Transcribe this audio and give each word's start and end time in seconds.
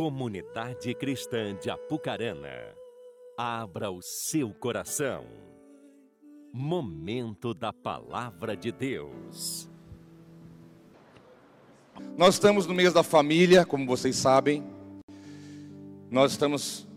Comunidade 0.00 0.94
Cristã 0.94 1.54
de 1.60 1.68
Apucarana, 1.68 2.74
abra 3.36 3.90
o 3.90 4.00
seu 4.00 4.48
coração. 4.48 5.26
Momento 6.50 7.52
da 7.52 7.70
Palavra 7.70 8.56
de 8.56 8.72
Deus. 8.72 9.68
Nós 12.16 12.36
estamos 12.36 12.66
no 12.66 12.72
mês 12.72 12.94
da 12.94 13.02
família, 13.02 13.66
como 13.66 13.86
vocês 13.86 14.16
sabem. 14.16 14.64
Nós 16.10 16.32
estamos 16.32 16.88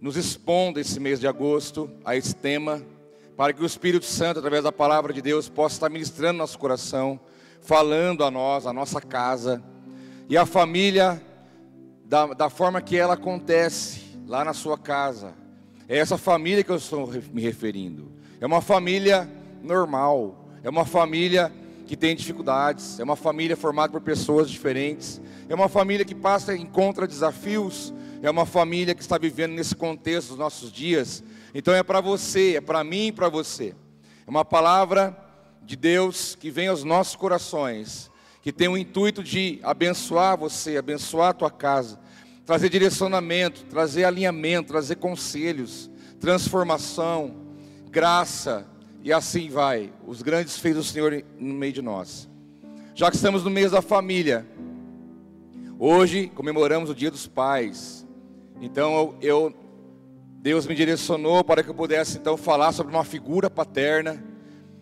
nos 0.00 0.16
expondo 0.16 0.80
esse 0.80 0.98
mês 0.98 1.20
de 1.20 1.28
agosto 1.28 1.88
a 2.04 2.16
esse 2.16 2.34
tema, 2.34 2.84
para 3.36 3.52
que 3.52 3.62
o 3.62 3.66
Espírito 3.66 4.06
Santo, 4.06 4.40
através 4.40 4.64
da 4.64 4.72
palavra 4.72 5.12
de 5.12 5.22
Deus, 5.22 5.48
possa 5.48 5.76
estar 5.76 5.88
ministrando 5.88 6.38
nosso 6.38 6.58
coração, 6.58 7.20
falando 7.60 8.24
a 8.24 8.30
nós, 8.30 8.66
a 8.66 8.72
nossa 8.72 9.00
casa. 9.00 9.62
E 10.28 10.36
a 10.36 10.44
família 10.44 11.29
da, 12.10 12.26
da 12.34 12.50
forma 12.50 12.82
que 12.82 12.96
ela 12.96 13.14
acontece 13.14 14.00
lá 14.26 14.44
na 14.44 14.52
sua 14.52 14.76
casa. 14.76 15.32
É 15.88 15.96
essa 15.96 16.18
família 16.18 16.64
que 16.64 16.70
eu 16.70 16.76
estou 16.76 17.08
me 17.32 17.40
referindo. 17.40 18.10
É 18.40 18.46
uma 18.46 18.60
família 18.60 19.30
normal, 19.62 20.48
é 20.64 20.68
uma 20.68 20.84
família 20.84 21.52
que 21.86 21.96
tem 21.96 22.16
dificuldades, 22.16 22.98
é 22.98 23.04
uma 23.04 23.14
família 23.14 23.56
formada 23.56 23.92
por 23.92 24.00
pessoas 24.00 24.50
diferentes, 24.50 25.20
é 25.48 25.54
uma 25.54 25.68
família 25.68 26.04
que 26.04 26.14
passa 26.14 26.52
e 26.52 26.60
encontra 26.60 27.06
desafios, 27.06 27.94
é 28.20 28.28
uma 28.28 28.44
família 28.44 28.92
que 28.92 29.02
está 29.02 29.16
vivendo 29.16 29.52
nesse 29.52 29.76
contexto 29.76 30.30
dos 30.30 30.38
nossos 30.38 30.72
dias. 30.72 31.22
Então 31.54 31.72
é 31.72 31.84
para 31.84 32.00
você, 32.00 32.56
é 32.56 32.60
para 32.60 32.82
mim 32.82 33.06
e 33.06 33.12
para 33.12 33.28
você. 33.28 33.72
É 34.26 34.30
uma 34.30 34.44
palavra 34.44 35.16
de 35.62 35.76
Deus 35.76 36.34
que 36.34 36.50
vem 36.50 36.66
aos 36.66 36.82
nossos 36.82 37.14
corações 37.14 38.09
que 38.50 38.56
tem 38.56 38.66
o 38.66 38.76
intuito 38.76 39.22
de 39.22 39.60
abençoar 39.62 40.36
você, 40.36 40.76
abençoar 40.76 41.28
a 41.28 41.32
tua 41.32 41.50
casa, 41.52 42.00
trazer 42.44 42.68
direcionamento, 42.68 43.64
trazer 43.66 44.02
alinhamento, 44.02 44.72
trazer 44.72 44.96
conselhos, 44.96 45.88
transformação, 46.18 47.36
graça, 47.92 48.66
e 49.04 49.12
assim 49.12 49.48
vai, 49.48 49.92
os 50.04 50.20
grandes 50.20 50.58
feitos 50.58 50.84
do 50.84 50.92
Senhor 50.92 51.24
no 51.38 51.54
meio 51.54 51.72
de 51.72 51.80
nós. 51.80 52.28
Já 52.92 53.08
que 53.08 53.14
estamos 53.14 53.44
no 53.44 53.50
mês 53.50 53.70
da 53.70 53.80
família, 53.80 54.44
hoje 55.78 56.26
comemoramos 56.34 56.90
o 56.90 56.94
Dia 56.94 57.12
dos 57.12 57.28
Pais. 57.28 58.04
Então 58.60 58.92
eu, 58.96 59.14
eu 59.22 59.54
Deus 60.42 60.66
me 60.66 60.74
direcionou 60.74 61.44
para 61.44 61.62
que 61.62 61.70
eu 61.70 61.74
pudesse 61.74 62.18
então 62.18 62.36
falar 62.36 62.72
sobre 62.72 62.92
uma 62.92 63.04
figura 63.04 63.48
paterna. 63.48 64.20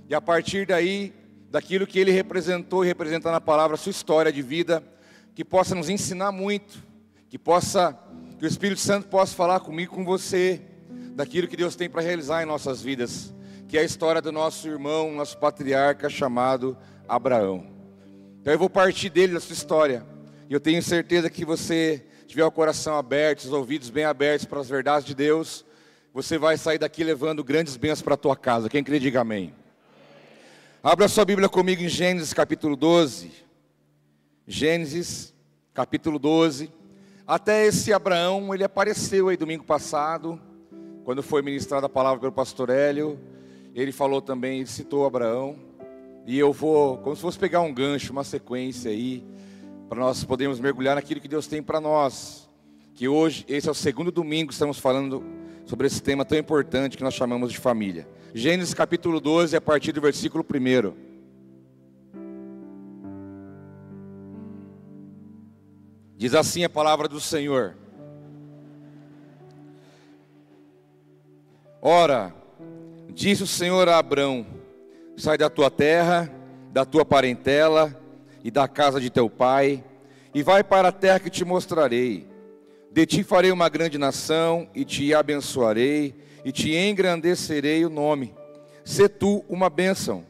E 0.08 0.14
a 0.14 0.22
partir 0.22 0.66
daí 0.66 1.12
daquilo 1.50 1.86
que 1.86 1.98
ele 1.98 2.10
representou 2.10 2.84
e 2.84 2.88
representa 2.88 3.30
na 3.30 3.40
palavra, 3.40 3.76
sua 3.76 3.90
história 3.90 4.32
de 4.32 4.42
vida, 4.42 4.82
que 5.34 5.44
possa 5.44 5.74
nos 5.74 5.88
ensinar 5.88 6.30
muito, 6.30 6.82
que 7.28 7.38
possa, 7.38 7.98
que 8.38 8.44
o 8.44 8.48
Espírito 8.48 8.80
Santo 8.80 9.08
possa 9.08 9.34
falar 9.34 9.60
comigo, 9.60 9.94
com 9.94 10.04
você, 10.04 10.60
daquilo 11.14 11.48
que 11.48 11.56
Deus 11.56 11.74
tem 11.74 11.88
para 11.88 12.02
realizar 12.02 12.42
em 12.42 12.46
nossas 12.46 12.82
vidas, 12.82 13.34
que 13.66 13.76
é 13.76 13.80
a 13.80 13.84
história 13.84 14.20
do 14.20 14.30
nosso 14.30 14.68
irmão, 14.68 15.12
nosso 15.12 15.38
patriarca 15.38 16.08
chamado 16.08 16.76
Abraão. 17.08 17.66
Então 18.40 18.52
eu 18.52 18.58
vou 18.58 18.70
partir 18.70 19.10
dele, 19.10 19.34
da 19.34 19.40
sua 19.40 19.54
história, 19.54 20.04
e 20.48 20.54
eu 20.54 20.60
tenho 20.60 20.82
certeza 20.82 21.28
que 21.28 21.44
você 21.44 22.04
tiver 22.26 22.44
o 22.44 22.50
coração 22.50 22.96
aberto, 22.96 23.40
os 23.40 23.52
ouvidos 23.52 23.90
bem 23.90 24.04
abertos 24.04 24.46
para 24.46 24.60
as 24.60 24.68
verdades 24.68 25.06
de 25.06 25.14
Deus, 25.14 25.64
você 26.12 26.38
vai 26.38 26.56
sair 26.56 26.78
daqui 26.78 27.02
levando 27.02 27.42
grandes 27.42 27.76
bênçãos 27.76 28.02
para 28.02 28.14
a 28.14 28.18
tua 28.18 28.36
casa. 28.36 28.68
Quem 28.68 28.84
crê, 28.84 28.98
diga 28.98 29.20
amém. 29.20 29.54
Abra 30.80 31.08
sua 31.08 31.24
Bíblia 31.24 31.48
comigo 31.48 31.82
em 31.82 31.88
Gênesis 31.88 32.32
capítulo 32.32 32.76
12. 32.76 33.32
Gênesis 34.46 35.34
capítulo 35.74 36.20
12. 36.20 36.72
Até 37.26 37.66
esse 37.66 37.92
Abraão, 37.92 38.54
ele 38.54 38.62
apareceu 38.62 39.28
aí 39.28 39.36
domingo 39.36 39.64
passado, 39.64 40.40
quando 41.04 41.20
foi 41.20 41.42
ministrada 41.42 41.86
a 41.86 41.88
palavra 41.88 42.20
pelo 42.20 42.30
pastor 42.30 42.70
Hélio. 42.70 43.18
Ele 43.74 43.90
falou 43.90 44.22
também, 44.22 44.60
ele 44.60 44.68
citou 44.68 45.04
Abraão. 45.04 45.56
E 46.24 46.38
eu 46.38 46.52
vou, 46.52 46.98
como 46.98 47.16
se 47.16 47.22
fosse 47.22 47.38
pegar 47.40 47.60
um 47.60 47.74
gancho, 47.74 48.12
uma 48.12 48.22
sequência 48.22 48.88
aí, 48.88 49.26
para 49.88 49.98
nós 49.98 50.22
podermos 50.22 50.60
mergulhar 50.60 50.94
naquilo 50.94 51.20
que 51.20 51.26
Deus 51.26 51.48
tem 51.48 51.60
para 51.60 51.80
nós. 51.80 52.48
Que 52.94 53.08
hoje, 53.08 53.44
esse 53.48 53.66
é 53.66 53.70
o 53.72 53.74
segundo 53.74 54.12
domingo, 54.12 54.52
estamos 54.52 54.78
falando 54.78 55.24
sobre 55.66 55.88
esse 55.88 56.00
tema 56.00 56.24
tão 56.24 56.38
importante 56.38 56.96
que 56.96 57.02
nós 57.02 57.14
chamamos 57.14 57.50
de 57.50 57.58
família. 57.58 58.06
Gênesis 58.34 58.74
capítulo 58.74 59.20
12, 59.20 59.56
a 59.56 59.60
partir 59.60 59.90
do 59.90 60.02
versículo 60.02 60.44
1. 60.44 60.92
Diz 66.14 66.34
assim 66.34 66.62
a 66.62 66.68
palavra 66.68 67.08
do 67.08 67.20
Senhor: 67.20 67.74
Ora, 71.80 72.34
disse 73.14 73.44
o 73.44 73.46
Senhor 73.46 73.88
a 73.88 73.96
Abrão: 73.96 74.46
Sai 75.16 75.38
da 75.38 75.48
tua 75.48 75.70
terra, 75.70 76.30
da 76.70 76.84
tua 76.84 77.06
parentela 77.06 77.98
e 78.44 78.50
da 78.50 78.68
casa 78.68 79.00
de 79.00 79.08
teu 79.08 79.30
pai, 79.30 79.82
e 80.34 80.42
vai 80.42 80.62
para 80.62 80.88
a 80.88 80.92
terra 80.92 81.18
que 81.18 81.30
te 81.30 81.46
mostrarei. 81.46 82.28
De 82.92 83.06
ti 83.06 83.22
farei 83.22 83.50
uma 83.50 83.70
grande 83.70 83.96
nação 83.96 84.68
e 84.74 84.84
te 84.84 85.14
abençoarei 85.14 86.27
e 86.48 86.52
te 86.52 86.74
engrandecerei 86.74 87.84
o 87.84 87.90
nome. 87.90 88.34
Se 88.82 89.06
tu 89.06 89.44
uma 89.50 89.68
bênção. 89.68 90.24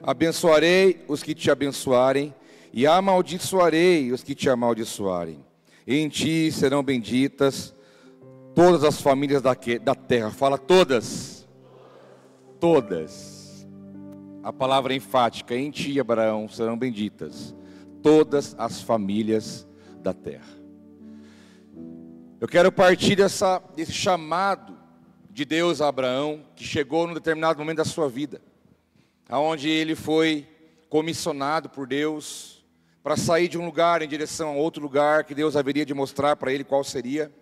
Abençoarei 0.00 1.04
os 1.08 1.20
que 1.20 1.34
te 1.34 1.50
abençoarem, 1.50 2.32
e 2.72 2.86
amaldiçoarei 2.86 4.12
os 4.12 4.22
que 4.22 4.36
te 4.36 4.48
amaldiçoarem. 4.48 5.44
Em 5.84 6.08
ti 6.08 6.52
serão 6.52 6.80
benditas 6.80 7.74
todas 8.54 8.84
as 8.84 9.00
famílias 9.00 9.42
da, 9.42 9.52
terra. 9.96 10.30
Fala 10.30 10.56
todas. 10.56 11.44
Todas. 12.60 13.66
A 14.44 14.52
palavra 14.52 14.94
enfática, 14.94 15.56
em 15.56 15.72
ti, 15.72 15.98
Abraão, 15.98 16.48
serão 16.48 16.78
benditas 16.78 17.52
todas 18.00 18.54
as 18.56 18.80
famílias 18.80 19.66
da 20.00 20.14
terra. 20.14 20.54
Eu 22.40 22.46
quero 22.46 22.70
partir 22.70 23.16
dessa, 23.16 23.60
desse 23.74 23.92
chamado 23.92 24.73
de 25.34 25.44
Deus 25.44 25.80
a 25.80 25.88
Abraão, 25.88 26.44
que 26.54 26.62
chegou 26.62 27.08
num 27.08 27.12
determinado 27.12 27.58
momento 27.58 27.78
da 27.78 27.84
sua 27.84 28.08
vida, 28.08 28.40
aonde 29.28 29.68
ele 29.68 29.96
foi 29.96 30.46
comissionado 30.88 31.68
por 31.68 31.88
Deus 31.88 32.64
para 33.02 33.16
sair 33.16 33.48
de 33.48 33.58
um 33.58 33.66
lugar 33.66 34.00
em 34.00 34.06
direção 34.06 34.50
a 34.50 34.52
outro 34.52 34.80
lugar 34.80 35.24
que 35.24 35.34
Deus 35.34 35.56
haveria 35.56 35.84
de 35.84 35.92
mostrar 35.92 36.36
para 36.36 36.52
ele 36.52 36.62
qual 36.62 36.84
seria. 36.84 37.32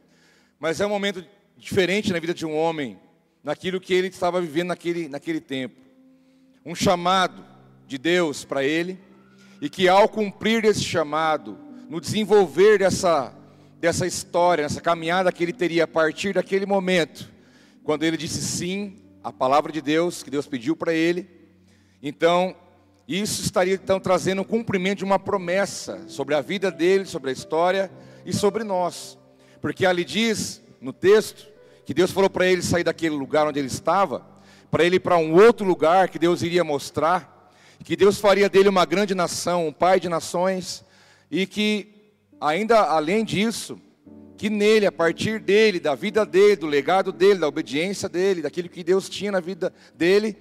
Mas 0.58 0.80
é 0.80 0.86
um 0.86 0.88
momento 0.88 1.22
diferente 1.54 2.14
na 2.14 2.18
vida 2.18 2.32
de 2.32 2.46
um 2.46 2.56
homem, 2.56 2.98
naquilo 3.44 3.78
que 3.78 3.92
ele 3.92 4.08
estava 4.08 4.40
vivendo 4.40 4.68
naquele, 4.68 5.06
naquele 5.06 5.40
tempo. 5.40 5.76
Um 6.64 6.74
chamado 6.74 7.44
de 7.86 7.98
Deus 7.98 8.42
para 8.42 8.64
ele, 8.64 8.98
e 9.60 9.68
que 9.68 9.86
ao 9.86 10.08
cumprir 10.08 10.64
esse 10.64 10.82
chamado, 10.82 11.58
no 11.90 12.00
desenvolver 12.00 12.78
dessa, 12.78 13.34
dessa 13.78 14.06
história, 14.06 14.64
dessa 14.64 14.80
caminhada 14.80 15.30
que 15.30 15.44
ele 15.44 15.52
teria 15.52 15.84
a 15.84 15.88
partir 15.88 16.32
daquele 16.32 16.64
momento, 16.64 17.30
quando 17.84 18.04
ele 18.04 18.16
disse 18.16 18.40
sim 18.42 18.96
à 19.22 19.32
palavra 19.32 19.72
de 19.72 19.80
Deus, 19.80 20.22
que 20.22 20.30
Deus 20.30 20.46
pediu 20.46 20.76
para 20.76 20.92
ele, 20.92 21.28
então 22.02 22.54
isso 23.06 23.42
estaria 23.42 23.74
então 23.74 23.98
trazendo 23.98 24.42
um 24.42 24.44
cumprimento 24.44 24.98
de 24.98 25.04
uma 25.04 25.18
promessa 25.18 26.04
sobre 26.08 26.34
a 26.34 26.40
vida 26.40 26.70
dele, 26.70 27.04
sobre 27.04 27.30
a 27.30 27.32
história 27.32 27.90
e 28.24 28.32
sobre 28.32 28.64
nós. 28.64 29.18
Porque 29.60 29.84
ali 29.84 30.04
diz 30.04 30.62
no 30.80 30.92
texto 30.92 31.48
que 31.84 31.92
Deus 31.92 32.10
falou 32.10 32.30
para 32.30 32.46
ele 32.46 32.62
sair 32.62 32.84
daquele 32.84 33.14
lugar 33.14 33.46
onde 33.46 33.58
ele 33.58 33.68
estava, 33.68 34.24
para 34.70 34.84
ele 34.84 34.96
ir 34.96 35.00
para 35.00 35.18
um 35.18 35.34
outro 35.34 35.66
lugar 35.66 36.08
que 36.08 36.18
Deus 36.18 36.42
iria 36.42 36.64
mostrar, 36.64 37.50
que 37.84 37.96
Deus 37.96 38.18
faria 38.18 38.48
dele 38.48 38.68
uma 38.68 38.84
grande 38.84 39.14
nação, 39.14 39.66
um 39.66 39.72
pai 39.72 39.98
de 39.98 40.08
nações, 40.08 40.84
e 41.30 41.46
que 41.46 42.12
ainda 42.40 42.80
além 42.80 43.24
disso, 43.24 43.78
que 44.42 44.50
nele, 44.50 44.84
a 44.86 44.90
partir 44.90 45.38
dele, 45.38 45.78
da 45.78 45.94
vida 45.94 46.26
dele, 46.26 46.56
do 46.56 46.66
legado 46.66 47.12
dele, 47.12 47.38
da 47.38 47.46
obediência 47.46 48.08
dele, 48.08 48.42
daquilo 48.42 48.68
que 48.68 48.82
Deus 48.82 49.08
tinha 49.08 49.30
na 49.30 49.38
vida 49.38 49.72
dele, 49.94 50.36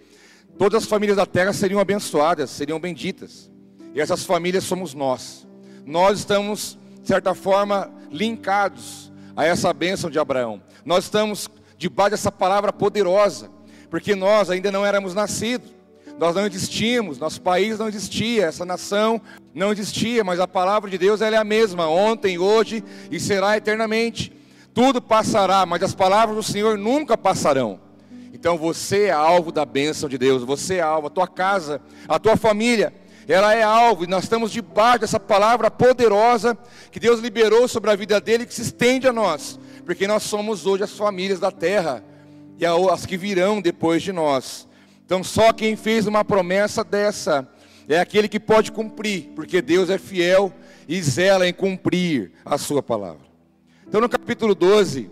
todas 0.58 0.82
as 0.82 0.90
famílias 0.90 1.18
da 1.18 1.26
terra 1.28 1.54
seriam 1.54 1.80
abençoadas, 1.80 2.50
seriam 2.50 2.80
benditas. 2.80 3.52
E 3.94 4.02
essas 4.02 4.26
famílias 4.26 4.64
somos 4.64 4.96
nós. 4.96 5.48
Nós 5.86 6.18
estamos, 6.18 6.80
de 7.00 7.10
certa 7.10 7.36
forma, 7.36 7.94
linkados 8.10 9.12
a 9.36 9.46
essa 9.46 9.72
bênção 9.72 10.10
de 10.10 10.18
Abraão. 10.18 10.64
Nós 10.84 11.04
estamos 11.04 11.48
debaixo 11.78 12.10
dessa 12.10 12.32
palavra 12.32 12.74
poderosa, 12.74 13.52
porque 13.88 14.16
nós 14.16 14.50
ainda 14.50 14.72
não 14.72 14.84
éramos 14.84 15.14
nascidos. 15.14 15.70
Nós 16.18 16.36
não 16.36 16.46
existíamos, 16.46 17.18
nosso 17.18 17.42
país 17.42 17.80
não 17.80 17.88
existia, 17.88 18.46
essa 18.46 18.66
nação 18.66 19.22
não 19.54 19.72
existia, 19.72 20.24
mas 20.24 20.40
a 20.40 20.48
palavra 20.48 20.90
de 20.90 20.98
Deus 20.98 21.22
ela 21.22 21.36
é 21.36 21.40
a 21.40 21.44
mesma, 21.44 21.88
ontem, 21.88 22.38
hoje 22.38 22.84
e 23.10 23.20
será 23.20 23.58
eternamente. 23.58 24.32
Tudo 24.74 25.02
passará, 25.02 25.66
mas 25.66 25.84
as 25.84 25.96
palavras 25.96 26.36
do 26.36 26.44
Senhor 26.44 26.78
nunca 26.78 27.18
passarão. 27.18 27.80
Então 28.34 28.58
você 28.58 29.06
é 29.06 29.12
alvo 29.12 29.52
da 29.52 29.66
bênção 29.66 30.08
de 30.08 30.18
Deus, 30.18 30.44
você 30.44 30.76
é 30.76 30.82
alvo, 30.82 31.08
a 31.08 31.10
tua 31.12 31.28
casa, 31.28 31.82
a 32.08 32.18
tua 32.18 32.38
família 32.38 32.94
ela 33.28 33.54
é 33.54 33.62
alvo, 33.62 34.04
e 34.04 34.08
nós 34.08 34.24
estamos 34.24 34.52
debaixo 34.52 35.00
dessa 35.00 35.20
palavra 35.20 35.70
poderosa 35.70 36.58
que 36.92 37.00
Deus 37.00 37.20
liberou 37.20 37.68
sobre 37.68 37.92
a 37.92 37.96
vida 37.96 38.20
dele, 38.20 38.46
que 38.46 38.54
se 38.54 38.62
estende 38.62 39.08
a 39.08 39.14
nós, 39.14 39.60
porque 39.86 40.08
nós 40.08 40.24
somos 40.24 40.66
hoje 40.66 40.84
as 40.84 40.92
famílias 40.92 41.40
da 41.40 41.52
terra 41.52 42.04
e 42.58 42.66
as 42.66 43.06
que 43.06 43.18
virão 43.18 43.62
depois 43.62 44.04
de 44.04 44.12
nós. 44.12 44.68
Então, 45.12 45.26
só 45.26 45.52
quem 45.52 45.76
fez 45.76 46.08
uma 46.08 46.24
promessa 46.24 46.86
dessa 46.86 47.46
é 47.86 48.00
aquele 48.00 48.30
que 48.30 48.40
pode 48.40 48.72
cumprir, 48.72 49.32
porque 49.36 49.62
Deus 49.62 49.90
é 49.90 49.98
fiel 49.98 50.54
e 50.88 51.02
zela 51.02 51.46
em 51.46 51.52
cumprir 51.52 52.32
a 52.46 52.58
sua 52.58 52.82
palavra. 52.82 53.26
Então, 53.86 54.00
no 54.00 54.08
capítulo 54.08 54.56
12, 54.56 55.12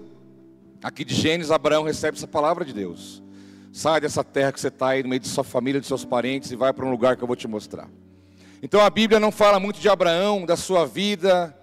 aqui 0.82 1.04
de 1.04 1.14
Gênesis, 1.14 1.52
Abraão 1.52 1.84
recebe 1.84 2.16
essa 2.16 2.30
palavra 2.30 2.64
de 2.64 2.72
Deus. 2.72 3.22
Sai 3.74 4.00
dessa 4.00 4.24
terra 4.24 4.54
que 4.54 4.62
você 4.62 4.70
está 4.70 4.88
aí, 4.88 5.04
no 5.04 5.10
meio 5.10 5.20
de 5.20 5.28
sua 5.28 5.44
família, 5.44 5.82
de 5.82 5.88
seus 5.88 6.06
parentes, 6.06 6.50
e 6.50 6.56
vai 6.56 6.72
para 6.72 6.86
um 6.86 6.92
lugar 6.92 7.18
que 7.18 7.24
eu 7.26 7.28
vou 7.28 7.36
te 7.36 7.46
mostrar. 7.46 7.90
Então 8.64 8.80
a 8.80 8.90
Bíblia 8.90 9.20
não 9.20 9.34
fala 9.34 9.60
muito 9.60 9.82
de 9.82 9.90
Abraão, 9.90 10.46
da 10.46 10.56
sua 10.56 10.86
vida, 10.88 11.54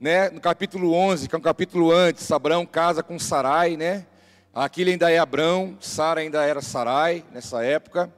né? 0.00 0.30
No 0.30 0.40
capítulo 0.40 0.94
11, 0.94 1.28
que 1.28 1.34
é 1.34 1.38
um 1.38 1.42
capítulo 1.42 1.92
antes, 1.92 2.32
Abraão 2.32 2.64
casa 2.64 3.02
com 3.02 3.18
Sarai, 3.18 3.76
né? 3.76 4.06
Aqui 4.54 4.82
ele 4.82 4.90
ainda 4.90 5.10
é 5.10 5.18
Abraão, 5.18 5.78
Sara 5.80 6.20
ainda 6.20 6.44
era 6.44 6.60
Sarai 6.60 7.24
nessa 7.32 7.64
época. 7.64 8.12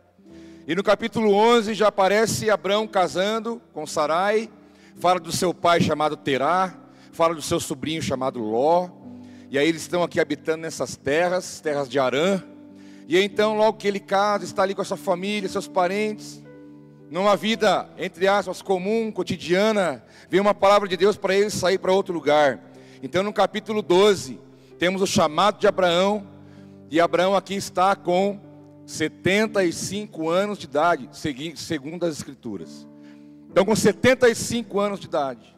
E 0.66 0.74
no 0.74 0.82
capítulo 0.82 1.32
11 1.32 1.74
já 1.74 1.86
aparece 1.86 2.50
Abraão 2.50 2.88
casando 2.88 3.62
com 3.72 3.86
Sarai, 3.86 4.50
fala 4.98 5.20
do 5.20 5.30
seu 5.30 5.54
pai 5.54 5.80
chamado 5.80 6.16
Terá, 6.16 6.74
fala 7.12 7.36
do 7.36 7.42
seu 7.42 7.60
sobrinho 7.60 8.02
chamado 8.02 8.40
Ló. 8.40 8.88
E 9.48 9.56
aí 9.56 9.68
eles 9.68 9.82
estão 9.82 10.02
aqui 10.02 10.18
habitando 10.18 10.62
nessas 10.62 10.96
terras, 10.96 11.60
terras 11.60 11.88
de 11.88 12.00
Arã. 12.00 12.42
E 13.06 13.16
então, 13.16 13.56
logo 13.56 13.78
que 13.78 13.86
ele 13.86 14.00
casa, 14.00 14.44
está 14.44 14.64
ali 14.64 14.74
com 14.74 14.82
a 14.82 14.84
sua 14.84 14.96
família, 14.96 15.48
seus 15.48 15.68
parentes, 15.68 16.42
numa 17.12 17.36
vida, 17.36 17.88
entre 17.96 18.26
aspas, 18.26 18.60
comum, 18.60 19.12
cotidiana, 19.12 20.04
vem 20.28 20.40
uma 20.40 20.52
palavra 20.52 20.88
de 20.88 20.96
Deus 20.96 21.16
para 21.16 21.32
ele 21.32 21.50
sair 21.50 21.78
para 21.78 21.92
outro 21.92 22.12
lugar. 22.12 22.58
Então, 23.00 23.22
no 23.22 23.32
capítulo 23.32 23.82
12, 23.82 24.40
temos 24.78 25.02
o 25.02 25.06
chamado 25.06 25.58
de 25.58 25.66
Abraão, 25.66 26.26
e 26.90 27.00
Abraão 27.00 27.34
aqui 27.34 27.54
está 27.54 27.96
com 27.96 28.40
75 28.86 30.28
anos 30.28 30.58
de 30.58 30.66
idade, 30.66 31.08
segundo 31.56 32.04
as 32.04 32.16
Escrituras. 32.16 32.86
Então, 33.50 33.64
com 33.64 33.74
75 33.74 34.80
anos 34.80 35.00
de 35.00 35.06
idade, 35.06 35.54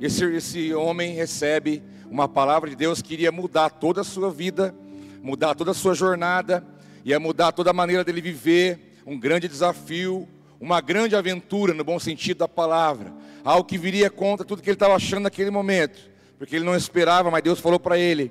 esse, 0.00 0.24
esse 0.24 0.74
homem 0.74 1.14
recebe 1.14 1.82
uma 2.10 2.28
palavra 2.28 2.70
de 2.70 2.76
Deus 2.76 3.02
que 3.02 3.14
iria 3.14 3.30
mudar 3.30 3.70
toda 3.70 4.00
a 4.00 4.04
sua 4.04 4.30
vida 4.30 4.74
mudar 5.22 5.54
toda 5.54 5.72
a 5.72 5.74
sua 5.74 5.94
jornada, 5.94 6.64
ia 7.04 7.18
mudar 7.18 7.52
toda 7.52 7.70
a 7.70 7.74
maneira 7.74 8.04
dele 8.04 8.20
viver, 8.20 8.96
um 9.06 9.18
grande 9.18 9.48
desafio, 9.48 10.28
uma 10.60 10.80
grande 10.80 11.16
aventura 11.16 11.74
no 11.74 11.84
bom 11.84 11.98
sentido 11.98 12.38
da 12.38 12.48
palavra, 12.48 13.12
algo 13.44 13.64
que 13.64 13.78
viria 13.78 14.10
contra 14.10 14.44
tudo 14.44 14.62
que 14.62 14.68
ele 14.68 14.74
estava 14.74 14.94
achando 14.94 15.24
naquele 15.24 15.50
momento, 15.50 15.98
porque 16.38 16.56
ele 16.56 16.64
não 16.64 16.76
esperava, 16.76 17.30
mas 17.30 17.42
Deus 17.42 17.60
falou 17.60 17.80
para 17.80 17.98
ele: 17.98 18.30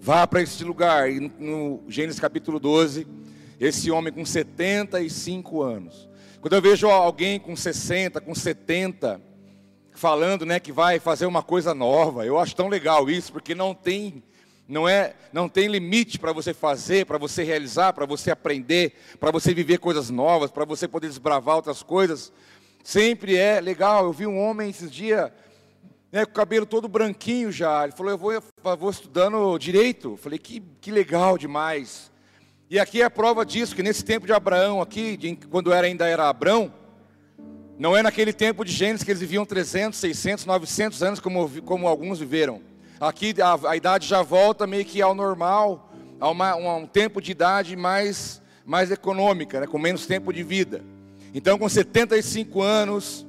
vá 0.00 0.26
para 0.26 0.42
este 0.42 0.64
lugar. 0.64 1.10
E 1.10 1.20
no 1.38 1.82
Gênesis 1.88 2.20
capítulo 2.20 2.58
12, 2.58 3.06
esse 3.60 3.90
homem 3.90 4.12
com 4.12 4.24
75 4.24 5.62
anos. 5.62 6.08
Quando 6.40 6.54
eu 6.54 6.62
vejo 6.62 6.88
alguém 6.88 7.40
com 7.40 7.56
60, 7.56 8.20
com 8.20 8.34
70, 8.34 9.20
falando, 9.92 10.44
né, 10.44 10.60
que 10.60 10.70
vai 10.70 10.98
fazer 11.00 11.26
uma 11.26 11.42
coisa 11.42 11.74
nova, 11.74 12.26
eu 12.26 12.38
acho 12.38 12.54
tão 12.54 12.68
legal 12.68 13.08
isso, 13.08 13.32
porque 13.32 13.54
não 13.54 13.74
tem 13.74 14.22
não 14.68 14.88
é, 14.88 15.14
não 15.32 15.48
tem 15.48 15.68
limite 15.68 16.18
para 16.18 16.32
você 16.32 16.52
fazer, 16.52 17.06
para 17.06 17.18
você 17.18 17.44
realizar, 17.44 17.92
para 17.92 18.04
você 18.04 18.32
aprender, 18.32 18.94
para 19.20 19.30
você 19.30 19.54
viver 19.54 19.78
coisas 19.78 20.10
novas, 20.10 20.50
para 20.50 20.64
você 20.64 20.88
poder 20.88 21.06
desbravar 21.06 21.56
outras 21.56 21.84
coisas. 21.84 22.32
Sempre 22.82 23.36
é 23.36 23.60
legal. 23.60 24.04
Eu 24.04 24.12
vi 24.12 24.26
um 24.26 24.38
homem 24.38 24.70
esses 24.70 24.90
dias, 24.90 25.30
né, 26.10 26.24
com 26.24 26.30
o 26.30 26.34
cabelo 26.34 26.66
todo 26.66 26.88
branquinho 26.88 27.50
já. 27.50 27.84
Ele 27.84 27.92
falou: 27.92 28.12
Eu 28.12 28.18
vou, 28.18 28.32
eu 28.32 28.42
vou 28.76 28.90
estudando 28.90 29.58
direito. 29.58 30.12
Eu 30.12 30.16
falei: 30.16 30.38
que, 30.38 30.62
que 30.80 30.90
legal 30.90 31.36
demais. 31.36 32.10
E 32.68 32.80
aqui 32.80 33.00
é 33.00 33.04
a 33.04 33.10
prova 33.10 33.46
disso, 33.46 33.76
que 33.76 33.82
nesse 33.82 34.04
tempo 34.04 34.26
de 34.26 34.32
Abraão, 34.32 34.80
aqui, 34.82 35.16
de, 35.16 35.36
quando 35.36 35.72
era, 35.72 35.86
ainda 35.86 36.06
era 36.06 36.28
Abraão, 36.28 36.72
não 37.78 37.96
é 37.96 38.02
naquele 38.02 38.32
tempo 38.32 38.64
de 38.64 38.72
Gênesis 38.72 39.04
que 39.04 39.10
eles 39.10 39.20
viviam 39.20 39.44
300, 39.44 39.98
600, 39.98 40.46
900 40.46 41.02
anos 41.02 41.20
como, 41.20 41.62
como 41.62 41.86
alguns 41.86 42.18
viveram. 42.18 42.60
Aqui 42.98 43.34
a, 43.40 43.70
a 43.70 43.76
idade 43.76 44.08
já 44.08 44.22
volta 44.22 44.66
meio 44.66 44.84
que 44.84 45.00
ao 45.00 45.14
normal, 45.14 45.92
a, 46.18 46.28
uma, 46.28 46.50
a 46.50 46.76
um 46.76 46.86
tempo 46.86 47.20
de 47.20 47.30
idade 47.30 47.76
mais, 47.76 48.42
mais 48.64 48.90
econômica, 48.90 49.60
né, 49.60 49.66
com 49.66 49.78
menos 49.78 50.06
tempo 50.06 50.32
de 50.32 50.42
vida. 50.42 50.82
Então, 51.34 51.58
com 51.58 51.68
75 51.68 52.62
anos, 52.62 53.26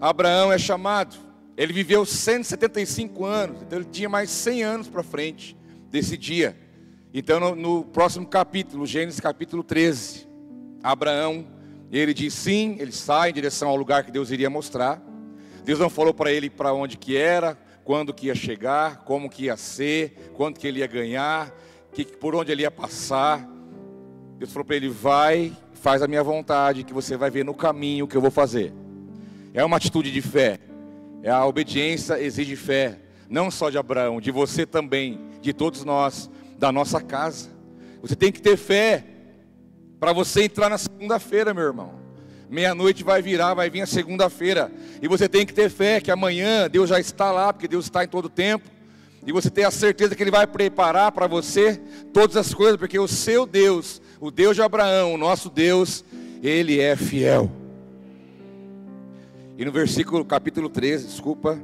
Abraão 0.00 0.52
é 0.52 0.58
chamado. 0.58 1.27
Ele 1.58 1.72
viveu 1.72 2.06
175 2.06 3.24
anos, 3.24 3.62
então 3.62 3.80
ele 3.80 3.88
tinha 3.90 4.08
mais 4.08 4.30
100 4.30 4.62
anos 4.62 4.88
para 4.88 5.02
frente 5.02 5.56
desse 5.90 6.16
dia. 6.16 6.56
Então, 7.12 7.40
no, 7.40 7.56
no, 7.56 7.84
próximo 7.84 8.24
capítulo, 8.28 8.86
Gênesis 8.86 9.18
capítulo 9.18 9.64
13, 9.64 10.28
Abraão, 10.84 11.44
ele 11.90 12.14
diz 12.14 12.32
sim, 12.32 12.76
ele 12.78 12.92
sai 12.92 13.30
em 13.30 13.32
direção 13.32 13.70
ao 13.70 13.74
lugar 13.74 14.04
que 14.04 14.12
Deus 14.12 14.30
iria 14.30 14.48
mostrar. 14.48 15.02
Deus 15.64 15.80
não 15.80 15.90
falou 15.90 16.14
para 16.14 16.30
ele 16.30 16.48
para 16.48 16.72
onde 16.72 16.96
que 16.96 17.16
era, 17.16 17.58
quando 17.82 18.14
que 18.14 18.28
ia 18.28 18.36
chegar, 18.36 18.98
como 18.98 19.28
que 19.28 19.46
ia 19.46 19.56
ser, 19.56 20.30
quanto 20.34 20.60
que 20.60 20.66
ele 20.68 20.78
ia 20.78 20.86
ganhar, 20.86 21.52
que, 21.92 22.04
por 22.04 22.36
onde 22.36 22.52
ele 22.52 22.62
ia 22.62 22.70
passar. 22.70 23.44
Deus 24.38 24.52
falou 24.52 24.64
para 24.64 24.76
ele: 24.76 24.88
vai, 24.88 25.52
faz 25.72 26.02
a 26.02 26.06
minha 26.06 26.22
vontade, 26.22 26.84
que 26.84 26.94
você 26.94 27.16
vai 27.16 27.32
ver 27.32 27.44
no 27.44 27.52
caminho 27.52 28.06
que 28.06 28.16
eu 28.16 28.20
vou 28.20 28.30
fazer. 28.30 28.72
É 29.52 29.64
uma 29.64 29.76
atitude 29.76 30.12
de 30.12 30.22
fé. 30.22 30.67
É 31.22 31.30
a 31.30 31.44
obediência 31.44 32.20
exige 32.20 32.56
fé, 32.56 32.98
não 33.28 33.50
só 33.50 33.70
de 33.70 33.78
Abraão, 33.78 34.20
de 34.20 34.30
você 34.30 34.64
também, 34.64 35.20
de 35.40 35.52
todos 35.52 35.84
nós, 35.84 36.30
da 36.58 36.70
nossa 36.70 37.00
casa. 37.00 37.50
Você 38.00 38.14
tem 38.14 38.30
que 38.30 38.40
ter 38.40 38.56
fé 38.56 39.04
para 39.98 40.12
você 40.12 40.44
entrar 40.44 40.70
na 40.70 40.78
segunda-feira, 40.78 41.52
meu 41.52 41.64
irmão. 41.64 41.94
Meia-noite 42.48 43.04
vai 43.04 43.20
virar, 43.20 43.54
vai 43.54 43.68
vir 43.68 43.82
a 43.82 43.86
segunda-feira. 43.86 44.72
E 45.02 45.08
você 45.08 45.28
tem 45.28 45.44
que 45.44 45.52
ter 45.52 45.68
fé 45.68 46.00
que 46.00 46.10
amanhã 46.10 46.68
Deus 46.70 46.88
já 46.88 46.98
está 46.98 47.30
lá, 47.30 47.52
porque 47.52 47.68
Deus 47.68 47.84
está 47.86 48.04
em 48.04 48.08
todo 48.08 48.28
tempo. 48.28 48.68
E 49.26 49.32
você 49.32 49.50
tem 49.50 49.64
a 49.64 49.70
certeza 49.70 50.14
que 50.14 50.22
Ele 50.22 50.30
vai 50.30 50.46
preparar 50.46 51.12
para 51.12 51.26
você 51.26 51.78
todas 52.12 52.36
as 52.36 52.54
coisas, 52.54 52.78
porque 52.78 52.98
o 52.98 53.08
seu 53.08 53.44
Deus, 53.44 54.00
o 54.20 54.30
Deus 54.30 54.56
de 54.56 54.62
Abraão, 54.62 55.14
o 55.14 55.18
nosso 55.18 55.50
Deus, 55.50 56.04
Ele 56.42 56.80
é 56.80 56.96
fiel. 56.96 57.50
E 59.58 59.64
no 59.64 59.72
versículo, 59.72 60.24
capítulo 60.24 60.68
13, 60.68 61.08
desculpa, 61.08 61.58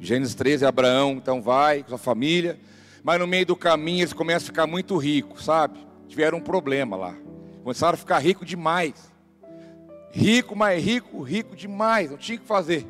Gênesis 0.00 0.34
13, 0.34 0.64
Abraão 0.64 1.12
então 1.12 1.42
vai 1.42 1.82
com 1.82 1.94
a 1.94 1.98
família, 1.98 2.58
mas 3.04 3.20
no 3.20 3.26
meio 3.26 3.44
do 3.44 3.54
caminho 3.54 4.00
eles 4.00 4.14
começam 4.14 4.46
a 4.46 4.46
ficar 4.46 4.66
muito 4.66 4.96
ricos, 4.96 5.44
sabe? 5.44 5.78
Tiveram 6.08 6.38
um 6.38 6.40
problema 6.40 6.96
lá, 6.96 7.14
começaram 7.62 7.92
a 7.92 7.98
ficar 7.98 8.20
ricos 8.20 8.48
demais. 8.48 8.94
Rico, 10.10 10.56
mais 10.56 10.82
rico, 10.82 11.20
rico 11.20 11.54
demais, 11.54 12.10
não 12.10 12.16
tinha 12.16 12.38
o 12.38 12.40
que 12.40 12.46
fazer. 12.46 12.86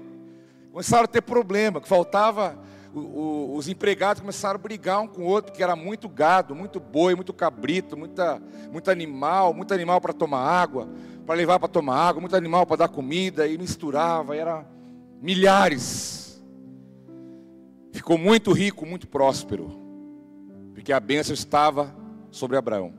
Começaram 0.70 1.06
a 1.06 1.08
ter 1.08 1.22
problema, 1.22 1.80
que 1.80 1.88
faltava, 1.88 2.56
o, 2.94 3.00
o, 3.00 3.56
os 3.56 3.68
empregados 3.68 4.20
começaram 4.20 4.60
a 4.60 4.62
brigar 4.62 5.00
um 5.00 5.08
com 5.08 5.22
o 5.22 5.26
outro, 5.26 5.50
porque 5.50 5.62
era 5.62 5.74
muito 5.74 6.08
gado, 6.08 6.54
muito 6.54 6.78
boi, 6.78 7.16
muito 7.16 7.32
cabrito, 7.32 7.96
muita, 7.96 8.40
muito 8.70 8.92
animal, 8.92 9.52
muito 9.52 9.74
animal 9.74 10.00
para 10.00 10.12
tomar 10.12 10.38
água, 10.38 10.88
para 11.30 11.36
levar 11.36 11.60
para 11.60 11.68
tomar 11.68 11.94
água, 11.94 12.20
muito 12.20 12.34
animal 12.34 12.66
para 12.66 12.78
dar 12.78 12.88
comida, 12.88 13.46
e 13.46 13.56
misturava, 13.56 14.34
e 14.34 14.40
era 14.40 14.66
milhares. 15.22 16.42
Ficou 17.92 18.18
muito 18.18 18.50
rico, 18.50 18.84
muito 18.84 19.06
próspero, 19.06 19.70
porque 20.74 20.92
a 20.92 20.98
bênção 20.98 21.32
estava 21.32 21.94
sobre 22.32 22.56
Abraão. 22.56 22.92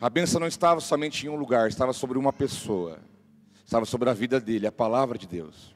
A 0.00 0.08
bênção 0.08 0.40
não 0.40 0.46
estava 0.46 0.80
somente 0.80 1.26
em 1.26 1.28
um 1.28 1.36
lugar, 1.36 1.68
estava 1.68 1.92
sobre 1.92 2.16
uma 2.16 2.32
pessoa 2.32 3.00
estava 3.66 3.84
sobre 3.84 4.08
a 4.08 4.14
vida 4.14 4.40
dele, 4.40 4.66
a 4.66 4.72
palavra 4.72 5.18
de 5.18 5.26
Deus. 5.26 5.74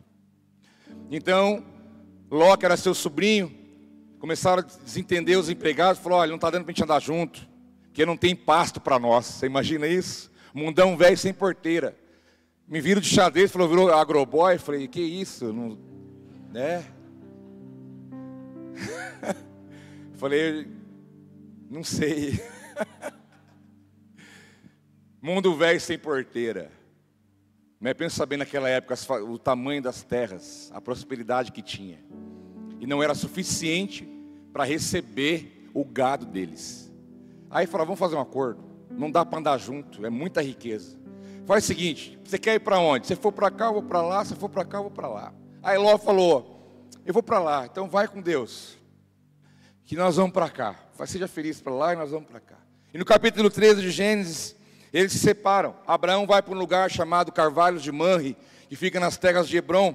Então, 1.10 1.62
Ló, 2.30 2.56
que 2.56 2.64
era 2.64 2.78
seu 2.78 2.94
sobrinho, 2.94 3.52
começaram 4.18 4.62
a 4.62 4.82
desentender 4.82 5.38
os 5.38 5.50
empregados, 5.50 6.00
falou: 6.00 6.20
olha, 6.20 6.30
não 6.30 6.36
está 6.36 6.48
dando 6.48 6.64
para 6.64 6.70
a 6.70 6.74
gente 6.74 6.84
andar 6.84 7.00
junto, 7.00 7.46
porque 7.82 8.06
não 8.06 8.16
tem 8.16 8.34
pasto 8.34 8.80
para 8.80 8.98
nós. 8.98 9.26
Você 9.26 9.44
imagina 9.44 9.86
isso? 9.86 10.27
Mundão 10.52 10.96
velho 10.96 11.16
sem 11.16 11.32
porteira. 11.32 11.96
Me 12.66 12.80
viram 12.80 13.00
de 13.00 13.08
xadrez, 13.08 13.50
falou, 13.50 13.68
virou 13.68 13.92
agroboy. 13.92 14.58
Falei, 14.58 14.86
que 14.88 15.00
isso? 15.00 15.52
Não, 15.52 15.78
né? 16.50 16.84
Falei, 20.14 20.66
não 21.70 21.82
sei. 21.82 22.40
Mundo 25.20 25.54
velho 25.54 25.80
sem 25.80 25.98
porteira. 25.98 26.70
Mas 27.80 27.94
pensa 27.94 28.26
bem 28.26 28.38
naquela 28.38 28.68
época 28.68 28.94
o 29.22 29.38
tamanho 29.38 29.80
das 29.80 30.02
terras, 30.02 30.70
a 30.74 30.80
prosperidade 30.80 31.52
que 31.52 31.62
tinha. 31.62 31.98
E 32.80 32.86
não 32.86 33.02
era 33.02 33.14
suficiente 33.14 34.08
para 34.52 34.64
receber 34.64 35.70
o 35.72 35.84
gado 35.84 36.26
deles. 36.26 36.92
Aí 37.50 37.66
falaram, 37.66 37.86
vamos 37.86 38.00
fazer 38.00 38.16
um 38.16 38.20
acordo. 38.20 38.67
Não 38.98 39.10
dá 39.10 39.24
para 39.24 39.38
andar 39.38 39.58
junto, 39.58 40.04
é 40.04 40.10
muita 40.10 40.42
riqueza. 40.42 40.98
faz 41.46 41.62
o 41.62 41.66
seguinte: 41.68 42.18
você 42.24 42.36
quer 42.36 42.56
ir 42.56 42.58
para 42.58 42.80
onde? 42.80 43.06
Se 43.06 43.14
for 43.14 43.30
para 43.30 43.48
cá, 43.48 43.66
eu 43.66 43.74
vou 43.74 43.82
para 43.82 44.02
lá. 44.02 44.24
Se 44.24 44.34
for 44.34 44.48
para 44.48 44.64
cá, 44.64 44.78
eu 44.78 44.82
vou 44.82 44.90
para 44.90 45.06
lá. 45.06 45.32
Aí 45.62 45.78
Ló 45.78 45.96
falou: 45.96 46.84
Eu 47.06 47.14
vou 47.14 47.22
para 47.22 47.38
lá, 47.38 47.64
então 47.64 47.88
vai 47.88 48.08
com 48.08 48.20
Deus, 48.20 48.76
que 49.84 49.94
nós 49.94 50.16
vamos 50.16 50.32
para 50.32 50.50
cá. 50.50 50.74
Seja 51.06 51.28
feliz 51.28 51.60
para 51.60 51.72
lá 51.72 51.92
e 51.92 51.96
nós 51.96 52.10
vamos 52.10 52.28
para 52.28 52.40
cá. 52.40 52.56
E 52.92 52.98
no 52.98 53.04
capítulo 53.04 53.48
13 53.48 53.80
de 53.80 53.90
Gênesis, 53.92 54.56
eles 54.92 55.12
se 55.12 55.18
separam. 55.20 55.76
Abraão 55.86 56.26
vai 56.26 56.42
para 56.42 56.52
um 56.52 56.58
lugar 56.58 56.90
chamado 56.90 57.30
Carvalhos 57.30 57.84
de 57.84 57.92
Manre, 57.92 58.36
que 58.68 58.74
fica 58.74 58.98
nas 58.98 59.16
terras 59.16 59.48
de 59.48 59.56
Hebron. 59.56 59.94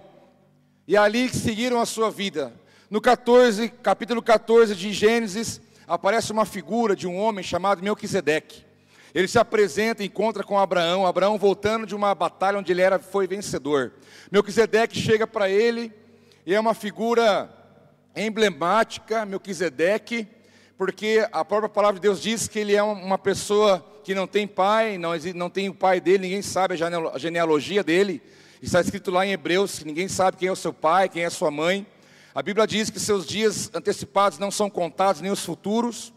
E 0.88 0.96
é 0.96 1.00
ali 1.00 1.28
seguiram 1.28 1.82
a 1.82 1.86
sua 1.86 2.10
vida. 2.10 2.54
No 2.90 3.02
14, 3.02 3.68
capítulo 3.68 4.22
14 4.22 4.74
de 4.76 4.94
Gênesis, 4.94 5.60
aparece 5.86 6.32
uma 6.32 6.46
figura 6.46 6.96
de 6.96 7.06
um 7.06 7.18
homem 7.18 7.44
chamado 7.44 7.84
Melquisedeque. 7.84 8.64
Ele 9.14 9.28
se 9.28 9.38
apresenta 9.38 10.04
encontra 10.04 10.44
com 10.44 10.58
Abraão, 10.58 11.06
Abraão 11.06 11.38
voltando 11.38 11.86
de 11.86 11.94
uma 11.94 12.16
batalha 12.16 12.58
onde 12.58 12.72
ele 12.72 12.82
era, 12.82 12.98
foi 12.98 13.28
vencedor. 13.28 13.94
Melquisedeque 14.32 15.00
chega 15.00 15.28
para 15.28 15.50
ele, 15.50 15.94
e 16.46 16.54
é 16.54 16.60
uma 16.60 16.74
figura 16.74 17.50
emblemática, 18.16 19.26
Melquisedeque, 19.26 20.28
porque 20.78 21.28
a 21.32 21.46
própria 21.46 21.70
palavra 21.70 22.00
de 22.00 22.02
Deus 22.02 22.22
diz 22.22 22.48
que 22.48 22.60
ele 22.60 22.76
é 22.76 22.82
uma 22.82 23.18
pessoa 23.18 23.86
que 24.04 24.16
não 24.16 24.28
tem 24.28 24.48
pai, 24.48 24.98
não, 24.98 25.12
não 25.36 25.50
tem 25.50 25.70
o 25.70 25.74
pai 25.74 26.02
dele, 26.02 26.24
ninguém 26.24 26.42
sabe 26.42 26.74
a 26.74 27.18
genealogia 27.18 27.84
dele. 27.84 28.22
Está 28.62 28.82
escrito 28.82 29.12
lá 29.12 29.26
em 29.26 29.32
Hebreus 29.32 29.80
que 29.80 29.86
ninguém 29.86 30.08
sabe 30.08 30.38
quem 30.38 30.48
é 30.48 30.52
o 30.52 30.56
seu 30.56 30.74
pai, 30.74 31.08
quem 31.08 31.24
é 31.24 31.28
a 31.28 31.30
sua 31.30 31.52
mãe. 31.52 31.86
A 32.34 32.42
Bíblia 32.42 32.66
diz 32.66 32.90
que 32.90 33.00
seus 33.00 33.28
dias 33.28 33.70
antecipados 33.74 34.40
não 34.40 34.50
são 34.50 34.70
contados, 34.70 35.22
nem 35.22 35.32
os 35.32 35.46
futuros. 35.46 36.12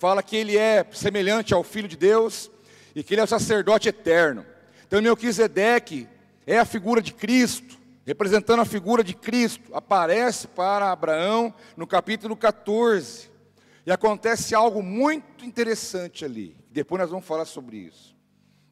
Fala 0.00 0.22
que 0.22 0.34
ele 0.34 0.56
é 0.56 0.82
semelhante 0.92 1.52
ao 1.52 1.62
Filho 1.62 1.86
de 1.86 1.94
Deus 1.94 2.50
e 2.94 3.02
que 3.02 3.12
ele 3.12 3.20
é 3.20 3.24
o 3.24 3.26
sacerdote 3.26 3.86
eterno. 3.86 4.46
Então, 4.86 5.02
Melquisedeque 5.02 6.08
é 6.46 6.58
a 6.58 6.64
figura 6.64 7.02
de 7.02 7.12
Cristo, 7.12 7.76
representando 8.06 8.60
a 8.60 8.64
figura 8.64 9.04
de 9.04 9.12
Cristo. 9.12 9.74
Aparece 9.74 10.48
para 10.48 10.90
Abraão 10.90 11.52
no 11.76 11.86
capítulo 11.86 12.34
14. 12.34 13.30
E 13.84 13.92
acontece 13.92 14.54
algo 14.54 14.82
muito 14.82 15.44
interessante 15.44 16.24
ali. 16.24 16.56
Depois 16.70 16.98
nós 17.02 17.10
vamos 17.10 17.26
falar 17.26 17.44
sobre 17.44 17.76
isso. 17.76 18.16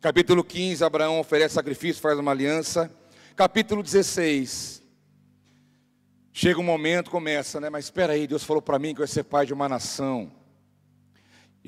Capítulo 0.01 0.43
15, 0.43 0.83
Abraão 0.83 1.21
oferece 1.21 1.57
sacrifício, 1.57 2.01
faz 2.01 2.19
uma 2.19 2.31
aliança. 2.31 2.91
Capítulo 3.37 3.83
16, 3.83 4.83
Chega 6.33 6.59
um 6.59 6.63
momento, 6.63 7.11
começa, 7.11 7.61
né? 7.61 7.69
Mas 7.69 7.87
espera 7.87 8.15
aí, 8.15 8.27
Deus 8.27 8.45
falou 8.45 8.63
para 8.63 8.79
mim 8.79 8.95
que 8.95 9.01
eu 9.01 9.05
ia 9.05 9.09
ser 9.09 9.25
pai 9.25 9.45
de 9.45 9.53
uma 9.53 9.69
nação. 9.69 10.38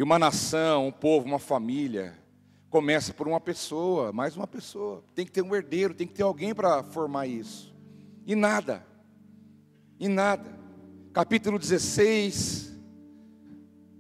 E 0.01 0.03
uma 0.03 0.19
nação, 0.19 0.87
um 0.87 0.91
povo, 0.91 1.27
uma 1.27 1.39
família, 1.39 2.15
começa 2.71 3.13
por 3.13 3.29
uma 3.29 3.39
pessoa, 3.39 4.11
mais 4.15 4.35
uma 4.35 4.47
pessoa. 4.47 5.05
Tem 5.15 5.27
que 5.27 5.31
ter 5.31 5.43
um 5.43 5.55
herdeiro, 5.55 5.93
tem 5.93 6.07
que 6.07 6.15
ter 6.15 6.23
alguém 6.23 6.55
para 6.55 6.83
formar 6.83 7.27
isso. 7.27 7.75
E 8.27 8.35
nada. 8.35 8.83
E 9.99 10.09
nada. 10.09 10.59
Capítulo 11.13 11.59
16. 11.59 12.81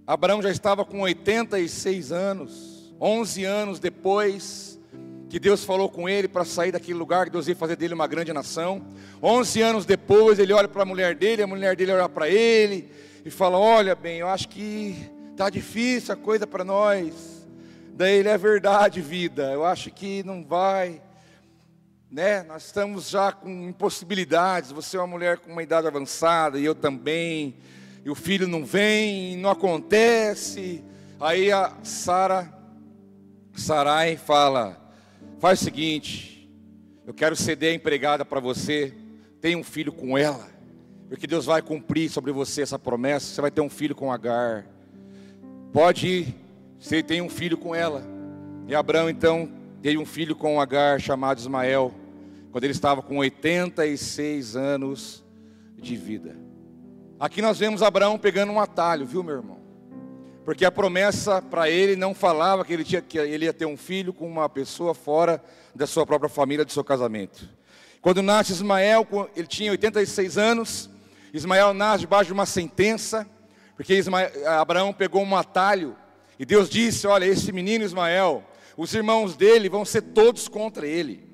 Abraão 0.07 0.40
já 0.40 0.50
estava 0.50 0.87
com 0.87 1.02
86 1.02 2.12
anos. 2.12 2.95
11 2.99 3.45
anos 3.45 3.78
depois, 3.78 4.80
que 5.28 5.38
Deus 5.38 5.64
falou 5.64 5.90
com 5.90 6.09
ele 6.09 6.28
para 6.28 6.47
sair 6.47 6.73
daquele 6.73 6.99
lugar, 6.99 7.26
que 7.26 7.33
Deus 7.33 7.47
ia 7.47 7.54
fazer 7.54 7.76
dele 7.76 7.92
uma 7.92 8.07
grande 8.07 8.33
nação. 8.33 8.87
Onze 9.23 9.61
anos 9.61 9.85
depois, 9.85 10.38
ele 10.38 10.54
olha 10.54 10.66
para 10.66 10.80
a 10.80 10.87
mulher 10.87 11.14
dele, 11.14 11.42
a 11.42 11.47
mulher 11.47 11.76
dele 11.76 11.92
olha 11.92 12.09
para 12.09 12.26
ele 12.26 12.90
e 13.23 13.30
fala: 13.30 13.59
Olha, 13.59 13.95
bem, 13.95 14.21
eu 14.21 14.28
acho 14.28 14.49
que 14.49 15.20
está 15.40 15.49
difícil 15.49 16.12
a 16.12 16.16
coisa 16.18 16.47
para 16.47 16.62
nós. 16.62 17.49
Daí 17.94 18.18
ele 18.18 18.28
é 18.28 18.37
verdade, 18.37 19.00
vida, 19.00 19.50
eu 19.50 19.64
acho 19.64 19.90
que 19.90 20.23
não 20.23 20.44
vai. 20.44 21.00
Né? 22.11 22.42
Nós 22.42 22.66
estamos 22.66 23.09
já 23.09 23.32
com 23.32 23.49
impossibilidades. 23.49 24.70
Você 24.70 24.99
é 24.99 25.00
uma 25.00 25.06
mulher 25.06 25.38
com 25.38 25.50
uma 25.50 25.62
idade 25.62 25.87
avançada 25.87 26.59
e 26.59 26.64
eu 26.66 26.75
também. 26.75 27.56
E 28.04 28.11
o 28.11 28.14
filho 28.14 28.47
não 28.47 28.66
vem, 28.66 29.35
não 29.38 29.49
acontece. 29.49 30.85
Aí 31.18 31.50
a 31.50 31.73
Sara, 31.82 32.52
Sarai 33.54 34.18
fala: 34.18 34.78
Faz 35.38 35.62
o 35.62 35.64
seguinte, 35.64 36.52
eu 37.06 37.14
quero 37.14 37.35
ceder 37.35 37.73
a 37.73 37.75
empregada 37.75 38.26
para 38.26 38.40
você, 38.40 38.92
tenha 39.40 39.56
um 39.56 39.64
filho 39.64 39.90
com 39.90 40.18
ela, 40.18 40.50
porque 41.09 41.26
Deus 41.26 41.47
vai 41.47 41.62
cumprir 41.62 42.11
sobre 42.11 42.30
você 42.30 42.61
essa 42.61 42.78
promessa, 42.78 43.35
você 43.35 43.40
vai 43.40 43.50
ter 43.50 43.62
um 43.62 43.70
filho 43.70 43.94
com 43.94 44.12
Agar. 44.12 44.80
Pode 45.73 46.09
ir, 46.09 46.35
você 46.81 47.00
tem 47.00 47.23
um 47.23 47.29
filho 47.29 47.57
com 47.57 47.73
ela. 47.73 48.03
E 48.67 48.75
Abraão 48.75 49.09
então 49.09 49.49
teve 49.81 49.99
um 49.99 50.05
filho 50.05 50.35
com 50.35 50.61
Agar 50.61 51.00
chamado 51.00 51.39
Ismael, 51.39 51.95
quando 52.50 52.65
ele 52.65 52.73
estava 52.73 53.00
com 53.00 53.19
86 53.19 54.57
anos 54.57 55.25
de 55.77 55.95
vida. 55.95 56.37
Aqui 57.21 57.41
nós 57.41 57.57
vemos 57.57 57.85
Abraão 57.85 58.19
pegando 58.19 58.50
um 58.50 58.59
atalho, 58.59 59.07
viu, 59.07 59.23
meu 59.23 59.37
irmão? 59.37 59.61
Porque 60.45 60.65
a 60.65 60.73
promessa 60.73 61.41
para 61.41 61.71
ele 61.71 61.95
não 61.95 62.15
falava 62.15 62.65
que 62.65 62.73
ele, 62.73 62.83
tinha, 62.83 63.00
que 63.00 63.19
ele 63.19 63.45
ia 63.45 63.53
ter 63.53 63.67
um 63.67 63.77
filho 63.77 64.12
com 64.12 64.27
uma 64.27 64.49
pessoa 64.49 64.93
fora 64.93 65.41
da 65.73 65.87
sua 65.87 66.05
própria 66.05 66.29
família, 66.29 66.65
do 66.65 66.73
seu 66.73 66.83
casamento. 66.83 67.49
Quando 68.03 68.23
nasce 68.23 68.50
Ismael, 68.50 69.07
ele 69.37 69.47
tinha 69.47 69.71
86 69.71 70.37
anos. 70.37 70.91
Ismael 71.33 71.73
nasce 71.73 72.00
debaixo 72.00 72.27
de 72.27 72.33
uma 72.33 72.47
sentença, 72.47 73.25
porque 73.81 73.95
Ismael, 73.95 74.31
Abraão 74.47 74.93
pegou 74.93 75.23
um 75.23 75.35
atalho. 75.35 75.97
E 76.39 76.45
Deus 76.45 76.69
disse: 76.69 77.07
Olha, 77.07 77.25
esse 77.25 77.51
menino 77.51 77.83
Ismael, 77.83 78.45
os 78.77 78.93
irmãos 78.93 79.35
dele 79.35 79.71
vão 79.71 79.87
ser 79.87 80.03
todos 80.03 80.49
contra 80.49 80.87
ele. 80.87 81.27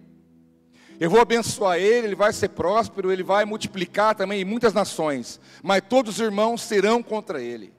Eu 1.01 1.11
vou 1.11 1.21
abençoar 1.21 1.77
ele, 1.77 2.07
ele 2.07 2.15
vai 2.15 2.33
ser 2.33 2.51
próspero, 2.51 3.11
ele 3.11 3.25
vai 3.25 3.45
multiplicar 3.45 4.15
também 4.15 4.43
em 4.43 4.45
muitas 4.45 4.73
nações, 4.73 5.41
mas 5.61 5.83
todos 5.89 6.15
os 6.15 6.21
irmãos 6.21 6.63
serão 6.63 7.03
contra 7.03 7.43
ele. 7.43 7.73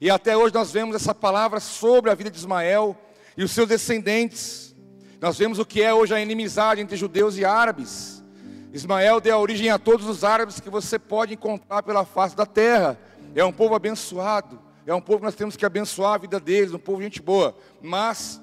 E 0.00 0.08
até 0.08 0.34
hoje 0.34 0.54
nós 0.54 0.72
vemos 0.72 0.96
essa 0.96 1.14
palavra 1.14 1.60
sobre 1.60 2.10
a 2.10 2.14
vida 2.14 2.30
de 2.30 2.38
Ismael 2.38 2.96
e 3.36 3.44
os 3.44 3.50
seus 3.50 3.68
descendentes. 3.68 4.74
Nós 5.20 5.36
vemos 5.36 5.58
o 5.58 5.66
que 5.66 5.82
é 5.82 5.92
hoje 5.92 6.14
a 6.14 6.20
inimizade 6.20 6.80
entre 6.80 6.96
judeus 6.96 7.36
e 7.36 7.44
árabes. 7.44 8.24
Ismael 8.72 9.20
deu 9.20 9.38
origem 9.38 9.68
a 9.68 9.78
todos 9.78 10.08
os 10.08 10.24
árabes 10.24 10.60
que 10.60 10.70
você 10.70 10.98
pode 10.98 11.34
encontrar 11.34 11.82
pela 11.82 12.06
face 12.06 12.34
da 12.34 12.46
terra. 12.46 12.98
É 13.34 13.44
um 13.44 13.52
povo 13.52 13.74
abençoado. 13.74 14.60
É 14.86 14.94
um 14.94 15.00
povo 15.00 15.18
que 15.18 15.24
nós 15.24 15.34
temos 15.34 15.56
que 15.56 15.64
abençoar 15.64 16.14
a 16.14 16.18
vida 16.18 16.38
deles, 16.38 16.72
um 16.72 16.78
povo 16.78 17.02
gente 17.02 17.20
boa. 17.20 17.56
Mas 17.82 18.40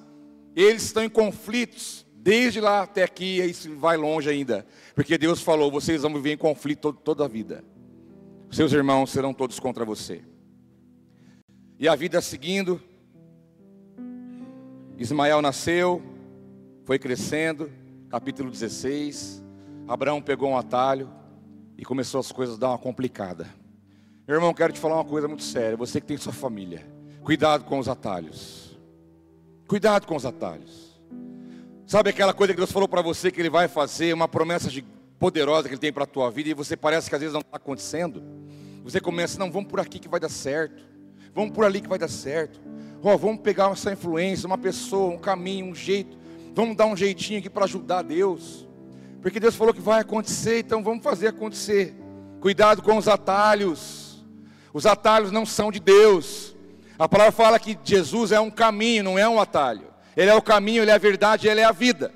eles 0.56 0.84
estão 0.84 1.04
em 1.04 1.10
conflitos 1.10 2.06
desde 2.16 2.60
lá 2.60 2.84
até 2.84 3.04
aqui, 3.04 3.40
e 3.40 3.50
isso 3.50 3.76
vai 3.78 3.96
longe 3.98 4.30
ainda. 4.30 4.66
Porque 4.96 5.18
Deus 5.18 5.42
falou: 5.42 5.72
vocês 5.72 6.02
vão 6.02 6.14
viver 6.14 6.34
em 6.34 6.38
conflito 6.38 6.92
toda 6.92 7.26
a 7.26 7.28
vida. 7.28 7.64
Seus 8.52 8.74
irmãos 8.74 9.12
serão 9.12 9.34
todos 9.34 9.60
contra 9.60 9.86
você. 9.86 10.22
E 11.80 11.88
a 11.88 11.96
vida 11.96 12.20
seguindo. 12.22 12.82
Ismael 14.98 15.42
nasceu, 15.42 16.00
foi 16.84 17.00
crescendo, 17.00 17.72
capítulo 18.08 18.52
16. 18.52 19.42
Abraão 19.88 20.22
pegou 20.22 20.50
um 20.50 20.58
atalho 20.58 21.10
e 21.76 21.84
começou 21.84 22.20
as 22.20 22.32
coisas 22.32 22.56
a 22.56 22.60
dar 22.60 22.70
uma 22.70 22.78
complicada. 22.78 23.61
Meu 24.32 24.38
irmão, 24.38 24.54
quero 24.54 24.72
te 24.72 24.80
falar 24.80 24.96
uma 24.96 25.04
coisa 25.04 25.28
muito 25.28 25.44
séria. 25.44 25.76
Você 25.76 26.00
que 26.00 26.08
tem 26.08 26.16
sua 26.16 26.32
família, 26.32 26.88
cuidado 27.22 27.66
com 27.66 27.78
os 27.78 27.90
atalhos. 27.90 28.80
Cuidado 29.68 30.08
com 30.08 30.16
os 30.16 30.26
atalhos. 30.26 30.98
Sabe 31.86 32.12
aquela 32.12 32.34
coisa 32.34 32.54
que 32.54 32.58
Deus 32.58 32.72
falou 32.72 32.88
para 32.88 33.02
você 33.02 33.30
que 33.30 33.42
Ele 33.42 33.50
vai 33.50 33.68
fazer, 33.68 34.14
uma 34.14 34.30
promessa 34.30 34.70
de, 34.70 34.86
poderosa 35.20 35.68
que 35.68 35.74
Ele 35.74 35.82
tem 35.82 35.92
para 35.92 36.06
a 36.06 36.08
tua 36.08 36.32
vida 36.32 36.48
e 36.48 36.54
você 36.54 36.78
parece 36.78 37.10
que 37.10 37.16
às 37.16 37.20
vezes 37.20 37.34
não 37.34 37.42
está 37.42 37.58
acontecendo? 37.58 38.24
Você 38.86 39.02
começa, 39.02 39.38
não, 39.38 39.52
vamos 39.52 39.70
por 39.70 39.82
aqui 39.82 40.00
que 40.00 40.08
vai 40.08 40.18
dar 40.18 40.30
certo. 40.30 40.82
Vamos 41.36 41.52
por 41.52 41.66
ali 41.66 41.82
que 41.82 41.90
vai 41.90 42.00
dar 42.00 42.08
certo. 42.08 42.62
Oh, 43.04 43.18
vamos 43.18 43.42
pegar 43.42 43.70
essa 43.70 43.92
influência, 43.92 44.48
uma 44.48 44.58
pessoa, 44.58 45.14
um 45.14 45.20
caminho, 45.20 45.66
um 45.66 45.76
jeito. 45.76 46.18
Vamos 46.56 46.78
dar 46.78 46.86
um 46.86 46.96
jeitinho 46.96 47.40
aqui 47.40 47.50
para 47.50 47.66
ajudar 47.66 48.02
Deus. 48.02 48.66
Porque 49.22 49.42
Deus 49.42 49.58
falou 49.58 49.74
que 49.74 49.82
vai 49.82 50.00
acontecer, 50.00 50.60
então 50.60 50.82
vamos 50.82 51.04
fazer 51.04 51.28
acontecer. 51.28 51.94
Cuidado 52.40 52.82
com 52.82 52.96
os 52.96 53.10
atalhos. 53.10 54.01
Os 54.74 54.86
atalhos 54.86 55.32
não 55.32 55.46
são 55.46 55.72
de 55.72 55.80
Deus. 55.80 56.56
A 56.98 57.10
palavra 57.10 57.32
fala 57.32 57.60
que 57.60 57.78
Jesus 57.84 58.32
é 58.32 58.40
um 58.40 58.52
caminho, 58.52 59.04
não 59.04 59.20
é 59.20 59.28
um 59.28 59.40
atalho. 59.40 59.88
Ele 60.16 60.30
é 60.30 60.36
o 60.36 60.42
caminho, 60.42 60.84
ele 60.84 60.92
é 60.92 60.94
a 60.94 61.00
verdade, 61.00 61.48
ele 61.48 61.62
é 61.62 61.64
a 61.64 61.72
vida. 61.72 62.14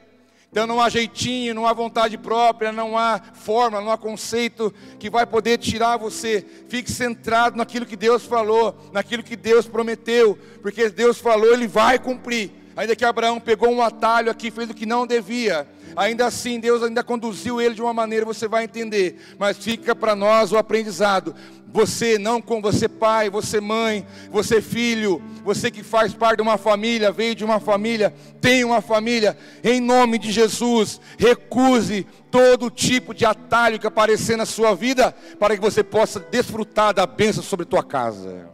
Então 0.51 0.65
não 0.65 0.79
há 0.79 0.87
jeitinho, 0.87 1.53
não 1.53 1.67
há 1.67 1.73
vontade 1.73 2.17
própria, 2.17 2.71
não 2.71 2.97
há 2.97 3.19
forma, 3.33 3.81
não 3.81 3.91
há 3.91 3.97
conceito 3.97 4.73
que 4.97 5.09
vai 5.09 5.25
poder 5.25 5.57
tirar 5.57 5.97
você. 5.97 6.45
Fique 6.69 6.89
centrado 6.89 7.57
naquilo 7.57 7.85
que 7.85 7.97
Deus 7.97 8.23
falou, 8.23 8.73
naquilo 8.93 9.21
que 9.21 9.35
Deus 9.35 9.67
prometeu, 9.67 10.39
porque 10.61 10.89
Deus 10.89 11.17
falou, 11.19 11.53
ele 11.53 11.67
vai 11.67 11.99
cumprir. 11.99 12.51
Ainda 12.77 12.95
que 12.95 13.03
Abraão 13.03 13.37
pegou 13.39 13.69
um 13.69 13.81
atalho 13.81 14.31
aqui, 14.31 14.49
fez 14.49 14.69
o 14.69 14.73
que 14.73 14.85
não 14.85 15.05
devia. 15.05 15.67
Ainda 15.95 16.25
assim, 16.25 16.59
Deus 16.59 16.83
ainda 16.83 17.03
conduziu 17.03 17.61
ele 17.61 17.75
de 17.75 17.81
uma 17.81 17.93
maneira, 17.93 18.25
você 18.25 18.47
vai 18.47 18.63
entender. 18.63 19.17
Mas 19.39 19.57
fica 19.57 19.95
para 19.95 20.15
nós 20.15 20.51
o 20.51 20.57
aprendizado. 20.57 21.35
Você 21.71 22.17
não 22.17 22.41
com 22.41 22.61
você 22.61 22.87
pai, 22.87 23.29
você 23.29 23.59
mãe, 23.59 24.05
você 24.31 24.61
filho, 24.61 25.21
você 25.43 25.69
que 25.69 25.83
faz 25.83 26.13
parte 26.13 26.37
de 26.37 26.41
uma 26.41 26.57
família, 26.57 27.11
veio 27.11 27.35
de 27.35 27.43
uma 27.43 27.59
família, 27.59 28.13
tem 28.39 28.63
uma 28.63 28.81
família, 28.81 29.37
em 29.61 29.81
nome 29.81 30.17
de 30.17 30.31
Jesus, 30.31 31.01
recuse 31.17 32.07
todo 32.31 32.69
tipo 32.69 33.13
de 33.13 33.25
atalho 33.25 33.77
que 33.77 33.87
aparecer 33.87 34.37
na 34.37 34.45
sua 34.45 34.73
vida, 34.73 35.13
para 35.37 35.55
que 35.55 35.61
você 35.61 35.83
possa 35.83 36.17
desfrutar 36.19 36.93
da 36.93 37.05
bênção 37.05 37.43
sobre 37.43 37.65
tua 37.65 37.83
casa. 37.83 38.49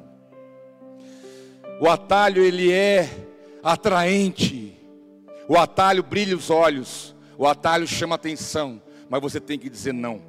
O 1.80 1.88
atalho 1.90 2.44
ele 2.44 2.72
é 2.72 3.10
atraente. 3.64 4.78
O 5.48 5.58
atalho 5.58 6.02
brilha 6.02 6.36
os 6.36 6.50
olhos, 6.50 7.16
o 7.42 7.48
atalho 7.48 7.88
chama 7.88 8.14
atenção, 8.14 8.80
mas 9.10 9.20
você 9.20 9.40
tem 9.40 9.58
que 9.58 9.68
dizer 9.68 9.96
não. 9.96 10.22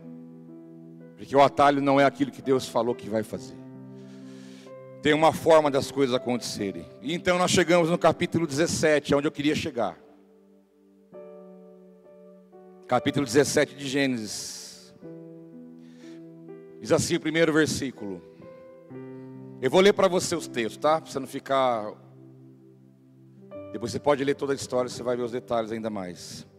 Porque 1.14 1.36
o 1.36 1.42
atalho 1.42 1.82
não 1.82 2.00
é 2.00 2.06
aquilo 2.06 2.30
que 2.30 2.40
Deus 2.40 2.66
falou 2.66 2.94
que 2.94 3.06
vai 3.06 3.22
fazer. 3.22 3.54
Tem 5.02 5.12
uma 5.12 5.30
forma 5.30 5.70
das 5.70 5.90
coisas 5.90 6.16
acontecerem. 6.16 6.86
E 7.02 7.12
então 7.12 7.36
nós 7.36 7.50
chegamos 7.50 7.90
no 7.90 7.98
capítulo 7.98 8.46
17, 8.46 9.14
onde 9.14 9.26
eu 9.26 9.30
queria 9.30 9.54
chegar. 9.54 9.98
Capítulo 12.88 13.26
17 13.26 13.74
de 13.74 13.86
Gênesis. 13.86 14.94
Diz 16.80 16.92
assim 16.92 17.16
o 17.16 17.20
primeiro 17.20 17.52
versículo. 17.52 18.22
Eu 19.60 19.70
vou 19.70 19.82
ler 19.82 19.92
para 19.92 20.08
você 20.08 20.34
os 20.34 20.48
textos, 20.48 20.78
tá? 20.78 20.98
Para 20.98 21.10
você 21.10 21.20
não 21.20 21.26
ficar 21.26 21.92
depois 23.70 23.92
você 23.92 24.00
pode 24.00 24.24
ler 24.24 24.34
toda 24.34 24.54
a 24.54 24.56
história, 24.56 24.88
você 24.88 25.02
vai 25.02 25.14
ver 25.14 25.24
os 25.24 25.32
detalhes 25.32 25.72
ainda 25.72 25.90
mais. 25.90 26.50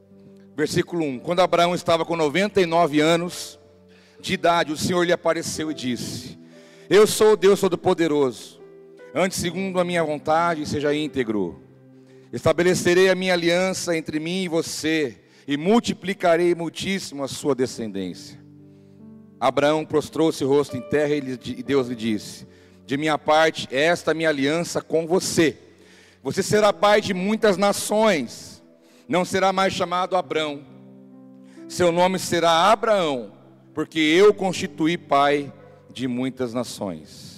Versículo 0.55 1.03
1: 1.03 1.19
Quando 1.19 1.41
Abraão 1.41 1.73
estava 1.73 2.05
com 2.05 2.15
99 2.15 2.99
anos 2.99 3.59
de 4.19 4.33
idade, 4.33 4.71
o 4.71 4.77
Senhor 4.77 5.03
lhe 5.03 5.11
apareceu 5.11 5.71
e 5.71 5.73
disse: 5.73 6.37
Eu 6.89 7.07
sou 7.07 7.33
o 7.33 7.37
Deus 7.37 7.59
Todo-Poderoso. 7.59 8.61
Antes, 9.15 9.39
segundo 9.39 9.79
a 9.79 9.83
minha 9.83 10.03
vontade, 10.03 10.65
seja 10.65 10.93
íntegro. 10.93 11.61
Estabelecerei 12.31 13.09
a 13.09 13.15
minha 13.15 13.33
aliança 13.33 13.95
entre 13.95 14.19
mim 14.19 14.43
e 14.43 14.47
você, 14.47 15.17
e 15.47 15.55
multiplicarei 15.55 16.55
muitíssimo 16.55 17.23
a 17.23 17.27
sua 17.27 17.53
descendência. 17.53 18.41
Abraão 19.39 19.85
prostrou-se 19.85 20.43
rosto 20.43 20.75
em 20.75 20.81
terra 20.81 21.15
e 21.15 21.63
Deus 21.63 21.87
lhe 21.87 21.95
disse: 21.95 22.47
De 22.85 22.97
minha 22.97 23.17
parte, 23.17 23.67
esta 23.71 24.11
é 24.11 24.13
a 24.13 24.15
minha 24.15 24.29
aliança 24.29 24.81
com 24.81 25.05
você 25.05 25.57
você 26.23 26.41
será 26.41 26.71
pai 26.71 27.01
de 27.01 27.13
muitas 27.13 27.57
nações, 27.57 28.52
não 29.07 29.25
será 29.25 29.51
mais 29.51 29.73
chamado 29.73 30.15
Abrão, 30.15 30.63
seu 31.67 31.91
nome 31.91 32.19
será 32.19 32.71
Abraão, 32.71 33.31
porque 33.73 33.99
eu 33.99 34.33
constituí 34.33 34.97
pai 34.97 35.51
de 35.89 36.07
muitas 36.07 36.53
nações. 36.53 37.33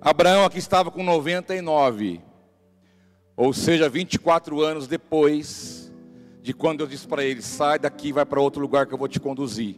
Abraão 0.00 0.44
aqui 0.44 0.58
estava 0.58 0.90
com 0.90 1.02
99, 1.02 2.20
ou 3.36 3.52
seja, 3.52 3.88
24 3.88 4.60
anos 4.60 4.86
depois 4.86 5.92
de 6.42 6.52
quando 6.52 6.80
eu 6.80 6.86
disse 6.86 7.06
para 7.06 7.24
ele: 7.24 7.42
sai 7.42 7.78
daqui, 7.78 8.12
vai 8.12 8.24
para 8.24 8.40
outro 8.40 8.60
lugar 8.60 8.86
que 8.86 8.94
eu 8.94 8.98
vou 8.98 9.08
te 9.08 9.20
conduzir. 9.20 9.76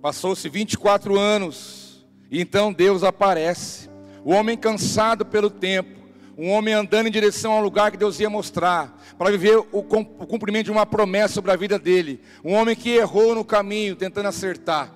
Passou-se 0.00 0.48
24 0.48 1.18
anos, 1.18 2.06
e 2.30 2.40
então 2.40 2.72
Deus 2.72 3.02
aparece. 3.02 3.90
O 4.24 4.32
homem 4.32 4.56
cansado 4.56 5.26
pelo 5.26 5.50
tempo, 5.50 6.01
um 6.36 6.50
homem 6.50 6.72
andando 6.72 7.08
em 7.08 7.10
direção 7.10 7.52
ao 7.52 7.62
lugar 7.62 7.90
que 7.90 7.96
Deus 7.96 8.18
ia 8.18 8.30
mostrar, 8.30 8.98
para 9.18 9.30
viver 9.30 9.58
o 9.58 9.82
cumprimento 9.82 10.66
de 10.66 10.72
uma 10.72 10.86
promessa 10.86 11.34
sobre 11.34 11.50
a 11.50 11.56
vida 11.56 11.78
dele. 11.78 12.22
Um 12.44 12.54
homem 12.54 12.74
que 12.74 12.90
errou 12.90 13.34
no 13.34 13.44
caminho, 13.44 13.94
tentando 13.94 14.28
acertar, 14.28 14.92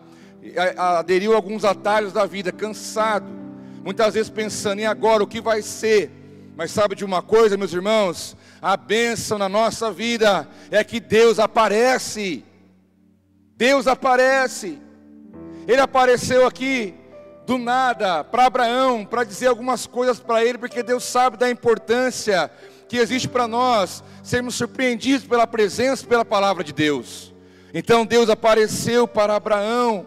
aderiu 0.77 1.33
a 1.33 1.37
alguns 1.37 1.65
atalhos 1.65 2.13
da 2.13 2.25
vida, 2.25 2.51
cansado, 2.51 3.27
muitas 3.85 4.15
vezes 4.15 4.31
pensando, 4.31 4.81
e 4.81 4.87
agora 4.87 5.23
o 5.23 5.27
que 5.27 5.41
vai 5.41 5.63
ser? 5.63 6.11
Mas 6.57 6.71
sabe 6.71 6.95
de 6.95 7.05
uma 7.05 7.21
coisa, 7.21 7.57
meus 7.57 7.73
irmãos? 7.73 8.35
A 8.63 8.77
bênção 8.77 9.37
na 9.37 9.49
nossa 9.49 9.93
vida 9.93 10.49
é 10.71 10.83
que 10.83 10.99
Deus 10.99 11.39
aparece. 11.39 12.43
Deus 13.57 13.87
aparece. 13.87 14.79
Ele 15.69 15.81
apareceu 15.81 16.47
aqui 16.47 16.95
do 17.47 17.57
nada 17.57 18.25
para 18.25 18.47
Abraão, 18.47 19.05
para 19.05 19.25
dizer 19.25 19.47
algumas 19.47 19.87
coisas 19.87 20.19
para 20.19 20.45
ele, 20.45 20.59
porque 20.59 20.83
Deus 20.83 21.05
sabe 21.05 21.37
da 21.37 21.49
importância 21.49 22.51
que 22.89 22.97
existe 22.97 23.29
para 23.29 23.47
nós 23.47 24.03
sermos 24.23 24.55
surpreendidos 24.57 25.27
pela 25.27 25.47
presença, 25.47 26.07
pela 26.07 26.25
palavra 26.25 26.65
de 26.65 26.73
Deus. 26.73 27.33
Então 27.73 28.05
Deus 28.05 28.29
apareceu 28.29 29.07
para 29.07 29.37
Abraão, 29.37 30.07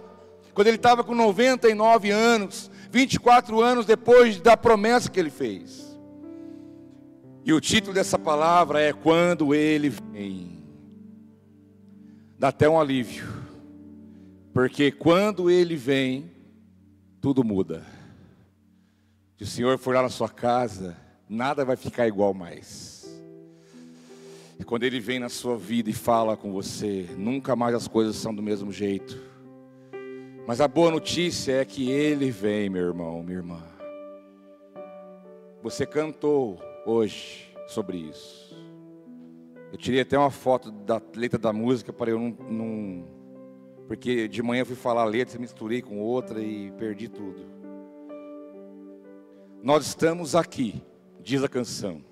quando 0.54 0.68
ele 0.68 0.78
estava 0.78 1.04
com 1.04 1.16
99 1.16 2.12
anos, 2.12 2.70
24 2.92 3.62
anos 3.62 3.86
depois 3.86 4.42
da 4.42 4.58
promessa 4.58 5.10
que 5.10 5.20
ele 5.20 5.30
fez. 5.30 5.90
E 7.46 7.54
o 7.54 7.62
título 7.62 7.94
dessa 7.94 8.20
palavra 8.20 8.82
é 8.82 8.92
Quando 8.92 9.56
Ele 9.56 9.90
Vem. 9.90 10.60
Dá 12.38 12.50
até 12.50 12.70
um 12.70 12.80
alívio, 12.80 13.28
porque 14.54 14.92
quando 14.92 15.50
Ele 15.50 15.76
vem, 15.76 16.32
tudo 17.22 17.44
muda. 17.44 17.86
Se 19.38 19.44
o 19.44 19.48
Senhor 19.48 19.78
for 19.78 19.96
lá 19.96 20.02
na 20.02 20.10
sua 20.10 20.30
casa, 20.30 20.98
nada 21.28 21.64
vai 21.64 21.76
ficar 21.76 22.08
igual 22.08 22.34
mais. 22.34 23.00
E 24.60 24.64
quando 24.64 24.84
Ele 24.84 25.00
vem 25.00 25.20
na 25.20 25.30
sua 25.30 25.58
vida 25.58 25.90
e 25.90 25.94
fala 25.94 26.36
com 26.36 26.52
você, 26.52 27.08
nunca 27.18 27.56
mais 27.56 27.74
as 27.74 27.88
coisas 27.88 28.16
são 28.16 28.34
do 28.34 28.44
mesmo 28.44 28.72
jeito. 28.72 29.18
Mas 30.46 30.60
a 30.60 30.68
boa 30.68 30.92
notícia 30.92 31.54
é 31.62 31.66
que 31.66 31.90
Ele 31.90 32.32
vem, 32.32 32.70
meu 32.70 32.88
irmão, 32.88 33.24
minha 33.24 33.38
irmã. 33.38 33.64
Você 35.62 35.86
cantou 35.86 36.60
hoje 36.86 37.54
sobre 37.68 37.98
isso. 37.98 38.50
Eu 39.72 39.78
tirei 39.78 40.02
até 40.02 40.18
uma 40.18 40.32
foto 40.32 40.72
da 40.72 41.02
letra 41.16 41.38
da 41.38 41.54
música 41.54 41.94
para 41.94 42.10
eu 42.10 42.20
não, 42.20 42.30
não 42.50 43.19
porque 43.90 44.28
de 44.28 44.44
manhã 44.44 44.64
fui 44.64 44.76
falar 44.76 45.04
letras, 45.06 45.40
misturei 45.40 45.82
com 45.82 46.00
outra 46.00 46.40
e 46.44 46.72
perdi 46.74 47.10
tudo. 47.10 47.44
Nós 49.64 49.88
estamos 49.88 50.36
aqui, 50.36 50.84
diz 51.24 51.44
a 51.44 51.50
canção, 51.50 52.06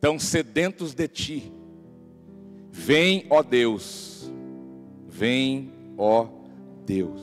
tão 0.00 0.16
sedentos 0.16 0.94
de 0.94 1.08
ti. 1.08 1.52
Vem, 2.70 3.26
ó 3.30 3.42
Deus, 3.42 4.32
vem, 5.08 5.72
ó 5.98 6.28
Deus. 6.86 7.20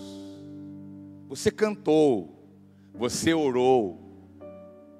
Você 1.29 1.49
cantou, 1.49 2.37
você 2.93 3.33
orou, 3.33 3.97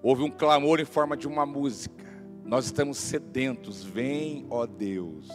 houve 0.02 0.24
um 0.24 0.32
clamor 0.32 0.80
em 0.80 0.86
forma 0.86 1.18
de 1.18 1.28
uma 1.28 1.46
música. 1.46 2.06
Nós 2.46 2.64
estamos 2.64 2.98
sedentos, 2.98 3.84
vem, 3.84 4.46
ó 4.50 4.66
Deus. 4.66 5.28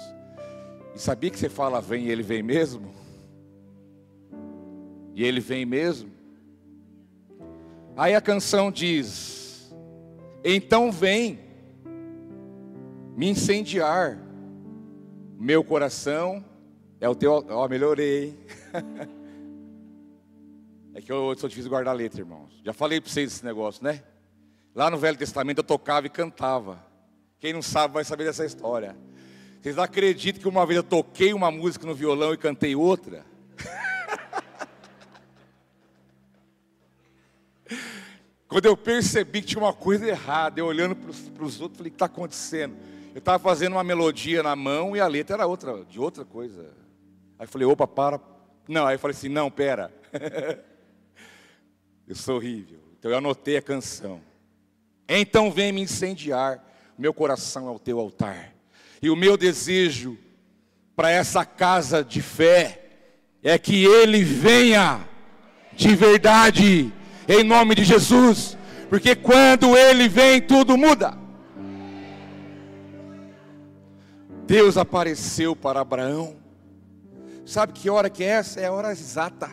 E 0.96 0.98
sabia 0.98 1.30
que 1.30 1.38
você 1.38 1.50
fala 1.50 1.78
vem 1.78 2.06
e 2.06 2.11
ele 2.11 2.22
vem 2.22 2.42
mesmo? 2.42 2.90
E 5.14 5.22
ele 5.22 5.40
vem 5.40 5.66
mesmo? 5.66 6.11
Aí 7.94 8.14
a 8.14 8.20
canção 8.20 8.72
diz: 8.72 9.70
Então 10.42 10.90
vem 10.90 11.38
me 13.14 13.28
incendiar, 13.28 14.18
meu 15.38 15.62
coração 15.62 16.42
é 16.98 17.06
o 17.06 17.14
teu. 17.14 17.44
Ó, 17.46 17.66
oh, 17.66 17.68
melhorei. 17.68 18.35
é 20.94 21.02
que 21.02 21.12
eu 21.12 21.37
sou 21.37 21.46
difícil 21.46 21.68
guardar 21.68 21.94
letra, 21.94 22.22
irmãos. 22.22 22.59
Já 22.64 22.72
falei 22.72 23.02
para 23.02 23.11
vocês 23.11 23.35
esse 23.35 23.44
negócio, 23.44 23.85
né? 23.85 24.02
Lá 24.74 24.90
no 24.90 24.96
Velho 24.96 25.18
Testamento 25.18 25.59
eu 25.59 25.64
tocava 25.64 26.06
e 26.06 26.11
cantava. 26.11 26.82
Quem 27.38 27.52
não 27.52 27.61
sabe 27.61 27.92
vai 27.92 28.04
saber 28.04 28.24
dessa 28.24 28.46
história. 28.46 28.96
Vocês 29.66 29.79
acreditam 29.79 30.40
que 30.40 30.46
uma 30.46 30.64
vez 30.64 30.76
eu 30.76 30.85
toquei 30.85 31.35
uma 31.35 31.50
música 31.50 31.85
no 31.85 31.92
violão 31.92 32.33
e 32.33 32.37
cantei 32.37 32.76
outra? 32.76 33.26
Quando 38.46 38.66
eu 38.66 38.76
percebi 38.76 39.40
que 39.40 39.48
tinha 39.48 39.61
uma 39.61 39.72
coisa 39.72 40.07
errada, 40.07 40.61
eu 40.61 40.66
olhando 40.66 40.94
para 40.94 41.44
os 41.44 41.61
outros, 41.61 41.79
falei: 41.79 41.88
o 41.88 41.90
que 41.90 41.96
está 41.96 42.07
acontecendo? 42.07 42.76
Eu 43.12 43.18
estava 43.18 43.40
fazendo 43.40 43.72
uma 43.72 43.83
melodia 43.83 44.40
na 44.40 44.55
mão 44.55 44.94
e 44.94 45.00
a 45.00 45.09
letra 45.09 45.35
era 45.35 45.48
outra, 45.48 45.85
de 45.85 45.98
outra 45.98 46.24
coisa. 46.24 46.72
Aí 47.37 47.48
falei: 47.48 47.66
opa, 47.66 47.88
para. 47.88 48.20
Não, 48.68 48.87
aí 48.87 48.94
eu 48.94 49.00
falei 49.00 49.16
assim: 49.16 49.29
não, 49.29 49.50
pera. 49.50 49.92
eu 52.07 52.14
sou 52.14 52.37
horrível. 52.37 52.79
Então 52.96 53.11
eu 53.11 53.18
anotei 53.18 53.57
a 53.57 53.62
canção. 53.62 54.20
Então 55.09 55.50
vem 55.50 55.72
me 55.72 55.81
incendiar, 55.81 56.64
meu 56.96 57.12
coração 57.12 57.66
é 57.66 57.70
o 57.72 57.81
teu 57.81 57.98
altar. 57.98 58.55
E 59.02 59.11
o 59.11 59.16
meu 59.16 59.37
desejo 59.37 60.16
para 60.94 61.11
essa 61.11 61.44
casa 61.44 62.02
de 62.02 62.22
fé 62.22 62.82
é 63.42 63.59
que 63.59 63.85
ele 63.85 64.24
venha 64.24 65.06
de 65.72 65.94
verdade, 65.94 66.92
em 67.28 67.44
nome 67.44 67.74
de 67.74 67.85
Jesus, 67.85 68.56
porque 68.88 69.14
quando 69.14 69.76
ele 69.76 70.09
vem, 70.09 70.40
tudo 70.40 70.76
muda. 70.76 71.16
Deus 74.46 74.76
apareceu 74.76 75.54
para 75.54 75.80
Abraão. 75.80 76.37
Sabe 77.44 77.72
que 77.72 77.90
hora 77.90 78.09
que 78.09 78.24
é 78.24 78.28
essa? 78.28 78.61
É 78.61 78.66
a 78.66 78.72
hora 78.72 78.90
exata, 78.90 79.50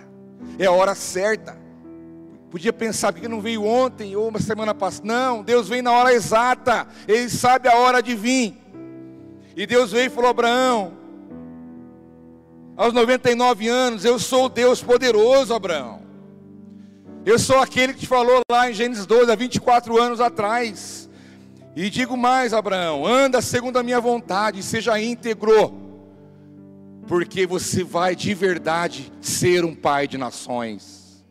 é 0.57 0.65
a 0.65 0.71
hora 0.71 0.95
certa. 0.95 1.57
Podia 2.49 2.71
pensar, 2.71 3.11
por 3.11 3.19
que 3.21 3.27
não 3.27 3.41
veio 3.41 3.65
ontem 3.65 4.15
ou 4.15 4.27
uma 4.27 4.39
semana 4.39 4.73
passada? 4.73 5.07
Não, 5.07 5.43
Deus 5.43 5.67
vem 5.67 5.81
na 5.81 5.91
hora 5.91 6.13
exata, 6.13 6.87
Ele 7.07 7.29
sabe 7.29 7.67
a 7.67 7.75
hora 7.75 8.01
de 8.01 8.15
vir. 8.15 8.62
E 9.55 9.65
Deus 9.65 9.91
veio 9.91 10.07
e 10.07 10.09
falou: 10.09 10.29
Abraão, 10.29 10.93
aos 12.75 12.93
99 12.93 13.67
anos, 13.67 14.03
eu 14.03 14.17
sou 14.17 14.45
o 14.45 14.49
Deus 14.49 14.81
poderoso, 14.81 15.53
Abraão. 15.53 16.01
Eu 17.25 17.39
sou 17.39 17.59
aquele 17.59 17.93
que 17.93 18.01
te 18.01 18.07
falou 18.07 18.41
lá 18.51 18.69
em 18.69 18.73
Gênesis 18.73 19.05
12, 19.05 19.31
há 19.31 19.35
24 19.35 19.97
anos 20.01 20.19
atrás. 20.19 21.09
E 21.75 21.89
digo 21.89 22.17
mais, 22.17 22.53
Abraão: 22.53 23.05
anda 23.05 23.41
segundo 23.41 23.77
a 23.77 23.83
minha 23.83 24.01
vontade, 24.01 24.63
seja 24.63 24.99
íntegro, 24.99 25.73
porque 27.07 27.45
você 27.45 27.83
vai 27.83 28.15
de 28.15 28.33
verdade 28.33 29.11
ser 29.21 29.63
um 29.63 29.75
pai 29.75 30.07
de 30.07 30.17
nações. 30.17 31.23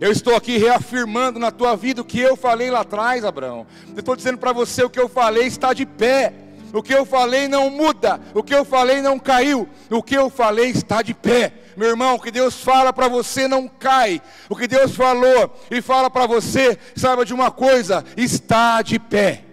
Eu 0.00 0.12
estou 0.12 0.36
aqui 0.36 0.58
reafirmando 0.58 1.38
na 1.38 1.50
tua 1.50 1.74
vida 1.76 2.02
o 2.02 2.04
que 2.04 2.20
eu 2.20 2.36
falei 2.36 2.70
lá 2.70 2.80
atrás, 2.80 3.24
Abraão. 3.24 3.66
Eu 3.94 4.00
estou 4.00 4.14
dizendo 4.14 4.36
para 4.36 4.52
você 4.52 4.84
o 4.84 4.90
que 4.90 5.00
eu 5.00 5.08
falei 5.08 5.46
está 5.46 5.72
de 5.72 5.86
pé. 5.86 6.32
O 6.74 6.82
que 6.82 6.92
eu 6.92 7.06
falei 7.06 7.48
não 7.48 7.70
muda. 7.70 8.20
O 8.34 8.42
que 8.42 8.54
eu 8.54 8.64
falei 8.64 9.00
não 9.00 9.18
caiu. 9.18 9.66
O 9.88 10.02
que 10.02 10.14
eu 10.14 10.28
falei 10.28 10.66
está 10.70 11.00
de 11.00 11.14
pé. 11.14 11.52
Meu 11.76 11.88
irmão, 11.88 12.16
o 12.16 12.20
que 12.20 12.30
Deus 12.30 12.60
fala 12.60 12.92
para 12.92 13.08
você 13.08 13.48
não 13.48 13.66
cai. 13.66 14.20
O 14.50 14.54
que 14.54 14.66
Deus 14.66 14.94
falou 14.94 15.56
e 15.70 15.80
fala 15.80 16.10
para 16.10 16.26
você, 16.26 16.78
saiba 16.94 17.24
de 17.24 17.32
uma 17.32 17.50
coisa: 17.50 18.04
está 18.16 18.82
de 18.82 18.98
pé. 18.98 19.44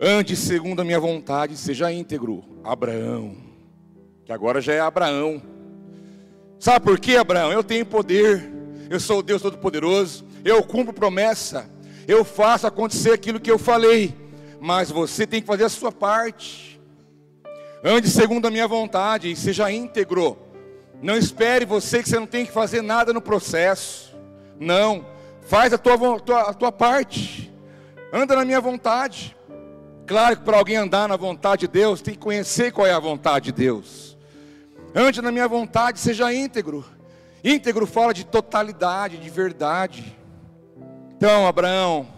Ande 0.00 0.34
segundo 0.34 0.80
a 0.80 0.84
minha 0.84 0.98
vontade, 0.98 1.56
seja 1.56 1.92
íntegro. 1.92 2.44
Abraão, 2.64 3.36
que 4.24 4.32
agora 4.32 4.60
já 4.60 4.72
é 4.72 4.80
Abraão 4.80 5.42
Sabe 6.62 6.84
por 6.84 7.00
quê, 7.00 7.16
Abraão? 7.16 7.50
Eu 7.50 7.64
tenho 7.64 7.84
poder, 7.84 8.48
eu 8.88 9.00
sou 9.00 9.18
o 9.18 9.22
Deus 9.22 9.42
Todo-Poderoso, 9.42 10.24
eu 10.44 10.62
cumpro 10.62 10.92
promessa, 10.92 11.68
eu 12.12 12.24
faço 12.24 12.66
acontecer 12.66 13.12
aquilo 13.12 13.40
que 13.40 13.50
eu 13.50 13.58
falei, 13.58 14.14
mas 14.60 14.90
você 14.90 15.26
tem 15.26 15.40
que 15.40 15.46
fazer 15.46 15.64
a 15.64 15.68
sua 15.68 15.90
parte. 15.90 16.80
Ande 17.82 18.08
segundo 18.08 18.46
a 18.46 18.50
minha 18.50 18.68
vontade 18.68 19.30
e 19.30 19.36
seja 19.36 19.72
íntegro. 19.72 20.38
Não 21.02 21.16
espere 21.16 21.64
você 21.64 22.02
que 22.02 22.08
você 22.08 22.18
não 22.18 22.26
tem 22.26 22.46
que 22.46 22.52
fazer 22.52 22.80
nada 22.80 23.12
no 23.12 23.20
processo. 23.20 24.14
Não, 24.60 25.04
faz 25.42 25.72
a 25.72 25.78
tua, 25.78 25.96
a 26.42 26.54
tua 26.54 26.70
parte. 26.70 27.52
Anda 28.12 28.36
na 28.36 28.44
minha 28.44 28.60
vontade. 28.60 29.36
Claro 30.06 30.36
que 30.36 30.44
para 30.44 30.58
alguém 30.58 30.76
andar 30.76 31.08
na 31.08 31.16
vontade 31.16 31.60
de 31.60 31.68
Deus, 31.68 32.00
tem 32.00 32.14
que 32.14 32.20
conhecer 32.20 32.70
qual 32.70 32.86
é 32.86 32.92
a 32.92 33.00
vontade 33.00 33.46
de 33.46 33.52
Deus. 33.52 34.16
Ande 34.94 35.22
na 35.22 35.32
minha 35.32 35.48
vontade, 35.48 35.98
seja 35.98 36.32
íntegro. 36.32 36.84
Íntegro 37.42 37.86
fala 37.86 38.12
de 38.12 38.24
totalidade, 38.24 39.16
de 39.16 39.30
verdade. 39.30 40.16
Então, 41.24 41.46
Abraão, 41.46 42.08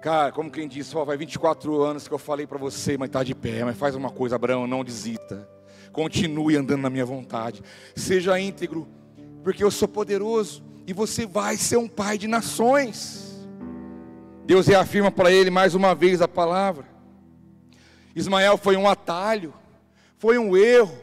cara, 0.00 0.32
como 0.32 0.50
quem 0.50 0.66
disse, 0.66 0.96
ó, 0.96 1.04
vai 1.04 1.14
24 1.18 1.82
anos 1.82 2.08
que 2.08 2.14
eu 2.14 2.18
falei 2.18 2.46
para 2.46 2.56
você, 2.56 2.96
mas 2.96 3.10
está 3.10 3.22
de 3.22 3.34
pé, 3.34 3.62
mas 3.62 3.76
faz 3.76 3.94
uma 3.94 4.08
coisa, 4.08 4.34
Abraão, 4.34 4.66
não 4.66 4.82
desista. 4.82 5.46
Continue 5.92 6.56
andando 6.56 6.80
na 6.80 6.88
minha 6.88 7.04
vontade. 7.04 7.62
Seja 7.94 8.40
íntegro, 8.40 8.88
porque 9.42 9.62
eu 9.62 9.70
sou 9.70 9.86
poderoso 9.86 10.64
e 10.86 10.94
você 10.94 11.26
vai 11.26 11.58
ser 11.58 11.76
um 11.76 11.86
pai 11.86 12.16
de 12.16 12.26
nações. 12.26 13.46
Deus 14.46 14.66
reafirma 14.66 15.12
para 15.12 15.30
ele 15.30 15.50
mais 15.50 15.74
uma 15.74 15.94
vez 15.94 16.22
a 16.22 16.26
palavra. 16.26 16.86
Ismael 18.16 18.56
foi 18.56 18.74
um 18.74 18.88
atalho, 18.88 19.52
foi 20.16 20.38
um 20.38 20.56
erro, 20.56 20.96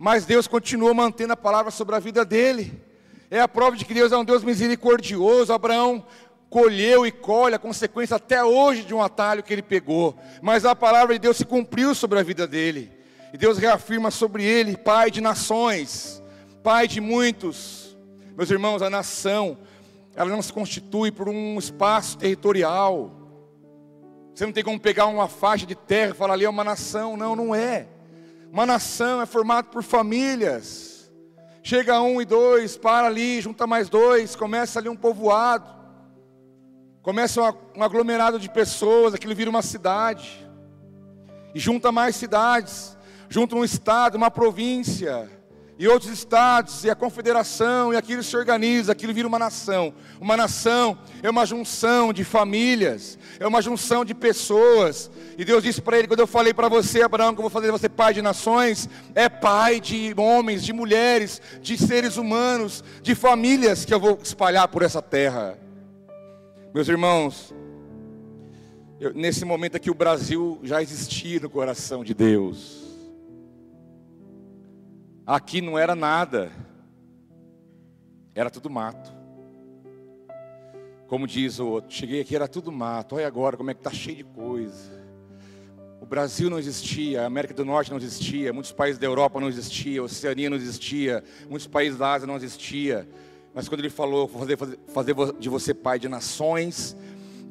mas 0.00 0.26
Deus 0.26 0.48
continuou 0.48 0.92
mantendo 0.92 1.32
a 1.32 1.36
palavra 1.36 1.70
sobre 1.70 1.94
a 1.94 2.00
vida 2.00 2.24
dele. 2.24 2.82
É 3.30 3.40
a 3.40 3.48
prova 3.48 3.76
de 3.76 3.84
que 3.84 3.94
Deus 3.94 4.12
é 4.12 4.16
um 4.16 4.24
Deus 4.24 4.44
misericordioso. 4.44 5.52
Abraão 5.52 6.04
colheu 6.54 7.04
e 7.04 7.10
colhe 7.10 7.56
a 7.56 7.58
consequência 7.58 8.14
até 8.16 8.44
hoje 8.44 8.84
de 8.84 8.94
um 8.94 9.02
atalho 9.02 9.42
que 9.42 9.52
ele 9.52 9.62
pegou. 9.62 10.16
Mas 10.40 10.64
a 10.64 10.74
palavra 10.74 11.14
de 11.14 11.18
Deus 11.18 11.36
se 11.36 11.44
cumpriu 11.44 11.94
sobre 11.94 12.18
a 12.18 12.22
vida 12.22 12.46
dele. 12.46 12.92
E 13.32 13.36
Deus 13.36 13.58
reafirma 13.58 14.12
sobre 14.12 14.44
ele, 14.44 14.76
pai 14.76 15.10
de 15.10 15.20
nações, 15.20 16.22
pai 16.62 16.86
de 16.86 17.00
muitos. 17.00 17.96
Meus 18.36 18.48
irmãos, 18.50 18.82
a 18.82 18.88
nação, 18.88 19.58
ela 20.14 20.30
não 20.30 20.40
se 20.40 20.52
constitui 20.52 21.10
por 21.10 21.28
um 21.28 21.58
espaço 21.58 22.16
territorial. 22.16 23.10
Você 24.32 24.46
não 24.46 24.52
tem 24.52 24.62
como 24.62 24.78
pegar 24.78 25.06
uma 25.06 25.28
faixa 25.28 25.66
de 25.66 25.74
terra 25.74 26.12
e 26.12 26.14
falar 26.14 26.34
ali 26.34 26.44
é 26.44 26.48
uma 26.48 26.62
nação. 26.62 27.16
Não, 27.16 27.34
não 27.34 27.52
é. 27.52 27.88
Uma 28.52 28.64
nação 28.64 29.20
é 29.20 29.26
formada 29.26 29.68
por 29.68 29.82
famílias. 29.82 30.93
Chega 31.66 31.98
um 32.02 32.20
e 32.20 32.26
dois, 32.26 32.76
para 32.76 33.06
ali, 33.06 33.40
junta 33.40 33.66
mais 33.66 33.88
dois, 33.88 34.36
começa 34.36 34.78
ali 34.78 34.90
um 34.90 34.94
povoado. 34.94 35.66
Começa 37.00 37.40
um 37.74 37.82
aglomerado 37.82 38.38
de 38.38 38.50
pessoas, 38.50 39.14
aquilo 39.14 39.34
vira 39.34 39.48
uma 39.48 39.62
cidade. 39.62 40.46
E 41.54 41.58
junta 41.58 41.90
mais 41.90 42.16
cidades, 42.16 42.98
junta 43.30 43.56
um 43.56 43.64
estado, 43.64 44.16
uma 44.16 44.30
província 44.30 45.30
e 45.76 45.88
outros 45.88 46.12
estados, 46.12 46.84
e 46.84 46.90
a 46.90 46.94
confederação, 46.94 47.92
e 47.92 47.96
aquilo 47.96 48.22
se 48.22 48.36
organiza, 48.36 48.92
aquilo 48.92 49.12
vira 49.12 49.26
uma 49.26 49.38
nação. 49.38 49.92
Uma 50.20 50.36
nação 50.36 50.96
é 51.22 51.28
uma 51.28 51.44
junção 51.44 52.12
de 52.12 52.22
famílias, 52.22 53.18
é 53.40 53.46
uma 53.46 53.60
junção 53.60 54.04
de 54.04 54.14
pessoas. 54.14 55.10
E 55.36 55.44
Deus 55.44 55.64
disse 55.64 55.82
para 55.82 55.98
ele: 55.98 56.06
quando 56.06 56.20
eu 56.20 56.26
falei 56.26 56.54
para 56.54 56.68
você, 56.68 57.02
Abraão, 57.02 57.34
que 57.34 57.40
eu 57.40 57.42
vou 57.42 57.50
fazer 57.50 57.72
você 57.72 57.88
pai 57.88 58.14
de 58.14 58.22
nações, 58.22 58.88
é 59.14 59.28
pai 59.28 59.80
de 59.80 60.14
homens, 60.16 60.64
de 60.64 60.72
mulheres, 60.72 61.42
de 61.60 61.76
seres 61.76 62.16
humanos, 62.16 62.84
de 63.02 63.14
famílias 63.14 63.84
que 63.84 63.92
eu 63.92 63.98
vou 63.98 64.18
espalhar 64.22 64.68
por 64.68 64.82
essa 64.82 65.02
terra. 65.02 65.58
Meus 66.72 66.88
irmãos, 66.88 67.52
eu, 69.00 69.12
nesse 69.12 69.44
momento 69.44 69.76
aqui 69.76 69.90
o 69.90 69.94
Brasil 69.94 70.60
já 70.62 70.80
existia 70.80 71.40
no 71.40 71.50
coração 71.50 72.04
de 72.04 72.14
Deus. 72.14 72.83
Aqui 75.26 75.62
não 75.62 75.78
era 75.78 75.94
nada, 75.94 76.52
era 78.34 78.50
tudo 78.50 78.68
mato. 78.68 79.10
Como 81.06 81.26
diz 81.26 81.58
o 81.58 81.66
outro, 81.66 81.90
cheguei 81.90 82.20
aqui 82.20 82.36
era 82.36 82.46
tudo 82.46 82.70
mato. 82.70 83.16
Olha 83.16 83.26
agora 83.26 83.56
como 83.56 83.70
é 83.70 83.74
que 83.74 83.80
está 83.80 83.90
cheio 83.90 84.18
de 84.18 84.24
coisa. 84.24 85.02
O 85.98 86.04
Brasil 86.04 86.50
não 86.50 86.58
existia, 86.58 87.22
a 87.22 87.26
América 87.26 87.54
do 87.54 87.64
Norte 87.64 87.90
não 87.90 87.96
existia, 87.96 88.52
muitos 88.52 88.72
países 88.72 88.98
da 88.98 89.06
Europa 89.06 89.40
não 89.40 89.48
existiam, 89.48 90.02
a 90.02 90.04
Oceania 90.04 90.50
não 90.50 90.58
existia, 90.58 91.24
muitos 91.48 91.66
países 91.66 91.98
da 91.98 92.12
Ásia 92.12 92.26
não 92.26 92.36
existia. 92.36 93.08
Mas 93.54 93.66
quando 93.66 93.80
ele 93.80 93.88
falou, 93.88 94.28
fazer, 94.28 94.58
fazer, 94.58 94.78
fazer 94.88 95.14
de 95.38 95.48
você 95.48 95.72
pai 95.72 95.98
de 95.98 96.06
nações, 96.06 96.94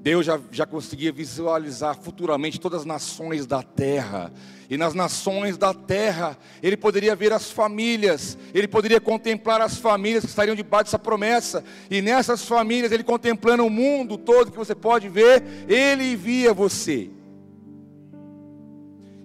Deus 0.03 0.25
já, 0.25 0.37
já 0.51 0.65
conseguia 0.65 1.13
visualizar 1.13 1.95
futuramente 1.95 2.59
todas 2.59 2.81
as 2.81 2.85
nações 2.85 3.45
da 3.45 3.63
terra. 3.63 4.33
E 4.69 4.75
nas 4.75 4.93
nações 4.93 5.57
da 5.57 5.73
terra, 5.73 6.37
Ele 6.61 6.75
poderia 6.75 7.15
ver 7.15 7.31
as 7.31 7.49
famílias, 7.49 8.37
Ele 8.53 8.67
poderia 8.67 8.99
contemplar 8.99 9.61
as 9.61 9.77
famílias 9.77 10.25
que 10.25 10.29
estariam 10.29 10.57
debaixo 10.57 10.85
dessa 10.85 10.99
promessa. 10.99 11.63
E 11.89 12.01
nessas 12.01 12.43
famílias, 12.43 12.91
Ele 12.91 13.01
contemplando 13.01 13.65
o 13.65 13.69
mundo 13.69 14.17
todo 14.17 14.51
que 14.51 14.57
você 14.57 14.75
pode 14.75 15.07
ver, 15.07 15.41
Ele 15.69 16.17
via 16.17 16.53
você. 16.53 17.09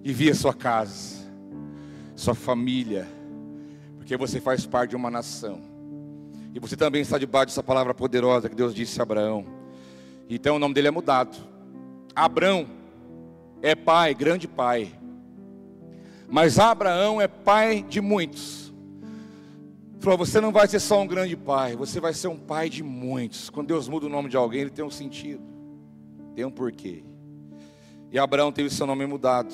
E 0.01 0.13
via 0.13 0.33
sua 0.33 0.53
casa, 0.53 1.17
sua 2.15 2.33
família, 2.33 3.05
porque 3.97 4.15
você 4.15 4.39
faz 4.39 4.65
parte 4.65 4.91
de 4.91 4.95
uma 4.95 5.11
nação. 5.11 5.59
E 6.55 6.59
você 6.59 6.77
também 6.77 7.01
está 7.01 7.17
debaixo 7.17 7.47
dessa 7.47 7.61
palavra 7.61 7.93
poderosa 7.93 8.47
que 8.47 8.55
Deus 8.55 8.73
disse 8.73 8.97
a 9.01 9.03
Abraão. 9.03 9.58
Então 10.29 10.57
o 10.57 10.59
nome 10.59 10.75
dele 10.75 10.89
é 10.89 10.91
mudado. 10.91 11.35
Abrão 12.15 12.67
é 13.63 13.73
pai, 13.73 14.13
grande 14.13 14.47
pai. 14.47 14.93
Mas 16.29 16.59
Abraão 16.59 17.19
é 17.19 17.27
pai 17.27 17.81
de 17.81 17.99
muitos. 17.99 18.71
Falou, 19.99 20.19
você 20.19 20.39
não 20.39 20.51
vai 20.51 20.67
ser 20.67 20.79
só 20.79 21.01
um 21.01 21.07
grande 21.07 21.35
pai, 21.35 21.75
você 21.75 21.99
vai 21.99 22.13
ser 22.13 22.27
um 22.27 22.37
pai 22.37 22.69
de 22.69 22.83
muitos. 22.83 23.49
Quando 23.49 23.67
Deus 23.67 23.89
muda 23.89 24.05
o 24.05 24.09
nome 24.09 24.29
de 24.29 24.37
alguém, 24.37 24.61
ele 24.61 24.69
tem 24.69 24.85
um 24.85 24.91
sentido, 24.91 25.41
tem 26.35 26.45
um 26.45 26.51
porquê. 26.51 27.03
E 28.11 28.17
Abraão 28.17 28.51
teve 28.51 28.69
seu 28.69 28.85
nome 28.85 29.05
mudado. 29.05 29.53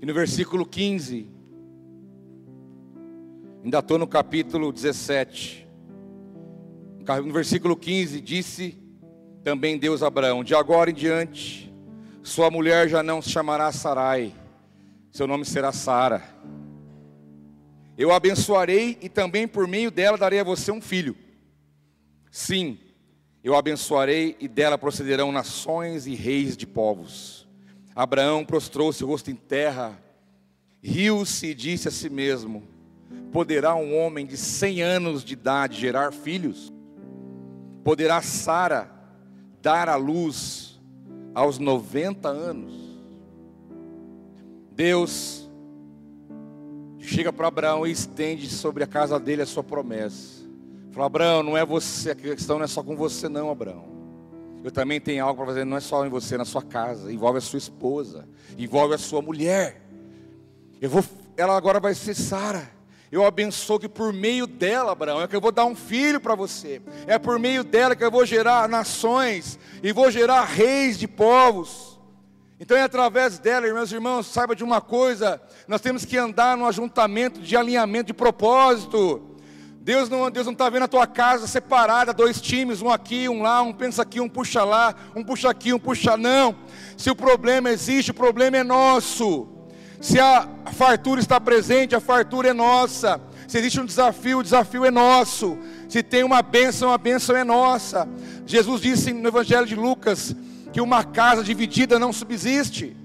E 0.00 0.06
no 0.06 0.14
versículo 0.14 0.64
15, 0.64 1.28
ainda 3.64 3.78
estou 3.78 3.98
no 3.98 4.06
capítulo 4.06 4.72
17. 4.72 5.66
No 7.24 7.32
versículo 7.32 7.76
15, 7.76 8.20
disse 8.20 8.79
também 9.42 9.78
Deus 9.78 10.02
Abraão: 10.02 10.44
De 10.44 10.54
agora 10.54 10.90
em 10.90 10.94
diante, 10.94 11.72
sua 12.22 12.50
mulher 12.50 12.88
já 12.88 13.02
não 13.02 13.22
se 13.22 13.30
chamará 13.30 13.72
Sarai, 13.72 14.34
seu 15.10 15.26
nome 15.26 15.44
será 15.44 15.72
Sara. 15.72 16.22
Eu 17.96 18.12
abençoarei 18.12 18.96
e 19.02 19.08
também 19.08 19.46
por 19.46 19.66
meio 19.66 19.90
dela 19.90 20.16
darei 20.16 20.40
a 20.40 20.44
você 20.44 20.72
um 20.72 20.80
filho. 20.80 21.16
Sim, 22.30 22.78
eu 23.42 23.54
abençoarei 23.54 24.36
e 24.40 24.48
dela 24.48 24.78
procederão 24.78 25.32
nações 25.32 26.06
e 26.06 26.14
reis 26.14 26.56
de 26.56 26.66
povos. 26.66 27.48
Abraão 27.94 28.44
prostrou-se 28.44 29.02
o 29.02 29.06
rosto 29.06 29.30
em 29.30 29.34
terra, 29.34 30.00
riu-se 30.82 31.48
e 31.48 31.54
disse 31.54 31.88
a 31.88 31.90
si 31.90 32.08
mesmo: 32.08 32.62
Poderá 33.32 33.74
um 33.74 33.98
homem 33.98 34.24
de 34.24 34.36
cem 34.36 34.80
anos 34.82 35.24
de 35.24 35.32
idade 35.32 35.80
gerar 35.80 36.12
filhos? 36.12 36.72
Poderá 37.82 38.22
Sara 38.22 38.99
dar 39.60 39.88
à 39.88 39.96
luz 39.96 40.80
aos 41.34 41.58
90 41.58 42.28
anos? 42.28 42.74
Deus 44.72 45.48
chega 46.98 47.32
para 47.32 47.48
Abraão 47.48 47.86
e 47.86 47.90
estende 47.90 48.48
sobre 48.48 48.84
a 48.84 48.86
casa 48.86 49.18
dele 49.18 49.42
a 49.42 49.46
sua 49.46 49.64
promessa. 49.64 50.40
Fala, 50.92 51.06
Abraão, 51.06 51.42
não 51.42 51.56
é 51.56 51.64
você, 51.64 52.10
a 52.10 52.14
questão 52.14 52.58
não 52.58 52.64
é 52.64 52.68
só 52.68 52.82
com 52.82 52.96
você, 52.96 53.28
não, 53.28 53.50
Abraão. 53.50 53.84
Eu 54.62 54.70
também 54.70 55.00
tenho 55.00 55.24
algo 55.24 55.36
para 55.36 55.46
fazer, 55.46 55.64
não 55.64 55.76
é 55.76 55.80
só 55.80 56.04
em 56.04 56.10
você, 56.10 56.36
na 56.36 56.44
sua 56.44 56.62
casa, 56.62 57.12
envolve 57.12 57.38
a 57.38 57.40
sua 57.40 57.58
esposa, 57.58 58.28
envolve 58.58 58.94
a 58.94 58.98
sua 58.98 59.22
mulher. 59.22 59.80
Eu 60.80 60.90
vou, 60.90 61.04
ela 61.36 61.56
agora 61.56 61.80
vai 61.80 61.94
ser 61.94 62.14
Sara. 62.14 62.70
Eu 63.12 63.26
abençoo 63.26 63.80
que 63.80 63.88
por 63.88 64.12
meio 64.12 64.46
dela, 64.46 64.92
Abraão, 64.92 65.20
é 65.20 65.26
que 65.26 65.34
eu 65.34 65.40
vou 65.40 65.50
dar 65.50 65.64
um 65.64 65.74
filho 65.74 66.20
para 66.20 66.36
você. 66.36 66.80
É 67.08 67.18
por 67.18 67.40
meio 67.40 67.64
dela 67.64 67.96
que 67.96 68.04
eu 68.04 68.10
vou 68.10 68.24
gerar 68.24 68.68
nações 68.68 69.58
e 69.82 69.92
vou 69.92 70.10
gerar 70.12 70.44
reis 70.44 70.96
de 70.96 71.08
povos. 71.08 71.98
Então 72.60 72.76
é 72.76 72.82
através 72.82 73.38
dela, 73.38 73.66
meus 73.72 73.90
irmãos, 73.90 74.26
saiba 74.26 74.54
de 74.54 74.62
uma 74.62 74.80
coisa: 74.80 75.42
nós 75.66 75.80
temos 75.80 76.04
que 76.04 76.16
andar 76.16 76.56
no 76.56 76.66
ajuntamento 76.66 77.40
de 77.40 77.56
alinhamento 77.56 78.08
de 78.08 78.14
propósito. 78.14 79.26
Deus 79.80 80.08
não 80.08 80.30
Deus 80.30 80.46
não 80.46 80.52
está 80.52 80.70
vendo 80.70 80.84
a 80.84 80.88
tua 80.88 81.06
casa 81.06 81.48
separada, 81.48 82.12
dois 82.12 82.40
times, 82.40 82.80
um 82.80 82.90
aqui, 82.90 83.28
um 83.28 83.42
lá, 83.42 83.60
um 83.60 83.72
pensa 83.72 84.02
aqui, 84.02 84.20
um 84.20 84.28
puxa 84.28 84.62
lá, 84.62 84.94
um 85.16 85.24
puxa 85.24 85.50
aqui, 85.50 85.72
um 85.72 85.80
puxa 85.80 86.16
não. 86.16 86.54
Se 86.96 87.10
o 87.10 87.16
problema 87.16 87.70
existe, 87.70 88.12
o 88.12 88.14
problema 88.14 88.58
é 88.58 88.62
nosso. 88.62 89.59
Se 90.00 90.18
a 90.18 90.48
fartura 90.72 91.20
está 91.20 91.38
presente, 91.38 91.94
a 91.94 92.00
fartura 92.00 92.48
é 92.48 92.52
nossa. 92.54 93.20
Se 93.46 93.58
existe 93.58 93.80
um 93.80 93.84
desafio, 93.84 94.38
o 94.38 94.42
desafio 94.42 94.84
é 94.84 94.90
nosso. 94.90 95.58
Se 95.88 96.02
tem 96.02 96.24
uma 96.24 96.40
bênção, 96.40 96.92
a 96.92 96.96
bênção 96.96 97.36
é 97.36 97.44
nossa. 97.44 98.08
Jesus 98.46 98.80
disse 98.80 99.12
no 99.12 99.28
Evangelho 99.28 99.66
de 99.66 99.76
Lucas 99.76 100.34
que 100.72 100.80
uma 100.80 101.04
casa 101.04 101.44
dividida 101.44 101.98
não 101.98 102.12
subsiste. 102.12 102.96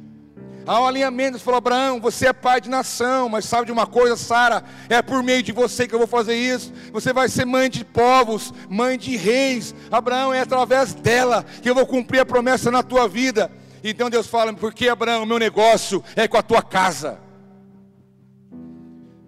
Há 0.68 0.82
um 0.82 0.88
alinhamento, 0.88 1.38
ele 1.38 1.44
falou, 1.44 1.60
Abraão, 1.60 2.00
você 2.00 2.28
é 2.28 2.34
pai 2.34 2.60
de 2.60 2.70
nação, 2.70 3.30
mas 3.30 3.46
sabe 3.46 3.68
de 3.68 3.72
uma 3.72 3.86
coisa, 3.86 4.16
Sara, 4.16 4.64
é 4.90 5.00
por 5.00 5.22
meio 5.22 5.44
de 5.44 5.52
você 5.52 5.88
que 5.88 5.94
eu 5.94 6.00
vou 6.00 6.08
fazer 6.08 6.36
isso. 6.36 6.74
Você 6.92 7.14
vai 7.14 7.30
ser 7.30 7.46
mãe 7.46 7.70
de 7.70 7.86
povos, 7.86 8.54
mãe 8.68 8.98
de 8.98 9.16
reis. 9.16 9.76
Abraão, 9.92 10.34
é 10.34 10.42
através 10.42 10.94
dela 10.94 11.46
que 11.62 11.70
eu 11.70 11.76
vou 11.76 11.86
cumprir 11.86 12.20
a 12.20 12.26
promessa 12.26 12.72
na 12.72 12.82
tua 12.82 13.08
vida. 13.08 13.52
Então 13.88 14.10
Deus 14.10 14.28
fala, 14.28 14.54
porque 14.54 14.90
Abraão, 14.90 15.26
meu 15.26 15.38
negócio 15.38 16.04
é 16.16 16.28
com 16.28 16.38
a 16.38 16.42
tua 16.42 16.62
casa. 16.62 17.20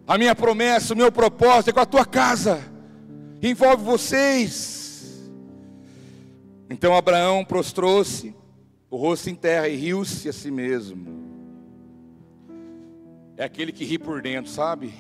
A 0.08 0.18
minha 0.18 0.34
promessa, 0.34 0.94
o 0.94 0.98
meu 0.98 1.12
propósito 1.12 1.70
é 1.70 1.74
com 1.74 1.80
a 1.80 1.86
tua 1.86 2.06
casa. 2.06 2.60
Envolve 3.42 3.84
vocês. 3.84 5.30
Então 6.70 6.96
Abraão 6.96 7.46
prostrou-se, 7.46 8.36
o 8.90 8.98
rosto 8.98 9.30
em 9.30 9.36
terra 9.36 9.68
e 9.68 9.76
riu-se 9.76 10.28
a 10.28 10.34
si 10.34 10.50
mesmo 10.50 11.18
é 13.38 13.44
aquele 13.44 13.72
que 13.72 13.86
ri 13.86 14.00
por 14.00 14.22
dentro, 14.22 14.52
sabe? 14.52 14.92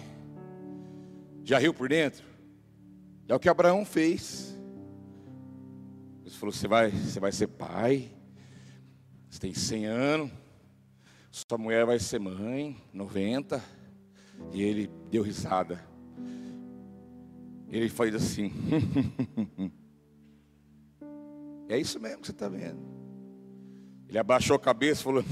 Já 1.44 1.58
riu 1.58 1.74
por 1.74 1.90
dentro? 1.90 2.24
É 3.28 3.34
o 3.34 3.40
que 3.40 3.50
Abraão 3.50 3.84
fez. 3.84 4.56
Ele 6.24 6.36
falou: 6.36 6.54
você 6.54 6.68
vai, 6.68 6.92
você 6.92 7.20
vai 7.20 7.32
ser 7.32 7.48
pai, 7.48 8.12
você 9.38 9.42
tem 9.42 9.54
100 9.54 9.86
anos, 9.86 10.32
sua 11.32 11.60
mulher 11.60 11.86
vai 11.86 12.00
ser 12.00 12.20
mãe, 12.20 12.76
90. 12.92 13.64
E 14.52 14.64
ele 14.64 14.90
deu 15.12 15.22
risada. 15.22 15.80
Ele 17.70 17.88
faz 17.88 18.16
assim. 18.16 18.52
é 21.70 21.78
isso 21.78 22.00
mesmo 22.00 22.22
que 22.22 22.26
você 22.26 22.32
está 22.32 22.50
vendo. 22.50 22.80
Ele 24.10 24.18
abaixou 24.18 24.56
a 24.56 24.60
cabeça 24.60 25.02
e 25.02 25.04
falou: 25.04 25.24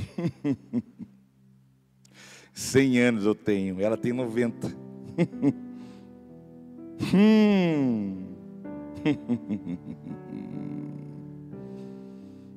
100 2.53 2.99
anos 2.99 3.25
eu 3.25 3.33
tenho, 3.33 3.81
ela 3.81 3.97
tem 3.97 4.13
90. 4.13 4.67
hum. 7.11 8.21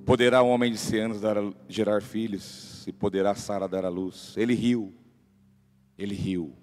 Poderá 0.08 0.40
o 0.40 0.48
homem 0.48 0.72
de 0.72 0.78
100 0.78 1.00
anos 1.00 1.20
dar, 1.20 1.36
gerar 1.68 2.00
filhos, 2.00 2.82
e 2.86 2.92
poderá 2.92 3.34
Sara 3.34 3.68
dar 3.68 3.84
a 3.84 3.90
luz. 3.90 4.32
Ele 4.38 4.54
riu, 4.54 4.94
ele 5.98 6.14
riu. 6.14 6.56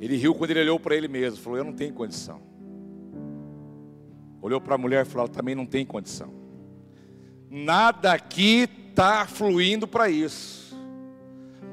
Ele 0.00 0.16
riu 0.16 0.32
quando 0.32 0.52
ele 0.52 0.60
olhou 0.60 0.78
para 0.78 0.94
ele 0.94 1.08
mesmo, 1.08 1.42
falou: 1.42 1.58
Eu 1.58 1.64
não 1.64 1.72
tenho 1.72 1.92
condição. 1.92 2.40
Olhou 4.40 4.60
para 4.60 4.76
a 4.76 4.78
mulher 4.78 5.04
e 5.04 5.08
falou: 5.08 5.26
Ela 5.26 5.34
também 5.34 5.56
não 5.56 5.66
tem 5.66 5.84
condição. 5.84 6.32
Nada 7.50 8.12
aqui 8.12 8.68
está 8.90 9.26
fluindo 9.26 9.88
para 9.88 10.08
isso. 10.08 10.78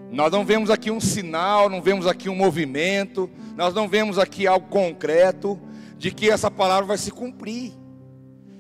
Nós 0.10 0.32
não 0.32 0.44
vemos 0.44 0.72
aqui 0.72 0.90
um 0.90 1.00
sinal, 1.00 1.70
não 1.70 1.84
vemos 1.84 2.08
aqui 2.08 2.30
um 2.30 2.36
movimento, 2.36 3.30
nós 3.56 3.76
não 3.76 3.88
vemos 3.88 4.18
aqui 4.18 4.48
algo 4.48 4.68
concreto 4.70 5.62
de 6.00 6.10
que 6.10 6.32
essa 6.32 6.50
palavra 6.50 6.88
vai 6.88 6.98
se 6.98 7.12
cumprir. 7.12 7.80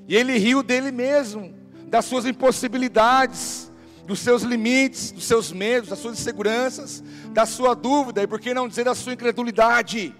E 0.07 0.15
ele 0.15 0.37
riu 0.37 0.61
dele 0.63 0.91
mesmo, 0.91 1.53
das 1.87 2.05
suas 2.05 2.25
impossibilidades, 2.25 3.71
dos 4.05 4.19
seus 4.19 4.41
limites, 4.43 5.11
dos 5.11 5.23
seus 5.23 5.51
medos, 5.51 5.89
das 5.89 5.99
suas 5.99 6.19
inseguranças, 6.19 7.03
da 7.29 7.45
sua 7.45 7.73
dúvida 7.73 8.21
e 8.21 8.27
por 8.27 8.39
que 8.39 8.53
não 8.53 8.67
dizer 8.67 8.83
da 8.83 8.95
sua 8.95 9.13
incredulidade. 9.13 10.13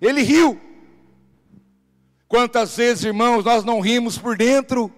Ele 0.00 0.22
riu. 0.22 0.60
Quantas 2.26 2.76
vezes, 2.76 3.04
irmãos, 3.04 3.44
nós 3.44 3.64
não 3.64 3.80
rimos 3.80 4.18
por 4.18 4.36
dentro? 4.36 4.92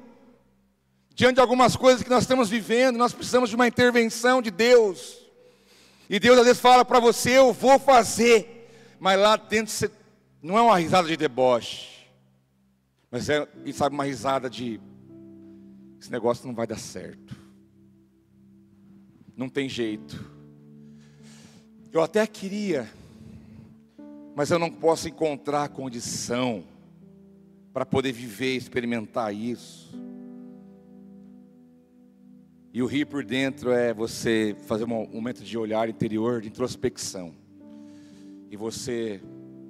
Diante 1.15 1.35
de 1.35 1.41
algumas 1.41 1.77
coisas 1.77 2.03
que 2.03 2.11
nós 2.11 2.23
estamos 2.23 2.49
vivendo, 2.49 2.97
nós 2.97 3.13
precisamos 3.13 3.51
de 3.51 3.57
uma 3.57 3.69
intervenção 3.69 4.41
de 4.43 4.51
Deus. 4.51 5.19
E 6.09 6.19
Deus 6.19 6.39
às 6.39 6.45
vezes 6.45 6.61
fala 6.61 6.85
para 6.85 6.99
você, 6.99 7.39
eu 7.39 7.53
vou 7.53 7.79
fazer, 7.79 8.69
mas 8.99 9.19
lá 9.19 9.37
dentro 9.37 9.73
você, 9.73 9.91
não 10.43 10.59
é 10.59 10.63
uma 10.63 10.79
risada 10.79 11.07
de 11.07 11.17
deboche, 11.17 12.00
mas 13.11 13.29
é, 13.29 13.47
e 13.65 13.73
sabe, 13.73 13.95
uma 13.95 14.05
risada 14.05 14.49
de 14.49 14.81
esse 16.01 16.11
negócio 16.11 16.47
não 16.47 16.55
vai 16.55 16.67
dar 16.67 16.79
certo. 16.79 17.37
Não 19.37 19.49
tem 19.49 19.69
jeito. 19.69 20.31
Eu 21.93 22.03
até 22.03 22.27
queria, 22.27 22.89
mas 24.35 24.51
eu 24.51 24.59
não 24.59 24.71
posso 24.71 25.09
encontrar 25.09 25.69
condição 25.71 26.65
para 27.73 27.85
poder 27.85 28.13
viver, 28.13 28.57
experimentar 28.57 29.35
isso. 29.35 29.91
E 32.73 32.83
o 32.83 32.87
rir 32.87 33.07
por 33.07 33.25
dentro 33.25 33.73
é 33.73 33.93
você 33.93 34.57
fazer 34.67 34.85
um 34.85 34.87
momento 34.87 35.43
de 35.43 35.59
olhar 35.59 35.89
interior, 35.89 36.41
de 36.41 36.49
introspecção. 36.49 37.35
E 38.49 38.57
você 38.57 39.21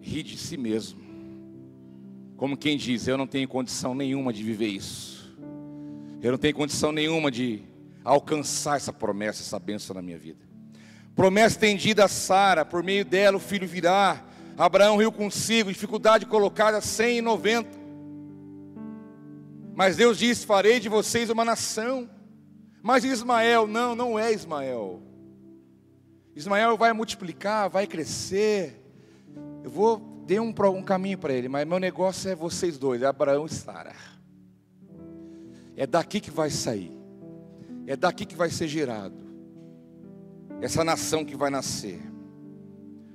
rir 0.00 0.22
de 0.22 0.36
si 0.36 0.56
mesmo. 0.56 0.99
Como 2.40 2.56
quem 2.56 2.78
diz, 2.78 3.06
eu 3.06 3.18
não 3.18 3.26
tenho 3.26 3.46
condição 3.46 3.94
nenhuma 3.94 4.32
de 4.32 4.42
viver 4.42 4.68
isso. 4.68 5.30
Eu 6.22 6.32
não 6.32 6.38
tenho 6.38 6.54
condição 6.54 6.90
nenhuma 6.90 7.30
de 7.30 7.62
alcançar 8.02 8.78
essa 8.78 8.94
promessa, 8.94 9.42
essa 9.42 9.58
bênção 9.58 9.92
na 9.92 10.00
minha 10.00 10.16
vida. 10.16 10.38
Promessa 11.14 11.56
estendida 11.56 12.06
a 12.06 12.08
Sara, 12.08 12.64
por 12.64 12.82
meio 12.82 13.04
dela 13.04 13.36
o 13.36 13.40
filho 13.40 13.68
virá. 13.68 14.24
Abraão 14.56 14.96
riu 14.96 15.12
consigo, 15.12 15.70
dificuldade 15.70 16.24
colocada 16.24 16.80
190. 16.80 17.68
Mas 19.74 19.96
Deus 19.96 20.16
disse: 20.16 20.46
Farei 20.46 20.80
de 20.80 20.88
vocês 20.88 21.28
uma 21.28 21.44
nação. 21.44 22.08
Mas 22.82 23.04
Ismael, 23.04 23.66
não, 23.66 23.94
não 23.94 24.18
é 24.18 24.32
Ismael. 24.32 25.02
Ismael 26.34 26.78
vai 26.78 26.94
multiplicar, 26.94 27.68
vai 27.68 27.86
crescer. 27.86 28.82
Eu 29.62 29.68
vou 29.68 30.19
dar 30.34 30.42
um, 30.42 30.78
um 30.78 30.82
caminho 30.82 31.18
para 31.18 31.32
ele, 31.32 31.48
mas 31.48 31.66
meu 31.66 31.78
negócio 31.78 32.30
é 32.30 32.34
vocês 32.34 32.78
dois, 32.78 33.02
é 33.02 33.06
Abraão 33.06 33.46
e 33.46 33.48
Sara. 33.48 33.94
É 35.76 35.86
daqui 35.86 36.20
que 36.20 36.30
vai 36.30 36.50
sair. 36.50 36.92
É 37.86 37.96
daqui 37.96 38.24
que 38.26 38.36
vai 38.36 38.50
ser 38.50 38.68
gerado. 38.68 39.16
Essa 40.60 40.84
nação 40.84 41.24
que 41.24 41.36
vai 41.36 41.50
nascer. 41.50 42.00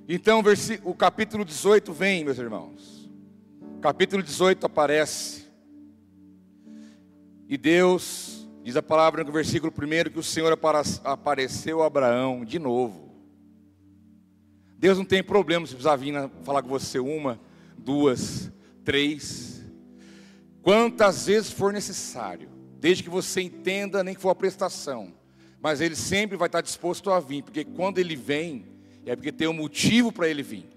Então, 0.08 0.42
o 0.84 0.94
capítulo 0.94 1.44
18 1.44 1.92
vem, 1.92 2.24
meus 2.24 2.38
irmãos. 2.38 3.10
capítulo 3.80 4.22
18 4.22 4.66
aparece. 4.66 5.46
E 7.48 7.56
Deus 7.56 8.36
Diz 8.66 8.74
a 8.74 8.82
palavra 8.82 9.22
no 9.22 9.30
versículo 9.30 9.72
1 9.72 10.10
que 10.10 10.18
o 10.18 10.24
Senhor 10.24 10.52
apareceu 11.04 11.84
a 11.84 11.86
Abraão 11.86 12.44
de 12.44 12.58
novo. 12.58 13.05
Deus 14.78 14.98
não 14.98 15.04
tem 15.04 15.22
problema 15.22 15.66
se 15.66 15.72
precisar 15.72 15.96
vir 15.96 16.12
falar 16.44 16.62
com 16.62 16.68
você 16.68 16.98
uma, 16.98 17.40
duas, 17.78 18.50
três. 18.84 19.64
quantas 20.62 21.26
vezes 21.26 21.50
for 21.50 21.72
necessário, 21.72 22.48
desde 22.78 23.02
que 23.02 23.08
você 23.08 23.40
entenda, 23.40 24.04
nem 24.04 24.14
que 24.14 24.20
for 24.20 24.30
a 24.30 24.34
prestação, 24.34 25.14
mas 25.60 25.80
ele 25.80 25.96
sempre 25.96 26.36
vai 26.36 26.46
estar 26.46 26.60
disposto 26.60 27.10
a 27.10 27.18
vir, 27.18 27.42
porque 27.42 27.64
quando 27.64 27.98
ele 27.98 28.14
vem, 28.14 28.66
é 29.04 29.16
porque 29.16 29.32
tem 29.32 29.48
um 29.48 29.52
motivo 29.52 30.12
para 30.12 30.28
ele 30.28 30.42
vir. 30.42 30.68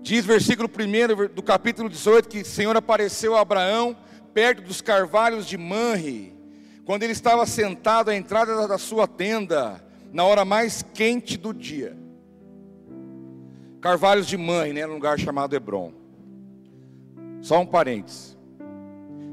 Diz 0.00 0.24
versículo 0.24 0.68
1 0.68 1.34
do 1.34 1.42
capítulo 1.42 1.88
18 1.88 2.28
que 2.28 2.40
o 2.40 2.44
Senhor 2.44 2.74
apareceu 2.76 3.36
a 3.36 3.40
Abraão 3.40 3.96
perto 4.32 4.62
dos 4.62 4.80
carvalhos 4.80 5.46
de 5.46 5.58
Manre, 5.58 6.32
quando 6.84 7.02
ele 7.02 7.12
estava 7.12 7.44
sentado 7.44 8.08
à 8.08 8.16
entrada 8.16 8.66
da 8.66 8.78
sua 8.78 9.06
tenda, 9.06 9.84
na 10.12 10.24
hora 10.24 10.44
mais 10.44 10.82
quente 10.94 11.36
do 11.36 11.52
dia. 11.52 11.96
Carvalhos 13.80 14.26
de 14.26 14.36
Manre, 14.36 14.74
né, 14.74 14.86
num 14.86 14.94
lugar 14.94 15.18
chamado 15.18 15.56
Hebron. 15.56 15.92
Só 17.40 17.58
um 17.60 17.66
parênteses. 17.66 18.36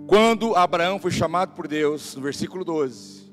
Quando 0.07 0.55
Abraão 0.55 0.99
foi 0.99 1.11
chamado 1.11 1.53
por 1.53 1.67
Deus, 1.67 2.15
no 2.15 2.21
versículo 2.21 2.63
12, 2.63 3.29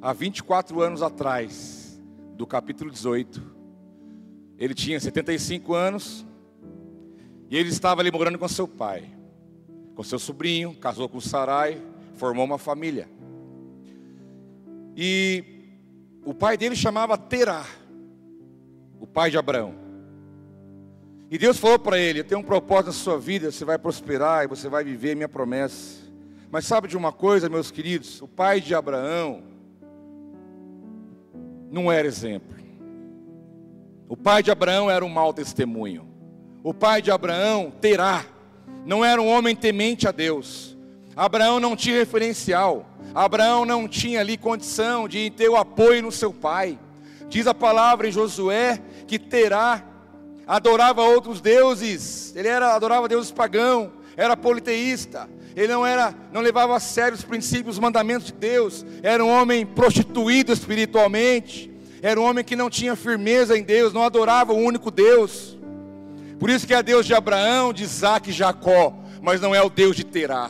há 0.00 0.12
24 0.12 0.80
anos 0.80 1.02
atrás, 1.02 2.00
do 2.36 2.46
capítulo 2.46 2.88
18, 2.88 3.42
ele 4.56 4.74
tinha 4.74 5.00
75 5.00 5.74
anos, 5.74 6.24
e 7.50 7.56
ele 7.56 7.68
estava 7.70 8.00
ali 8.00 8.12
morando 8.12 8.38
com 8.38 8.46
seu 8.46 8.68
pai, 8.68 9.10
com 9.96 10.04
seu 10.04 10.20
sobrinho, 10.20 10.72
casou 10.74 11.08
com 11.08 11.20
Sarai, 11.20 11.82
formou 12.14 12.44
uma 12.44 12.58
família. 12.58 13.08
E 14.96 15.44
o 16.24 16.32
pai 16.32 16.56
dele 16.56 16.76
chamava 16.76 17.18
Terá, 17.18 17.66
o 19.00 19.06
pai 19.06 19.32
de 19.32 19.38
Abraão. 19.38 19.87
E 21.30 21.36
Deus 21.36 21.58
falou 21.58 21.78
para 21.78 21.98
ele: 21.98 22.20
Eu 22.20 22.24
tenho 22.24 22.40
um 22.40 22.44
propósito 22.44 22.86
na 22.86 22.92
sua 22.92 23.18
vida, 23.18 23.50
você 23.50 23.64
vai 23.64 23.78
prosperar 23.78 24.44
e 24.44 24.48
você 24.48 24.68
vai 24.68 24.82
viver 24.84 25.14
minha 25.14 25.28
promessa. 25.28 26.06
Mas 26.50 26.64
sabe 26.64 26.88
de 26.88 26.96
uma 26.96 27.12
coisa, 27.12 27.48
meus 27.48 27.70
queridos? 27.70 28.22
O 28.22 28.28
pai 28.28 28.60
de 28.60 28.74
Abraão 28.74 29.42
não 31.70 31.92
era 31.92 32.08
exemplo. 32.08 32.56
O 34.08 34.16
pai 34.16 34.42
de 34.42 34.50
Abraão 34.50 34.90
era 34.90 35.04
um 35.04 35.08
mau 35.08 35.34
testemunho. 35.34 36.08
O 36.62 36.72
pai 36.72 37.02
de 37.02 37.10
Abraão, 37.10 37.70
Terá, 37.78 38.24
não 38.86 39.04
era 39.04 39.20
um 39.20 39.28
homem 39.28 39.54
temente 39.54 40.08
a 40.08 40.10
Deus. 40.10 40.78
Abraão 41.14 41.60
não 41.60 41.76
tinha 41.76 41.98
referencial. 41.98 42.86
Abraão 43.14 43.66
não 43.66 43.86
tinha 43.86 44.20
ali 44.20 44.38
condição 44.38 45.06
de 45.06 45.28
ter 45.28 45.50
o 45.50 45.56
apoio 45.56 46.02
no 46.02 46.10
seu 46.10 46.32
pai. 46.32 46.78
Diz 47.28 47.46
a 47.46 47.52
palavra 47.52 48.08
em 48.08 48.12
Josué 48.12 48.80
que 49.06 49.18
Terá 49.18 49.84
adorava 50.48 51.02
outros 51.02 51.42
deuses. 51.42 52.34
Ele 52.34 52.48
era 52.48 52.74
adorava 52.74 53.06
deuses 53.06 53.30
pagão, 53.30 53.92
era 54.16 54.34
politeísta. 54.34 55.28
Ele 55.54 55.72
não 55.72 55.86
era, 55.86 56.14
não 56.32 56.40
levava 56.40 56.74
a 56.74 56.80
sério 56.80 57.14
os 57.14 57.24
princípios, 57.24 57.76
os 57.76 57.78
mandamentos 57.78 58.28
de 58.28 58.32
Deus. 58.32 58.84
Era 59.02 59.22
um 59.22 59.28
homem 59.28 59.66
prostituído 59.66 60.52
espiritualmente. 60.52 61.70
Era 62.00 62.18
um 62.18 62.24
homem 62.24 62.44
que 62.44 62.56
não 62.56 62.70
tinha 62.70 62.96
firmeza 62.96 63.58
em 63.58 63.62
Deus, 63.62 63.92
não 63.92 64.02
adorava 64.02 64.52
o 64.52 64.56
único 64.56 64.90
Deus. 64.90 65.58
Por 66.38 66.48
isso 66.48 66.66
que 66.66 66.72
é 66.72 66.82
Deus 66.82 67.04
de 67.04 67.12
Abraão, 67.12 67.72
de 67.72 67.82
Isaac 67.82 68.30
e 68.30 68.32
Jacó, 68.32 68.96
mas 69.20 69.40
não 69.40 69.54
é 69.54 69.60
o 69.60 69.68
Deus 69.68 69.96
de 69.96 70.04
Terá. 70.04 70.48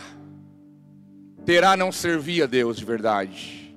Terá 1.46 1.74
não 1.74 1.90
servia 1.90 2.44
a 2.44 2.46
Deus 2.46 2.76
de 2.76 2.84
verdade. 2.84 3.74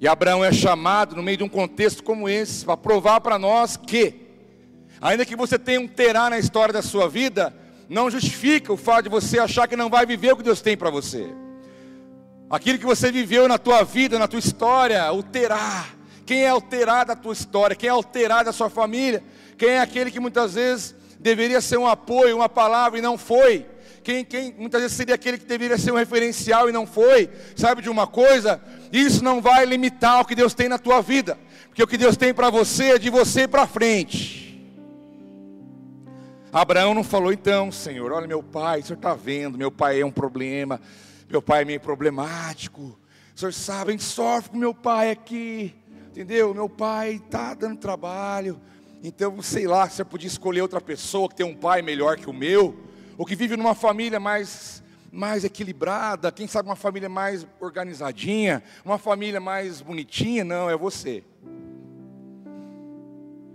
E 0.00 0.06
Abraão 0.06 0.44
é 0.44 0.52
chamado 0.52 1.16
no 1.16 1.22
meio 1.22 1.38
de 1.38 1.44
um 1.44 1.48
contexto 1.48 2.04
como 2.04 2.28
esse, 2.28 2.64
para 2.64 2.76
provar 2.76 3.20
para 3.20 3.38
nós 3.38 3.76
que, 3.76 4.23
ainda 5.04 5.26
que 5.26 5.36
você 5.36 5.58
tenha 5.58 5.78
um 5.78 5.86
Terá 5.86 6.30
na 6.30 6.38
história 6.38 6.72
da 6.72 6.80
sua 6.80 7.06
vida, 7.10 7.54
não 7.90 8.10
justifica 8.10 8.72
o 8.72 8.76
fato 8.76 9.04
de 9.04 9.10
você 9.10 9.38
achar 9.38 9.68
que 9.68 9.76
não 9.76 9.90
vai 9.90 10.06
viver 10.06 10.32
o 10.32 10.36
que 10.38 10.42
Deus 10.42 10.62
tem 10.62 10.78
para 10.78 10.88
você. 10.88 11.30
Aquilo 12.48 12.78
que 12.78 12.86
você 12.86 13.12
viveu 13.12 13.46
na 13.46 13.58
tua 13.58 13.84
vida, 13.84 14.18
na 14.18 14.26
tua 14.26 14.38
história, 14.38 15.12
o 15.12 15.22
terá. 15.22 15.84
Quem 16.24 16.44
é 16.44 16.54
o 16.54 16.60
terá 16.60 17.04
da 17.04 17.14
tua 17.14 17.34
história? 17.34 17.76
Quem 17.76 17.90
é 17.90 17.92
o 17.92 18.02
terá 18.02 18.42
da 18.42 18.50
sua 18.50 18.70
família? 18.70 19.22
Quem 19.58 19.70
é 19.70 19.80
aquele 19.80 20.10
que 20.10 20.18
muitas 20.18 20.54
vezes 20.54 20.94
deveria 21.20 21.60
ser 21.60 21.76
um 21.76 21.86
apoio, 21.86 22.36
uma 22.36 22.48
palavra 22.48 22.98
e 22.98 23.02
não 23.02 23.18
foi? 23.18 23.66
Quem, 24.02 24.24
quem 24.24 24.54
muitas 24.56 24.80
vezes 24.80 24.96
seria 24.96 25.16
aquele 25.16 25.36
que 25.36 25.44
deveria 25.44 25.76
ser 25.76 25.92
um 25.92 25.96
referencial 25.96 26.66
e 26.66 26.72
não 26.72 26.86
foi? 26.86 27.28
Sabe 27.54 27.82
de 27.82 27.90
uma 27.90 28.06
coisa? 28.06 28.58
Isso 28.90 29.22
não 29.22 29.42
vai 29.42 29.66
limitar 29.66 30.22
o 30.22 30.24
que 30.24 30.34
Deus 30.34 30.54
tem 30.54 30.68
na 30.68 30.78
tua 30.78 31.02
vida, 31.02 31.38
porque 31.68 31.82
o 31.82 31.86
que 31.86 31.98
Deus 31.98 32.16
tem 32.16 32.32
para 32.32 32.48
você 32.48 32.92
é 32.92 32.98
de 32.98 33.10
você 33.10 33.46
para 33.46 33.66
frente. 33.66 34.43
Abraão 36.54 36.94
não 36.94 37.02
falou, 37.02 37.32
então, 37.32 37.72
Senhor, 37.72 38.12
olha 38.12 38.28
meu 38.28 38.40
pai, 38.40 38.78
o 38.78 38.84
senhor 38.84 38.96
está 38.96 39.12
vendo, 39.12 39.58
meu 39.58 39.72
pai 39.72 40.00
é 40.00 40.06
um 40.06 40.10
problema, 40.12 40.80
meu 41.28 41.42
pai 41.42 41.62
é 41.62 41.64
meio 41.64 41.80
problemático, 41.80 42.96
o 43.34 43.38
senhor 43.38 43.52
sabe, 43.52 43.88
a 43.88 43.90
gente 43.90 44.04
sofre 44.04 44.50
com 44.50 44.56
meu 44.56 44.72
pai 44.72 45.10
aqui, 45.10 45.74
entendeu? 46.10 46.54
Meu 46.54 46.68
pai 46.68 47.14
está 47.14 47.54
dando 47.54 47.76
trabalho, 47.76 48.60
então, 49.02 49.42
sei 49.42 49.66
lá, 49.66 49.88
você 49.88 50.04
podia 50.04 50.28
escolher 50.28 50.62
outra 50.62 50.80
pessoa 50.80 51.28
que 51.28 51.34
tem 51.34 51.44
um 51.44 51.56
pai 51.56 51.82
melhor 51.82 52.18
que 52.18 52.30
o 52.30 52.32
meu 52.32 52.78
ou 53.18 53.26
que 53.26 53.34
vive 53.34 53.56
numa 53.56 53.74
família 53.74 54.20
mais 54.20 54.80
mais 55.10 55.42
equilibrada, 55.42 56.30
quem 56.30 56.46
sabe 56.46 56.68
uma 56.68 56.76
família 56.76 57.08
mais 57.08 57.44
organizadinha, 57.58 58.62
uma 58.84 58.98
família 58.98 59.40
mais 59.40 59.80
bonitinha, 59.80 60.44
não, 60.44 60.70
é 60.70 60.76
você. 60.76 61.24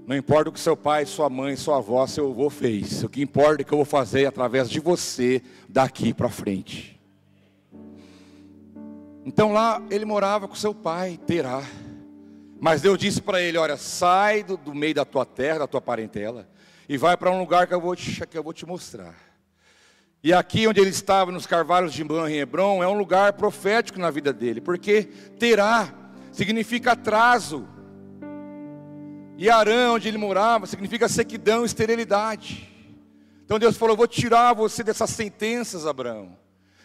Não 0.10 0.18
importa 0.18 0.50
o 0.50 0.52
que 0.52 0.60
seu 0.60 0.76
pai, 0.76 1.06
sua 1.06 1.30
mãe, 1.30 1.56
sua 1.56 1.78
avó, 1.78 2.08
seu 2.08 2.32
avô 2.32 2.50
fez. 2.50 3.04
O 3.04 3.10
que 3.10 3.22
importa 3.22 3.62
é 3.62 3.64
que 3.64 3.72
eu 3.72 3.78
vou 3.78 3.86
fazer 3.86 4.26
através 4.26 4.68
de 4.68 4.80
você 4.80 5.40
daqui 5.68 6.16
para 6.16 6.28
frente. 6.30 7.00
Então 9.24 9.54
lá 9.54 9.80
ele 9.92 10.06
morava 10.06 10.48
com 10.48 10.56
seu 10.56 10.74
pai, 10.74 11.20
Terá. 11.28 11.62
Mas 12.60 12.82
Deus 12.82 12.98
disse 12.98 13.22
para 13.22 13.40
ele: 13.40 13.60
Olha, 13.60 13.78
sai 13.78 14.42
do, 14.42 14.58
do, 14.58 14.74
meio 14.74 14.96
da 14.96 15.06
tua 15.06 15.28
terra, 15.28 15.60
da 15.60 15.68
tua 15.68 15.80
parentela, 15.80 16.50
e 16.90 16.98
vai 16.98 17.16
para 17.16 17.30
um 17.30 17.38
lugar 17.38 17.68
que 17.68 17.76
eu 17.76 17.80
vou 17.80 17.96
te, 17.96 18.26
que 18.26 18.36
eu 18.36 18.42
vou 18.42 18.52
te 18.52 18.66
mostrar. 18.66 19.14
E 20.24 20.34
aqui 20.34 20.68
onde 20.68 20.82
ele 20.82 20.90
estava, 20.90 21.32
nos 21.32 21.46
carvalhos 21.46 21.94
de 21.94 22.04
Man 22.04 22.32
em 22.32 22.40
Hebron, 22.40 22.82
é 22.82 22.88
um 22.88 22.98
lugar 22.98 23.34
profético 23.34 24.00
na 24.00 24.10
vida 24.10 24.34
dele, 24.34 24.60
porque 24.60 25.04
terá 25.38 25.94
significa 26.32 26.94
atraso. 26.94 27.78
E 29.42 29.50
Arã, 29.50 29.94
onde 29.94 30.06
ele 30.06 30.18
morava, 30.18 30.68
significa 30.68 31.08
sequidão 31.08 31.64
esterilidade. 31.64 32.70
Então 33.46 33.58
Deus 33.58 33.78
falou: 33.78 33.96
Vou 33.96 34.06
tirar 34.06 34.52
você 34.52 34.84
dessas 34.84 35.12
sentenças, 35.12 35.88
Abraão, 35.88 36.38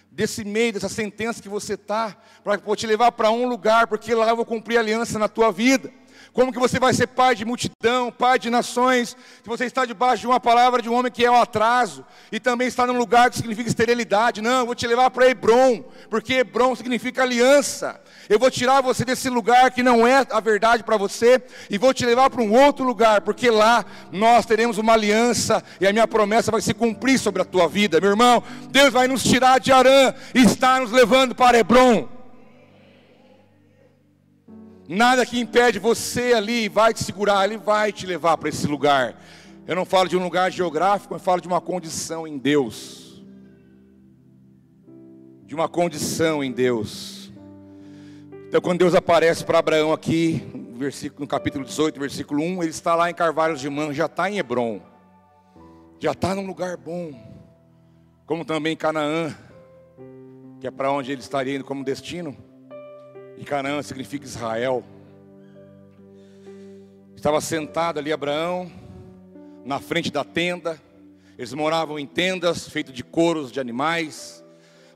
desse 0.09 0.45
meio, 0.45 0.73
dessa 0.73 0.88
sentença 0.88 1.43
que 1.43 1.49
você 1.49 1.75
está, 1.75 2.17
para 2.45 2.57
te 2.77 2.87
levar 2.87 3.11
para 3.11 3.29
um 3.29 3.49
lugar, 3.49 3.88
porque 3.88 4.14
lá 4.14 4.29
eu 4.29 4.37
vou 4.37 4.47
cumprir 4.47 4.79
aliança 4.79 5.19
na 5.19 5.27
tua 5.27 5.51
vida. 5.51 5.93
Como 6.35 6.53
que 6.53 6.59
você 6.59 6.81
vai 6.81 6.92
ser 6.92 7.07
pai 7.07 7.37
de 7.37 7.44
multidão, 7.44 8.11
pai 8.11 8.40
de 8.40 8.51
nações, 8.51 9.11
se 9.40 9.49
você 9.49 9.66
está 9.66 9.85
debaixo 9.85 10.23
de 10.23 10.27
uma 10.27 10.40
palavra 10.40 10.83
de 10.83 10.88
um 10.90 10.94
homem 10.94 11.11
que 11.11 11.25
é 11.25 11.31
o 11.31 11.35
um 11.35 11.40
atraso, 11.40 12.05
e 12.33 12.40
também 12.40 12.66
está 12.66 12.85
num 12.85 12.99
lugar 12.99 13.31
que 13.31 13.37
significa 13.37 13.68
esterilidade? 13.68 14.42
Não, 14.42 14.59
eu 14.59 14.66
vou 14.66 14.75
te 14.75 14.85
levar 14.85 15.12
para 15.12 15.29
Hebron, 15.29 15.85
porque 16.11 16.35
Hebron 16.35 16.75
significa 16.75 17.23
aliança. 17.23 18.01
Eu 18.29 18.40
vou 18.40 18.51
tirar 18.51 18.81
você 18.81 19.05
desse 19.05 19.31
lugar 19.31 19.70
que 19.70 19.81
não 19.81 20.05
é 20.05 20.27
a 20.29 20.40
verdade 20.40 20.83
para 20.83 20.97
você, 20.97 21.40
e 21.70 21.79
vou 21.79 21.94
te 21.94 22.05
levar 22.05 22.29
para 22.29 22.42
um 22.42 22.53
outro 22.53 22.85
lugar, 22.85 23.20
porque 23.20 23.49
lá 23.49 23.85
nós 24.11 24.44
teremos 24.44 24.77
uma 24.77 24.94
aliança, 24.94 25.62
e 25.81 25.87
a 25.87 25.92
minha 25.92 26.09
promessa 26.09 26.51
vai 26.51 26.61
se 26.61 26.75
cumprir 26.75 27.16
sobre 27.16 27.42
a 27.42 27.44
tua 27.44 27.68
vida, 27.68 28.01
meu 28.01 28.11
irmão. 28.11 28.42
Deus 28.70 28.92
vai 28.92 29.07
nos 29.07 29.23
tirar 29.23 29.61
de 29.61 29.70
Arã 29.70 30.12
e 30.35 30.42
está 30.42 30.81
nos 30.81 30.90
levando 30.90 31.33
para 31.33 31.57
Hebron. 31.57 32.13
Nada 34.88 35.25
que 35.25 35.40
impede 35.40 35.79
você 35.79 36.35
ali, 36.35 36.68
vai 36.68 36.92
te 36.92 37.03
segurar, 37.03 37.44
ele 37.44 37.57
vai 37.57 37.90
te 37.90 38.07
levar 38.07 38.37
para 38.37 38.51
esse 38.51 38.66
lugar. 38.66 39.18
Eu 39.66 39.75
não 39.75 39.87
falo 39.87 40.09
de 40.09 40.16
um 40.16 40.23
lugar 40.23 40.53
geográfico, 40.53 41.14
eu 41.14 41.18
falo 41.18 41.40
de 41.40 41.49
uma 41.49 41.61
condição 41.61 42.27
em 42.27 42.37
Deus. 42.37 43.23
De 45.47 45.55
uma 45.55 45.68
condição 45.68 46.44
em 46.44 46.53
Deus. 46.53 47.33
Então, 48.47 48.61
quando 48.61 48.81
Deus 48.81 48.94
aparece 48.94 49.42
para 49.42 49.59
Abraão 49.59 49.90
aqui, 49.90 50.42
no, 51.18 51.27
capítulo 51.27 51.64
18, 51.64 51.99
versículo 51.99 52.42
1, 52.42 52.62
ele 52.62 52.70
está 52.70 52.94
lá 52.94 53.11
em 53.11 53.14
Carvalhos 53.14 53.61
de 53.61 53.70
Man, 53.70 53.92
já 53.94 54.07
está 54.07 54.31
em 54.31 54.38
Hebron, 54.38 54.83
já 55.99 56.12
está 56.12 56.35
num 56.35 56.47
lugar 56.47 56.77
bom, 56.77 57.12
como 58.27 58.44
também 58.44 58.77
Canaã, 58.77 59.35
que 60.61 60.67
é 60.67 60.71
para 60.71 60.92
onde 60.92 61.11
ele 61.11 61.23
estaria 61.23 61.54
indo 61.56 61.65
como 61.65 61.83
destino. 61.83 62.37
E 63.37 63.45
Canaã 63.45 63.83
significa 63.83 64.25
Israel. 64.25 64.85
Estava 67.17 67.41
sentado 67.41 67.99
ali 67.99 68.13
Abraão, 68.13 68.71
na 69.65 69.81
frente 69.81 70.11
da 70.11 70.23
tenda. 70.23 70.81
Eles 71.37 71.53
moravam 71.53 71.99
em 71.99 72.07
tendas 72.07 72.69
feitas 72.69 72.95
de 72.95 73.03
couros 73.03 73.51
de 73.51 73.59
animais, 73.59 74.45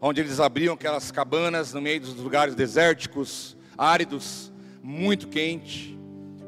onde 0.00 0.20
eles 0.20 0.38
abriam 0.38 0.74
aquelas 0.74 1.10
cabanas 1.10 1.72
no 1.72 1.80
meio 1.80 2.00
dos 2.00 2.14
lugares 2.14 2.54
desérticos, 2.54 3.56
áridos, 3.76 4.52
muito 4.82 5.26
quente, 5.26 5.98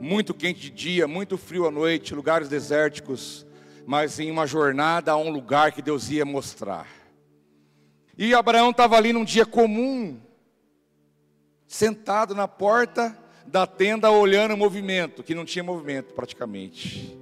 muito 0.00 0.32
quente 0.32 0.60
de 0.60 0.70
dia, 0.70 1.08
muito 1.08 1.36
frio 1.36 1.66
à 1.66 1.70
noite, 1.70 2.14
lugares 2.14 2.48
desérticos, 2.48 3.44
mas 3.84 4.20
em 4.20 4.30
uma 4.30 4.46
jornada 4.46 5.12
a 5.12 5.16
um 5.16 5.30
lugar 5.30 5.72
que 5.72 5.82
Deus 5.82 6.08
ia 6.10 6.24
mostrar. 6.24 6.86
E 8.16 8.32
Abraão 8.32 8.70
estava 8.70 8.96
ali 8.96 9.12
num 9.12 9.24
dia 9.24 9.44
comum, 9.44 10.20
sentado 11.70 12.34
na 12.34 12.48
porta 12.48 13.16
da 13.46 13.64
tenda, 13.64 14.10
olhando 14.10 14.54
o 14.54 14.56
movimento, 14.56 15.22
que 15.22 15.36
não 15.36 15.44
tinha 15.44 15.62
movimento 15.62 16.12
praticamente. 16.14 17.16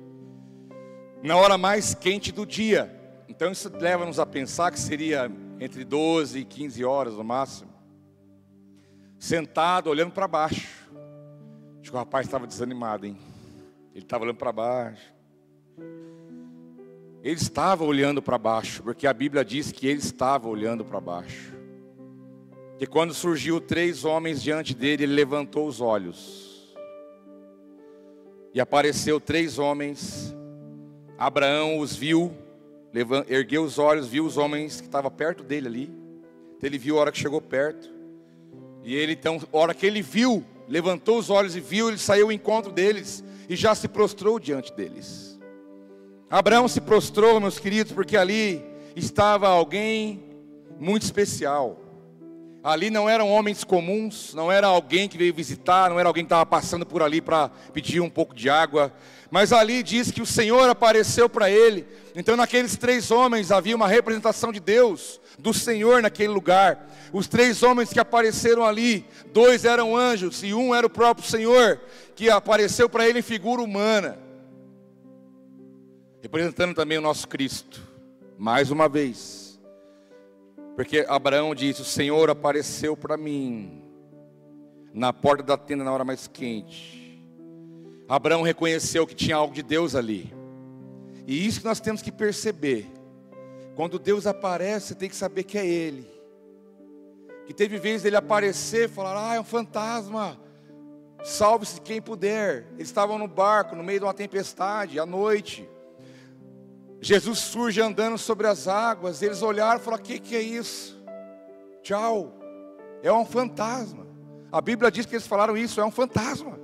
Na 1.22 1.36
hora 1.36 1.59
mais 1.59 1.94
quente 1.94 2.32
do 2.32 2.46
dia. 2.46 2.90
Então 3.28 3.53
isso 3.53 3.70
leva-nos 3.78 4.18
a 4.18 4.24
pensar 4.24 4.70
que 4.72 4.80
seria 4.80 5.30
entre 5.61 5.84
12 5.84 6.38
e 6.38 6.44
15 6.46 6.82
horas 6.82 7.14
no 7.14 7.22
máximo. 7.22 7.70
Sentado, 9.18 9.90
olhando 9.90 10.12
para 10.12 10.26
baixo. 10.26 10.88
Acho 11.80 11.90
que 11.90 11.96
o 11.96 11.99
rapaz 11.99 12.26
estava 12.26 12.46
desanimado, 12.46 13.05
hein? 13.05 13.18
Ele 13.94 14.03
estava 14.03 14.24
olhando 14.24 14.38
para 14.38 14.53
baixo. 14.53 15.12
Ele 17.22 17.34
estava 17.34 17.84
olhando 17.84 18.22
para 18.22 18.38
baixo, 18.38 18.82
porque 18.82 19.07
a 19.07 19.12
Bíblia 19.12 19.44
diz 19.44 19.70
que 19.70 19.86
ele 19.86 19.99
estava 19.99 20.49
olhando 20.49 20.86
para 20.86 21.01
baixo. 21.01 21.57
E 22.81 22.87
quando 22.87 23.12
surgiu 23.12 23.61
três 23.61 24.05
homens 24.05 24.41
diante 24.41 24.74
dele, 24.74 25.03
ele 25.03 25.14
levantou 25.14 25.66
os 25.66 25.81
olhos. 25.81 26.76
E 28.55 28.61
apareceu 28.61 29.20
três 29.20 29.59
homens. 29.59 30.35
Abraão 31.18 31.79
os 31.79 31.97
viu, 31.97 32.33
ergueu 33.29 33.64
os 33.64 33.79
olhos, 33.79 34.07
viu 34.07 34.24
os 34.24 34.37
homens 34.37 34.81
que 34.81 34.87
estavam 34.87 35.11
perto 35.11 35.43
dele 35.43 35.66
ali. 35.66 35.91
Então 36.57 36.68
ele 36.68 36.79
viu 36.79 36.97
a 36.97 37.01
hora 37.01 37.12
que 37.12 37.18
chegou 37.18 37.41
perto. 37.41 37.91
E 38.85 38.95
ele 38.95 39.12
então, 39.12 39.41
a 39.53 39.57
hora 39.57 39.74
que 39.74 39.85
ele 39.85 40.01
viu, 40.01 40.45
levantou 40.68 41.18
os 41.18 41.31
olhos 41.31 41.57
e 41.57 41.61
viu, 41.61 41.89
ele 41.89 41.99
saiu 41.99 42.26
ao 42.26 42.33
encontro 42.33 42.70
deles 42.70 43.24
e 43.49 43.57
já 43.57 43.74
se 43.74 43.89
prostrou 43.89 44.39
diante 44.39 44.72
deles. 44.72 45.39
Abraão 46.31 46.68
se 46.68 46.81
prostrou, 46.81 47.41
meus 47.41 47.59
queridos, 47.59 47.93
porque 47.93 48.16
ali 48.16 48.62
estava 48.95 49.49
alguém 49.49 50.22
muito 50.79 51.03
especial. 51.03 51.88
Ali 52.69 52.91
não 52.91 53.09
eram 53.09 53.31
homens 53.31 53.64
comuns, 53.64 54.35
não 54.35 54.53
era 54.53 54.66
alguém 54.66 55.09
que 55.09 55.16
veio 55.16 55.33
visitar, 55.33 55.89
não 55.89 55.99
era 55.99 56.07
alguém 56.07 56.25
que 56.25 56.27
estava 56.27 56.45
passando 56.45 56.85
por 56.85 57.03
ali 57.03 57.21
para 57.21 57.49
pedir 57.73 58.01
um 58.01 58.11
pouco 58.11 58.35
de 58.35 58.51
água, 58.51 58.93
mas 59.31 59.55
ali 59.55 59.83
diz 59.83 60.11
que 60.11 60.21
o 60.21 60.27
Senhor 60.27 60.69
apareceu 60.69 61.31
para 61.31 61.51
ele. 61.51 61.87
Então, 62.14 62.37
naqueles 62.37 62.77
três 62.77 63.11
homens 63.11 63.51
havia 63.51 63.75
uma 63.75 63.89
representação 63.89 64.53
de 64.53 64.61
Deus, 64.61 65.19
do 65.39 65.55
Senhor 65.55 66.03
naquele 66.03 66.29
lugar. 66.29 66.91
Os 67.11 67.27
três 67.27 67.62
homens 67.62 67.91
que 67.91 67.99
apareceram 68.01 68.64
ali, 68.64 69.07
dois 69.33 69.64
eram 69.64 69.97
anjos 69.97 70.43
e 70.43 70.53
um 70.53 70.75
era 70.75 70.87
o 70.87 70.91
próprio 70.91 71.27
Senhor, 71.27 71.81
que 72.14 72.29
apareceu 72.29 72.87
para 72.87 73.09
ele 73.09 73.21
em 73.21 73.23
figura 73.23 73.62
humana 73.62 74.19
representando 76.21 76.75
também 76.75 76.99
o 76.99 77.01
nosso 77.01 77.29
Cristo, 77.29 77.81
mais 78.37 78.71
uma 78.71 78.89
vez, 78.89 79.47
porque 80.79 81.05
Abraão 81.09 81.57
disse: 81.57 81.83
O 81.83 81.85
Senhor 81.85 82.31
apareceu 82.31 82.97
para 82.97 83.16
mim 83.16 83.83
na 84.95 85.12
porta 85.12 85.43
da 85.43 85.57
tenda 85.57 85.83
na 85.83 85.91
hora 85.93 86.05
mais 86.05 86.29
quente. 86.29 87.20
Abraão 88.09 88.43
reconheceu 88.43 89.05
que 89.05 89.12
tinha 89.12 89.35
algo 89.35 89.53
de 89.53 89.61
Deus 89.64 89.97
ali, 89.97 90.33
e 91.26 91.45
isso 91.45 91.59
que 91.59 91.66
nós 91.66 91.81
temos 91.81 92.01
que 92.01 92.12
perceber. 92.12 92.87
Quando 93.74 93.99
Deus 93.99 94.24
aparece, 94.24 94.95
tem 94.95 95.09
que 95.09 95.16
saber 95.16 95.43
que 95.43 95.59
é 95.59 95.66
Ele. 95.66 96.09
Que 97.45 97.53
teve 97.53 97.76
vezes 97.79 98.07
ele 98.07 98.14
aparecer 98.14 98.89
e 98.89 98.93
falar: 98.93 99.33
Ah, 99.33 99.35
é 99.35 99.41
um 99.41 99.45
fantasma. 99.45 100.39
Salve-se 101.24 101.81
quem 101.81 102.01
puder. 102.01 102.68
Eles 102.74 102.87
estavam 102.87 103.18
no 103.18 103.26
barco, 103.26 103.74
no 103.74 103.83
meio 103.83 103.99
de 103.99 104.05
uma 104.05 104.14
tempestade, 104.14 105.01
à 105.01 105.05
noite. 105.05 105.68
Jesus 107.01 107.38
surge 107.38 107.80
andando 107.80 108.18
sobre 108.18 108.46
as 108.46 108.66
águas, 108.66 109.22
eles 109.22 109.42
olharam 109.42 109.80
e 109.80 109.84
falaram: 109.84 110.03
O 110.03 110.07
que, 110.07 110.18
que 110.18 110.36
é 110.36 110.40
isso? 110.40 111.01
Tchau, 111.82 112.34
é 113.03 113.12
um 113.12 113.24
fantasma. 113.24 114.07
A 114.51 114.61
Bíblia 114.61 114.90
diz 114.90 115.07
que 115.07 115.14
eles 115.14 115.26
falaram 115.26 115.57
isso: 115.57 115.80
é 115.80 115.84
um 115.84 115.90
fantasma. 115.90 116.59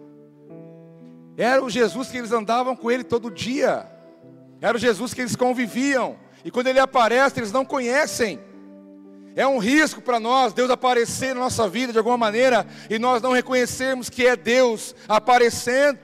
Era 1.37 1.62
o 1.62 1.70
Jesus 1.70 2.09
que 2.09 2.16
eles 2.16 2.32
andavam 2.32 2.76
com 2.76 2.91
ele 2.91 3.05
todo 3.05 3.30
dia, 3.30 3.87
era 4.61 4.76
o 4.76 4.80
Jesus 4.80 5.12
que 5.12 5.20
eles 5.20 5.37
conviviam, 5.37 6.16
e 6.45 6.51
quando 6.51 6.68
ele 6.68 6.78
aparece, 6.78 7.41
eles 7.41 7.53
não 7.53 7.64
conhecem. 7.64 8.41
É 9.37 9.47
um 9.47 9.59
risco 9.59 10.01
para 10.01 10.20
nós 10.20 10.53
Deus 10.53 10.70
aparecer 10.70 11.35
na 11.35 11.41
nossa 11.41 11.68
vida 11.68 11.93
de 11.93 11.99
alguma 11.99 12.16
maneira 12.16 12.64
e 12.89 13.01
nós 13.01 13.20
não 13.20 13.32
reconhecermos 13.32 14.09
que 14.09 14.24
é 14.24 14.37
Deus 14.37 14.95
aparecendo. 15.09 15.99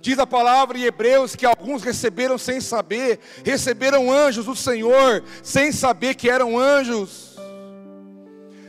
Diz 0.00 0.18
a 0.18 0.26
palavra 0.26 0.78
em 0.78 0.84
Hebreus 0.84 1.36
que 1.36 1.44
alguns 1.44 1.82
receberam 1.82 2.38
sem 2.38 2.60
saber, 2.60 3.20
receberam 3.44 4.10
anjos 4.10 4.46
do 4.46 4.56
Senhor 4.56 5.22
sem 5.42 5.70
saber 5.72 6.14
que 6.14 6.30
eram 6.30 6.58
anjos. 6.58 7.38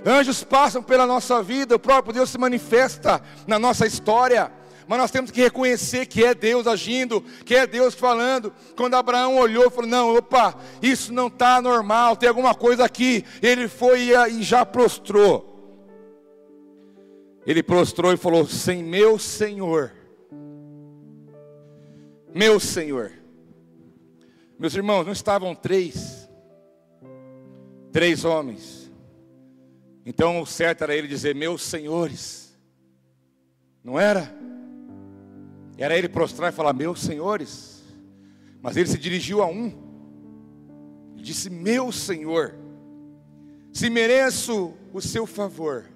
Anjos 0.06 0.44
passam 0.44 0.84
pela 0.84 1.06
nossa 1.06 1.42
vida, 1.42 1.76
o 1.76 1.80
próprio 1.80 2.14
Deus 2.14 2.30
se 2.30 2.38
manifesta 2.38 3.22
na 3.48 3.58
nossa 3.58 3.86
história. 3.86 4.52
Mas 4.88 5.00
nós 5.00 5.12
temos 5.12 5.32
que 5.32 5.42
reconhecer 5.42 6.06
que 6.06 6.22
é 6.22 6.34
Deus 6.34 6.68
agindo, 6.68 7.24
que 7.46 7.56
é 7.56 7.66
Deus 7.66 7.94
falando. 7.94 8.52
Quando 8.76 8.96
Abraão 8.96 9.38
olhou, 9.38 9.72
falou: 9.72 9.90
Não, 9.90 10.16
opa, 10.18 10.56
isso 10.82 11.14
não 11.14 11.28
está 11.28 11.62
normal, 11.62 12.18
tem 12.18 12.28
alguma 12.28 12.54
coisa 12.54 12.84
aqui. 12.84 13.24
Ele 13.42 13.70
foi 13.70 14.10
e 14.32 14.44
já 14.44 14.66
prostrou. 14.66 15.48
Ele 17.46 17.64
prostrou 17.64 18.12
e 18.12 18.18
falou: 18.18 18.46
Sem 18.46 18.84
meu 18.84 19.18
Senhor 19.18 20.01
meu 22.34 22.60
Senhor. 22.60 23.12
Meus 24.58 24.76
irmãos, 24.76 25.06
não 25.06 25.12
estavam 25.12 25.56
três, 25.56 26.30
três 27.92 28.24
homens. 28.24 28.92
Então 30.06 30.42
o 30.42 30.46
certo 30.46 30.84
era 30.84 30.96
ele 30.96 31.08
dizer, 31.08 31.34
meus 31.34 31.64
senhores. 31.64 32.58
Não 33.84 34.00
era? 34.00 34.32
Era 35.78 35.98
ele 35.98 36.08
prostrar 36.08 36.52
e 36.52 36.56
falar, 36.56 36.74
meus 36.74 37.02
senhores. 37.02 37.84
Mas 38.62 38.78
ele 38.78 38.88
se 38.88 38.98
dirigiu 38.98 39.42
a 39.42 39.48
um. 39.48 39.74
Disse, 41.16 41.50
meu 41.50 41.92
Senhor. 41.92 42.56
Se 43.74 43.90
mereço 43.90 44.74
o 44.94 45.02
seu 45.02 45.26
favor, 45.26 45.90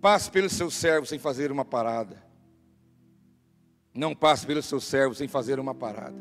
passe 0.00 0.30
pelo 0.30 0.50
seu 0.50 0.70
servo 0.70 1.06
sem 1.06 1.18
fazer 1.18 1.52
uma 1.52 1.64
parada. 1.64 2.25
Não 3.96 4.14
passe 4.14 4.46
pelos 4.46 4.66
seus 4.66 4.84
servos 4.84 5.18
sem 5.18 5.26
fazer 5.26 5.58
uma 5.58 5.74
parada. 5.74 6.16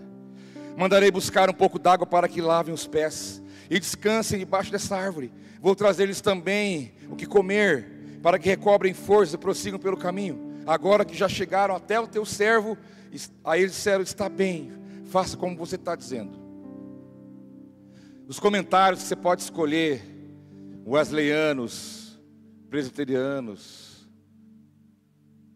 Mandarei 0.78 1.12
buscar 1.12 1.50
um 1.50 1.54
pouco 1.54 1.78
d'água 1.78 2.06
para 2.06 2.28
que 2.28 2.42
lavem 2.42 2.74
os 2.74 2.88
pés 2.88 3.42
e 3.70 3.80
descansem 3.80 4.40
debaixo 4.40 4.72
dessa 4.72 4.96
árvore. 4.96 5.32
Vou 5.62 5.76
trazer-lhes 5.76 6.22
também 6.22 6.94
o 7.10 7.16
que 7.16 7.26
comer, 7.26 8.20
para 8.22 8.40
que 8.40 8.50
recobrem 8.50 8.94
força 8.94 9.36
e 9.36 9.40
prossigam 9.40 9.80
pelo 9.80 9.98
caminho. 9.98 10.54
Agora 10.66 11.06
que 11.06 11.16
já 11.16 11.30
chegaram 11.30 11.76
até 11.76 12.00
o 12.00 12.08
teu 12.08 12.26
servo, 12.26 12.78
aí 13.44 13.62
eles 13.62 13.74
disseram: 13.74 14.04
Está 14.04 14.28
bem, 14.28 14.72
faça 15.06 15.38
como 15.38 15.56
você 15.56 15.76
está 15.76 15.96
dizendo. 15.96 16.46
Os 18.28 18.40
comentários 18.40 19.04
que 19.04 19.08
você 19.08 19.16
pode 19.16 19.44
escolher, 19.44 20.02
wesleyanos, 20.86 22.20
presbiterianos, 22.70 24.10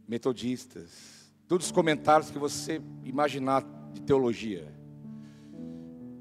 metodistas, 0.07 1.18
Todos 1.49 1.65
os 1.65 1.71
comentários 1.71 2.29
que 2.29 2.37
você 2.37 2.79
imaginar 3.03 3.65
de 3.91 4.01
teologia 4.03 4.71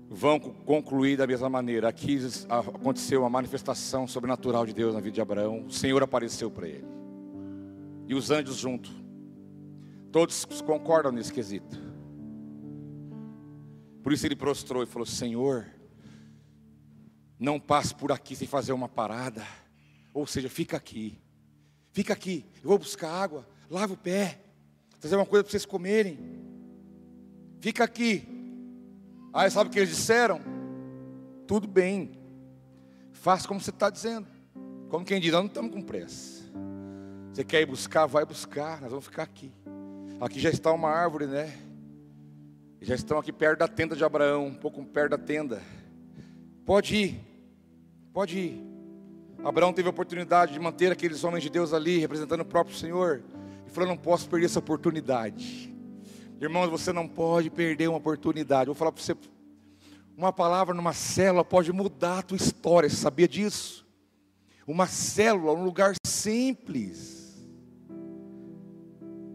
vão 0.08 0.40
concluir 0.40 1.18
da 1.18 1.26
mesma 1.26 1.50
maneira. 1.50 1.86
Aqui 1.86 2.18
aconteceu 2.48 3.20
uma 3.20 3.28
manifestação 3.28 4.06
sobrenatural 4.06 4.64
de 4.64 4.72
Deus 4.72 4.94
na 4.94 5.00
vida 5.00 5.12
de 5.12 5.20
Abraão. 5.20 5.66
O 5.66 5.70
Senhor 5.70 6.02
apareceu 6.02 6.50
para 6.50 6.66
ele. 6.66 6.86
E 8.06 8.14
os 8.14 8.30
anjos 8.30 8.56
junto. 8.56 8.90
Todos 10.10 10.46
concordam 10.64 11.12
nesse 11.12 11.30
quesito. 11.30 11.76
Por 14.02 14.14
isso 14.14 14.26
ele 14.26 14.34
prostrou 14.34 14.82
e 14.82 14.86
falou: 14.86 15.04
Senhor, 15.04 15.66
não 17.38 17.60
passe 17.60 17.94
por 17.94 18.10
aqui 18.12 18.34
sem 18.34 18.48
fazer 18.48 18.72
uma 18.72 18.88
parada. 18.88 19.46
Ou 20.14 20.26
seja, 20.26 20.48
fica 20.48 20.78
aqui. 20.78 21.20
Fica 21.92 22.14
aqui. 22.14 22.46
Eu 22.62 22.70
vou 22.70 22.78
buscar 22.78 23.10
água. 23.10 23.46
Lava 23.68 23.92
o 23.92 23.98
pé 23.98 24.47
trazer 25.00 25.16
uma 25.16 25.26
coisa 25.26 25.44
para 25.44 25.50
vocês 25.50 25.66
comerem. 25.66 26.18
Fica 27.60 27.84
aqui. 27.84 28.26
Aí 29.32 29.50
sabe 29.50 29.68
o 29.68 29.72
que 29.72 29.78
eles 29.78 29.90
disseram? 29.90 30.40
Tudo 31.46 31.66
bem. 31.66 32.12
Faça 33.12 33.46
como 33.46 33.60
você 33.60 33.70
está 33.70 33.90
dizendo. 33.90 34.26
Como 34.88 35.04
quem 35.04 35.20
diz, 35.20 35.32
nós 35.32 35.40
não 35.42 35.48
estamos 35.48 35.72
com 35.72 35.82
pressa. 35.82 36.42
Você 37.32 37.44
quer 37.44 37.60
ir 37.60 37.66
buscar? 37.66 38.06
Vai 38.06 38.24
buscar. 38.24 38.80
Nós 38.80 38.90
vamos 38.90 39.04
ficar 39.04 39.24
aqui. 39.24 39.52
Aqui 40.20 40.40
já 40.40 40.50
está 40.50 40.72
uma 40.72 40.90
árvore, 40.90 41.26
né? 41.26 41.52
Já 42.80 42.94
estão 42.94 43.18
aqui 43.18 43.32
perto 43.32 43.58
da 43.60 43.68
tenda 43.68 43.96
de 43.96 44.04
Abraão, 44.04 44.46
um 44.46 44.54
pouco 44.54 44.84
perto 44.84 45.10
da 45.10 45.18
tenda. 45.18 45.60
Pode 46.64 46.96
ir. 46.96 47.20
Pode 48.12 48.38
ir. 48.38 48.68
Abraão 49.44 49.72
teve 49.72 49.88
a 49.88 49.90
oportunidade 49.90 50.52
de 50.52 50.60
manter 50.60 50.90
aqueles 50.90 51.22
homens 51.22 51.42
de 51.42 51.50
Deus 51.50 51.72
ali, 51.72 51.98
representando 51.98 52.40
o 52.40 52.44
próprio 52.44 52.76
Senhor 52.76 53.22
e 53.68 53.74
falou: 53.74 53.88
não 53.88 53.96
posso 53.96 54.28
perder 54.28 54.46
essa 54.46 54.58
oportunidade. 54.58 55.74
Irmãos, 56.40 56.68
você 56.68 56.92
não 56.92 57.08
pode 57.08 57.50
perder 57.50 57.88
uma 57.88 57.98
oportunidade. 57.98 58.66
Vou 58.66 58.74
falar 58.74 58.92
para 58.92 59.02
você: 59.02 59.16
uma 60.16 60.32
palavra 60.32 60.74
numa 60.74 60.92
célula 60.92 61.44
pode 61.44 61.72
mudar 61.72 62.18
a 62.18 62.22
tua 62.22 62.36
história. 62.36 62.88
Você 62.88 62.96
sabia 62.96 63.28
disso? 63.28 63.88
uma 64.68 64.86
célula, 64.86 65.54
um 65.54 65.64
lugar 65.64 65.94
simples, 66.06 67.42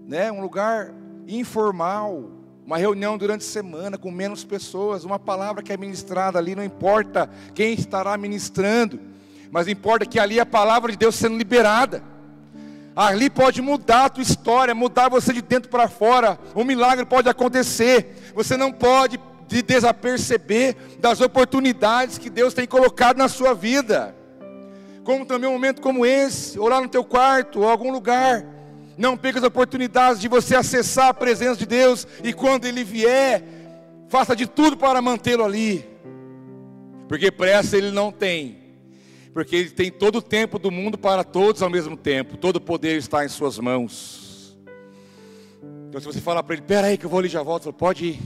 né? 0.06 0.32
um 0.32 0.40
lugar 0.40 0.94
informal, 1.28 2.30
uma 2.64 2.78
reunião 2.78 3.18
durante 3.18 3.42
a 3.42 3.50
semana 3.50 3.98
com 3.98 4.12
menos 4.12 4.44
pessoas, 4.44 5.04
uma 5.04 5.18
palavra 5.18 5.64
que 5.64 5.74
é 5.74 5.78
ministrada 5.78 6.38
ali, 6.38 6.56
não 6.56 6.64
importa 6.64 7.28
quem 7.56 7.74
estará 7.74 8.16
ministrando, 8.16 9.00
mas 9.50 9.68
importa 9.68 10.06
que 10.06 10.20
ali 10.20 10.38
é 10.38 10.44
a 10.44 10.46
palavra 10.46 10.92
de 10.92 11.00
Deus 11.00 11.16
sendo 11.16 11.36
liberada. 11.36 12.04
Ali 12.96 13.30
pode 13.30 13.62
mudar 13.62 14.06
a 14.06 14.10
tua 14.10 14.22
história, 14.22 14.76
mudar 14.76 15.10
você 15.10 15.34
de 15.34 15.42
dentro 15.42 15.70
para 15.70 15.88
fora. 15.88 16.40
Um 16.56 16.64
milagre 16.64 17.06
pode 17.06 17.28
acontecer. 17.28 18.32
Você 18.36 18.56
não 18.56 18.72
pode 18.72 19.20
de 19.48 19.62
desaperceber 19.62 20.76
das 21.00 21.22
oportunidades 21.22 22.18
que 22.18 22.30
Deus 22.30 22.54
tem 22.54 22.66
colocado 22.66 23.18
na 23.18 23.28
sua 23.28 23.54
vida. 23.54 24.16
Como 25.04 25.26
também 25.26 25.50
um 25.50 25.54
momento 25.54 25.82
como 25.82 26.06
esse, 26.06 26.58
ou 26.58 26.68
lá 26.68 26.80
no 26.80 26.88
teu 26.88 27.04
quarto, 27.04 27.62
ou 27.62 27.70
algum 27.70 27.92
lugar. 27.92 28.46
Não 28.98 29.18
perca 29.18 29.40
as 29.40 29.46
oportunidades 29.46 30.22
de 30.22 30.28
você 30.28 30.56
acessar 30.56 31.10
a 31.10 31.14
presença 31.14 31.56
de 31.56 31.66
Deus 31.66 32.08
e 32.24 32.32
quando 32.32 32.66
Ele 32.66 32.84
vier, 32.84 33.44
faça 34.08 34.36
de 34.36 34.46
tudo 34.46 34.78
para 34.78 35.02
mantê-lo 35.02 35.44
ali. 35.44 35.86
Porque 37.08 37.32
pressa 37.32 37.76
Ele 37.76 37.92
não 37.92 38.12
tem. 38.12 38.63
Porque 39.34 39.56
Ele 39.56 39.70
tem 39.72 39.92
todo 39.92 40.18
o 40.18 40.22
tempo 40.22 40.60
do 40.60 40.70
mundo 40.70 40.98
para 40.98 41.24
todos 41.24 41.64
ao 41.64 41.70
mesmo 41.70 41.98
tempo. 41.98 42.38
Todo 42.38 42.58
o 42.58 42.62
poder 42.62 42.98
está 42.98 43.26
em 43.26 43.30
Suas 43.30 43.58
mãos. 43.58 44.56
Então 45.90 46.00
se 46.00 46.06
você 46.06 46.22
falar 46.22 46.44
para 46.44 46.54
Ele, 46.54 46.62
espera 46.62 46.88
aí 46.88 46.98
que 46.98 47.06
eu 47.06 47.10
vou 47.10 47.20
ali 47.20 47.28
já 47.28 47.42
volto, 47.42 47.64
fala, 47.64 47.74
pode 47.74 48.06
ir. 48.06 48.22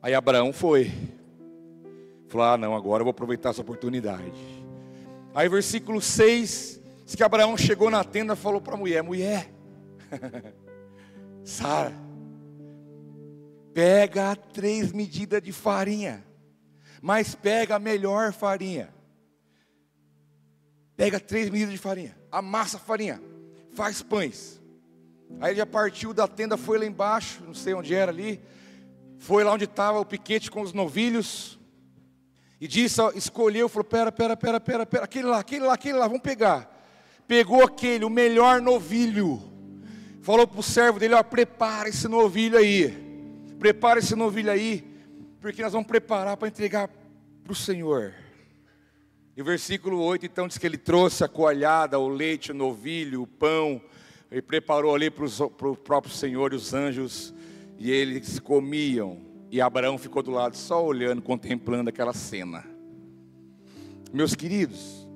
Aí 0.00 0.14
Abraão 0.14 0.52
foi. 0.52 0.92
Falou, 2.28 2.46
ah 2.46 2.56
não, 2.56 2.76
agora 2.76 3.00
eu 3.00 3.04
vou 3.04 3.10
aproveitar 3.10 3.50
essa 3.50 3.60
oportunidade. 3.60 4.32
Aí 5.34 5.48
versículo 5.48 6.00
6, 6.00 6.80
diz 7.04 7.14
que 7.14 7.22
Abraão 7.22 7.56
chegou 7.56 7.90
na 7.90 8.04
tenda 8.04 8.34
e 8.34 8.36
falou 8.36 8.60
para 8.60 8.74
a 8.74 8.76
mulher, 8.76 9.02
mulher, 9.02 9.50
Sara, 11.42 11.92
pega 13.72 14.36
três 14.36 14.92
medidas 14.92 15.42
de 15.42 15.52
farinha, 15.52 16.24
mas 17.00 17.34
pega 17.34 17.76
a 17.76 17.78
melhor 17.78 18.32
farinha. 18.32 18.97
Pega 20.98 21.20
três 21.20 21.48
medidas 21.48 21.72
de 21.72 21.78
farinha, 21.78 22.18
amassa 22.28 22.76
a 22.76 22.80
farinha, 22.80 23.22
faz 23.72 24.02
pães. 24.02 24.60
Aí 25.40 25.52
ele 25.52 25.58
já 25.58 25.64
partiu 25.64 26.12
da 26.12 26.26
tenda, 26.26 26.56
foi 26.56 26.76
lá 26.76 26.84
embaixo, 26.84 27.44
não 27.46 27.54
sei 27.54 27.72
onde 27.72 27.94
era 27.94 28.10
ali, 28.10 28.40
foi 29.16 29.44
lá 29.44 29.52
onde 29.52 29.62
estava 29.62 30.00
o 30.00 30.04
piquete 30.04 30.50
com 30.50 30.60
os 30.60 30.72
novilhos, 30.72 31.56
e 32.60 32.66
disse, 32.66 33.00
escolheu, 33.14 33.68
falou: 33.68 33.84
pera, 33.84 34.10
pera, 34.10 34.36
pera, 34.36 34.58
pera, 34.58 34.84
pera, 34.84 35.04
aquele 35.04 35.28
lá, 35.28 35.38
aquele 35.38 35.64
lá, 35.64 35.74
aquele 35.74 35.96
lá, 35.96 36.08
vamos 36.08 36.22
pegar. 36.22 36.68
Pegou 37.28 37.62
aquele, 37.62 38.04
o 38.04 38.10
melhor 38.10 38.60
novilho. 38.60 39.40
Falou 40.20 40.48
para 40.48 40.58
o 40.58 40.64
servo 40.64 40.98
dele: 40.98 41.14
ó, 41.14 41.22
prepara 41.22 41.88
esse 41.88 42.08
novilho 42.08 42.58
aí. 42.58 42.90
Prepara 43.60 44.00
esse 44.00 44.16
novilho 44.16 44.50
aí, 44.50 44.84
porque 45.40 45.62
nós 45.62 45.72
vamos 45.72 45.86
preparar 45.86 46.36
para 46.36 46.48
entregar 46.48 46.88
para 46.88 47.52
o 47.52 47.54
Senhor. 47.54 48.12
E 49.38 49.40
o 49.40 49.44
versículo 49.44 50.02
8, 50.02 50.26
então, 50.26 50.48
diz 50.48 50.58
que 50.58 50.66
ele 50.66 50.76
trouxe 50.76 51.22
a 51.22 51.28
coalhada, 51.28 51.96
o 51.96 52.08
leite, 52.08 52.50
o 52.50 52.54
novilho, 52.54 53.22
o 53.22 53.26
pão, 53.28 53.80
e 54.32 54.42
preparou 54.42 54.92
ali 54.92 55.10
para, 55.10 55.24
o 55.24 55.76
próprio 55.76 56.12
Senhor 56.12 56.52
e 56.52 56.56
os 56.56 56.74
anjos, 56.74 57.32
e 57.78 57.88
eles 57.88 58.40
comiam. 58.40 59.18
E 59.48 59.60
Abraão 59.60 59.96
ficou 59.96 60.24
do 60.24 60.32
lado 60.32 60.56
só 60.56 60.84
olhando, 60.84 61.22
contemplando 61.22 61.88
aquela 61.88 62.12
cena. 62.12 62.64
Meus 64.12 64.34
queridos, 64.34 65.06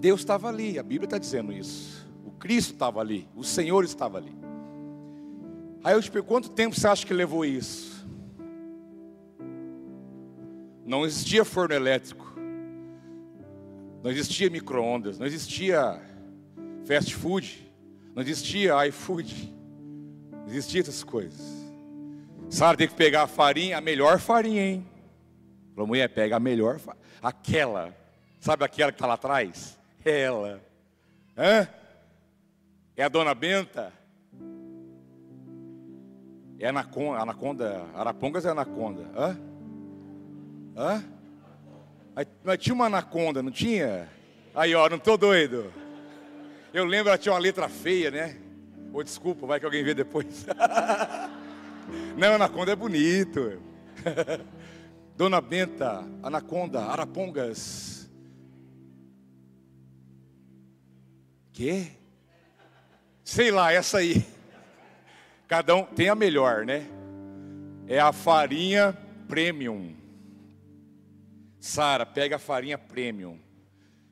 Deus 0.00 0.18
estava 0.18 0.48
ali, 0.48 0.76
a 0.76 0.82
Bíblia 0.82 1.06
está 1.06 1.16
dizendo 1.16 1.52
isso. 1.52 2.04
O 2.26 2.32
Cristo 2.32 2.72
estava 2.72 2.98
ali, 3.00 3.28
o 3.36 3.44
Senhor 3.44 3.84
estava 3.84 4.18
ali. 4.18 4.36
Aí 5.84 5.94
eu 5.94 6.02
te 6.02 6.10
pergunto, 6.10 6.28
quanto 6.32 6.50
tempo 6.50 6.74
você 6.74 6.88
acha 6.88 7.06
que 7.06 7.14
levou 7.14 7.44
isso? 7.44 8.04
Não 10.84 11.06
existia 11.06 11.44
forno 11.44 11.76
elétrico, 11.76 12.23
não 14.04 14.10
existia 14.10 14.50
micro-ondas, 14.50 15.18
não 15.18 15.24
existia 15.24 15.98
fast 16.84 17.14
food, 17.16 17.72
não 18.14 18.22
existia 18.22 18.86
iFood, 18.88 19.50
não 20.30 20.48
existia 20.48 20.82
essas 20.82 21.02
coisas. 21.02 21.40
Sara 22.50 22.76
tem 22.76 22.86
que 22.86 22.94
pegar 22.94 23.22
a 23.22 23.26
farinha, 23.26 23.78
a 23.78 23.80
melhor 23.80 24.18
farinha, 24.18 24.62
hein? 24.62 24.86
Falou, 25.74 25.86
mulher, 25.86 26.06
pega 26.10 26.36
a 26.36 26.40
melhor 26.40 26.78
farinha. 26.78 27.02
Aquela, 27.22 27.96
sabe 28.40 28.62
aquela 28.62 28.92
que 28.92 28.96
está 28.96 29.06
lá 29.06 29.14
atrás? 29.14 29.78
Ela. 30.04 30.60
Hã? 31.34 31.66
É 32.94 33.04
a 33.04 33.08
dona 33.08 33.34
Benta? 33.34 33.90
É 36.58 36.68
anaconda, 36.68 37.22
anaconda, 37.22 37.86
Arapongas 37.94 38.44
é 38.44 38.50
anaconda. 38.50 39.02
Hã? 39.16 39.38
Hã? 40.76 41.13
Mas 42.44 42.58
tinha 42.58 42.74
uma 42.74 42.86
anaconda, 42.86 43.42
não 43.42 43.50
tinha? 43.50 44.08
Aí, 44.54 44.74
ó, 44.74 44.88
não 44.88 44.98
estou 44.98 45.16
doido. 45.16 45.72
Eu 46.72 46.84
lembro, 46.84 47.08
ela 47.08 47.18
tinha 47.18 47.32
uma 47.32 47.40
letra 47.40 47.68
feia, 47.68 48.10
né? 48.10 48.36
Ou 48.92 49.00
oh, 49.00 49.02
desculpa, 49.02 49.46
vai 49.46 49.58
que 49.58 49.66
alguém 49.66 49.82
vê 49.82 49.94
depois. 49.94 50.46
Não, 52.16 52.34
anaconda 52.34 52.72
é 52.72 52.76
bonito. 52.76 53.60
Dona 55.16 55.40
Benta, 55.40 56.04
anaconda, 56.22 56.80
arapongas. 56.84 58.08
Que? 61.52 61.90
Sei 63.24 63.50
lá, 63.50 63.72
essa 63.72 63.98
aí. 63.98 64.24
Cada 65.46 65.74
um 65.74 65.84
tem 65.84 66.08
a 66.08 66.14
melhor, 66.14 66.64
né? 66.64 66.86
É 67.86 68.00
a 68.00 68.12
farinha 68.12 68.96
premium. 69.28 69.94
Sara, 71.64 72.04
pega 72.04 72.36
a 72.36 72.38
farinha 72.38 72.76
premium. 72.76 73.40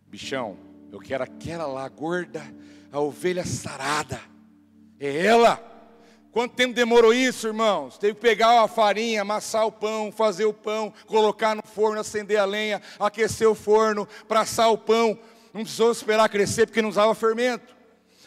Bichão, 0.07 0.57
eu 0.91 0.99
quero 0.99 1.23
aquela 1.23 1.67
lá 1.67 1.87
gorda, 1.87 2.43
a 2.91 2.99
ovelha 2.99 3.45
sarada. 3.45 4.19
É 4.99 5.27
ela. 5.27 5.63
Quanto 6.31 6.55
tempo 6.55 6.73
demorou 6.73 7.13
isso, 7.13 7.47
irmãos? 7.49 7.99
Teve 7.99 8.15
que 8.15 8.23
pegar 8.23 8.63
a 8.63 8.69
farinha, 8.69 9.21
amassar 9.21 9.67
o 9.67 9.71
pão, 9.71 10.11
fazer 10.11 10.47
o 10.47 10.55
pão, 10.55 10.95
colocar 11.07 11.55
no 11.55 11.63
forno, 11.63 12.01
acender 12.01 12.39
a 12.39 12.47
lenha, 12.47 12.81
aquecer 12.99 13.47
o 13.47 13.55
forno, 13.55 14.09
para 14.27 14.41
assar 14.41 14.73
o 14.73 14.79
pão. 14.79 15.19
Não 15.53 15.61
precisou 15.61 15.93
esperar 15.93 16.31
crescer 16.31 16.65
porque 16.65 16.81
não 16.81 16.89
usava 16.89 17.15
fermento. 17.15 17.77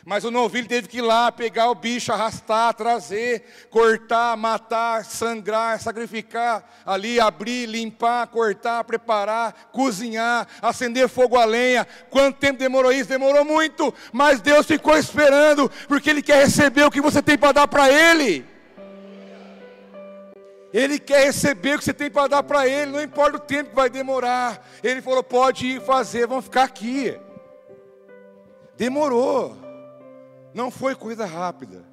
Mas 0.06 0.24
o 0.24 0.30
novilho 0.30 0.68
teve 0.68 0.88
que 0.88 0.99
ir 0.99 1.01
lá, 1.01 1.32
pegar 1.32 1.72
o 1.72 1.74
bicho, 1.74 2.14
arrastar, 2.14 2.76
trazer, 2.76 3.43
cortar, 3.72 4.38
matar, 4.38 5.03
sangrar, 5.03 5.82
sacrificar, 5.82 6.64
ali 6.86 7.20
abrir, 7.20 7.66
limpar, 7.66 8.28
cortar, 8.28 8.84
preparar, 8.84 9.70
cozinhar, 9.72 10.47
acender 10.62 11.10
fogo 11.10 11.38
a 11.38 11.45
lenha. 11.45 11.88
Quanto 12.12 12.38
tempo 12.38 12.60
demorou 12.60 12.93
isso? 12.93 13.10
Demorou 13.10 13.43
muito, 13.43 13.91
mas 14.14 14.39
Deus 14.39 14.68
ficou 14.68 14.95
esperando, 14.95 15.72
porque 15.88 16.12
Ele 16.12 16.22
quer 16.22 16.43
receber 16.43 16.84
o 16.84 16.91
que 16.91 17.01
você 17.01 17.20
tem 17.20 17.36
para 17.36 17.53
dar 17.53 17.68
para 17.68 17.91
Ele. 17.91 18.45
Ele 20.72 20.99
quer 20.99 21.26
receber 21.26 21.76
o 21.76 21.80
que 21.80 21.86
você 21.86 21.93
tem 21.93 22.12
para 22.12 22.28
dar 22.28 22.43
para 22.43 22.68
Ele, 22.68 22.91
não 22.91 23.01
importa 23.01 23.38
o 23.38 23.39
tempo 23.39 23.72
que 23.72 23.76
vai 23.76 23.89
demorar. 23.89 24.64
Ele 24.84 25.01
falou: 25.01 25.24
pode 25.24 25.66
ir 25.66 25.82
fazer, 25.82 26.28
vamos 26.28 26.45
ficar 26.45 26.66
aqui. 26.66 27.20
Demorou. 28.78 29.64
Não 30.56 30.72
foi 30.72 30.95
coisa 30.95 31.26
rápida. 31.26 31.84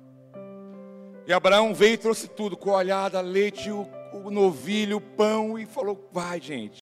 E 1.27 1.33
Abraão 1.33 1.75
veio 1.75 1.95
e 1.95 1.99
trouxe 1.99 2.29
tudo: 2.29 2.57
coalhada, 2.57 3.21
leite, 3.21 3.73
o, 3.73 3.89
o 4.13 4.31
novilho, 4.31 4.99
o 4.99 5.01
pão, 5.01 5.59
e 5.59 5.67
falou: 5.67 6.09
vai, 6.13 6.41
gente. 6.41 6.81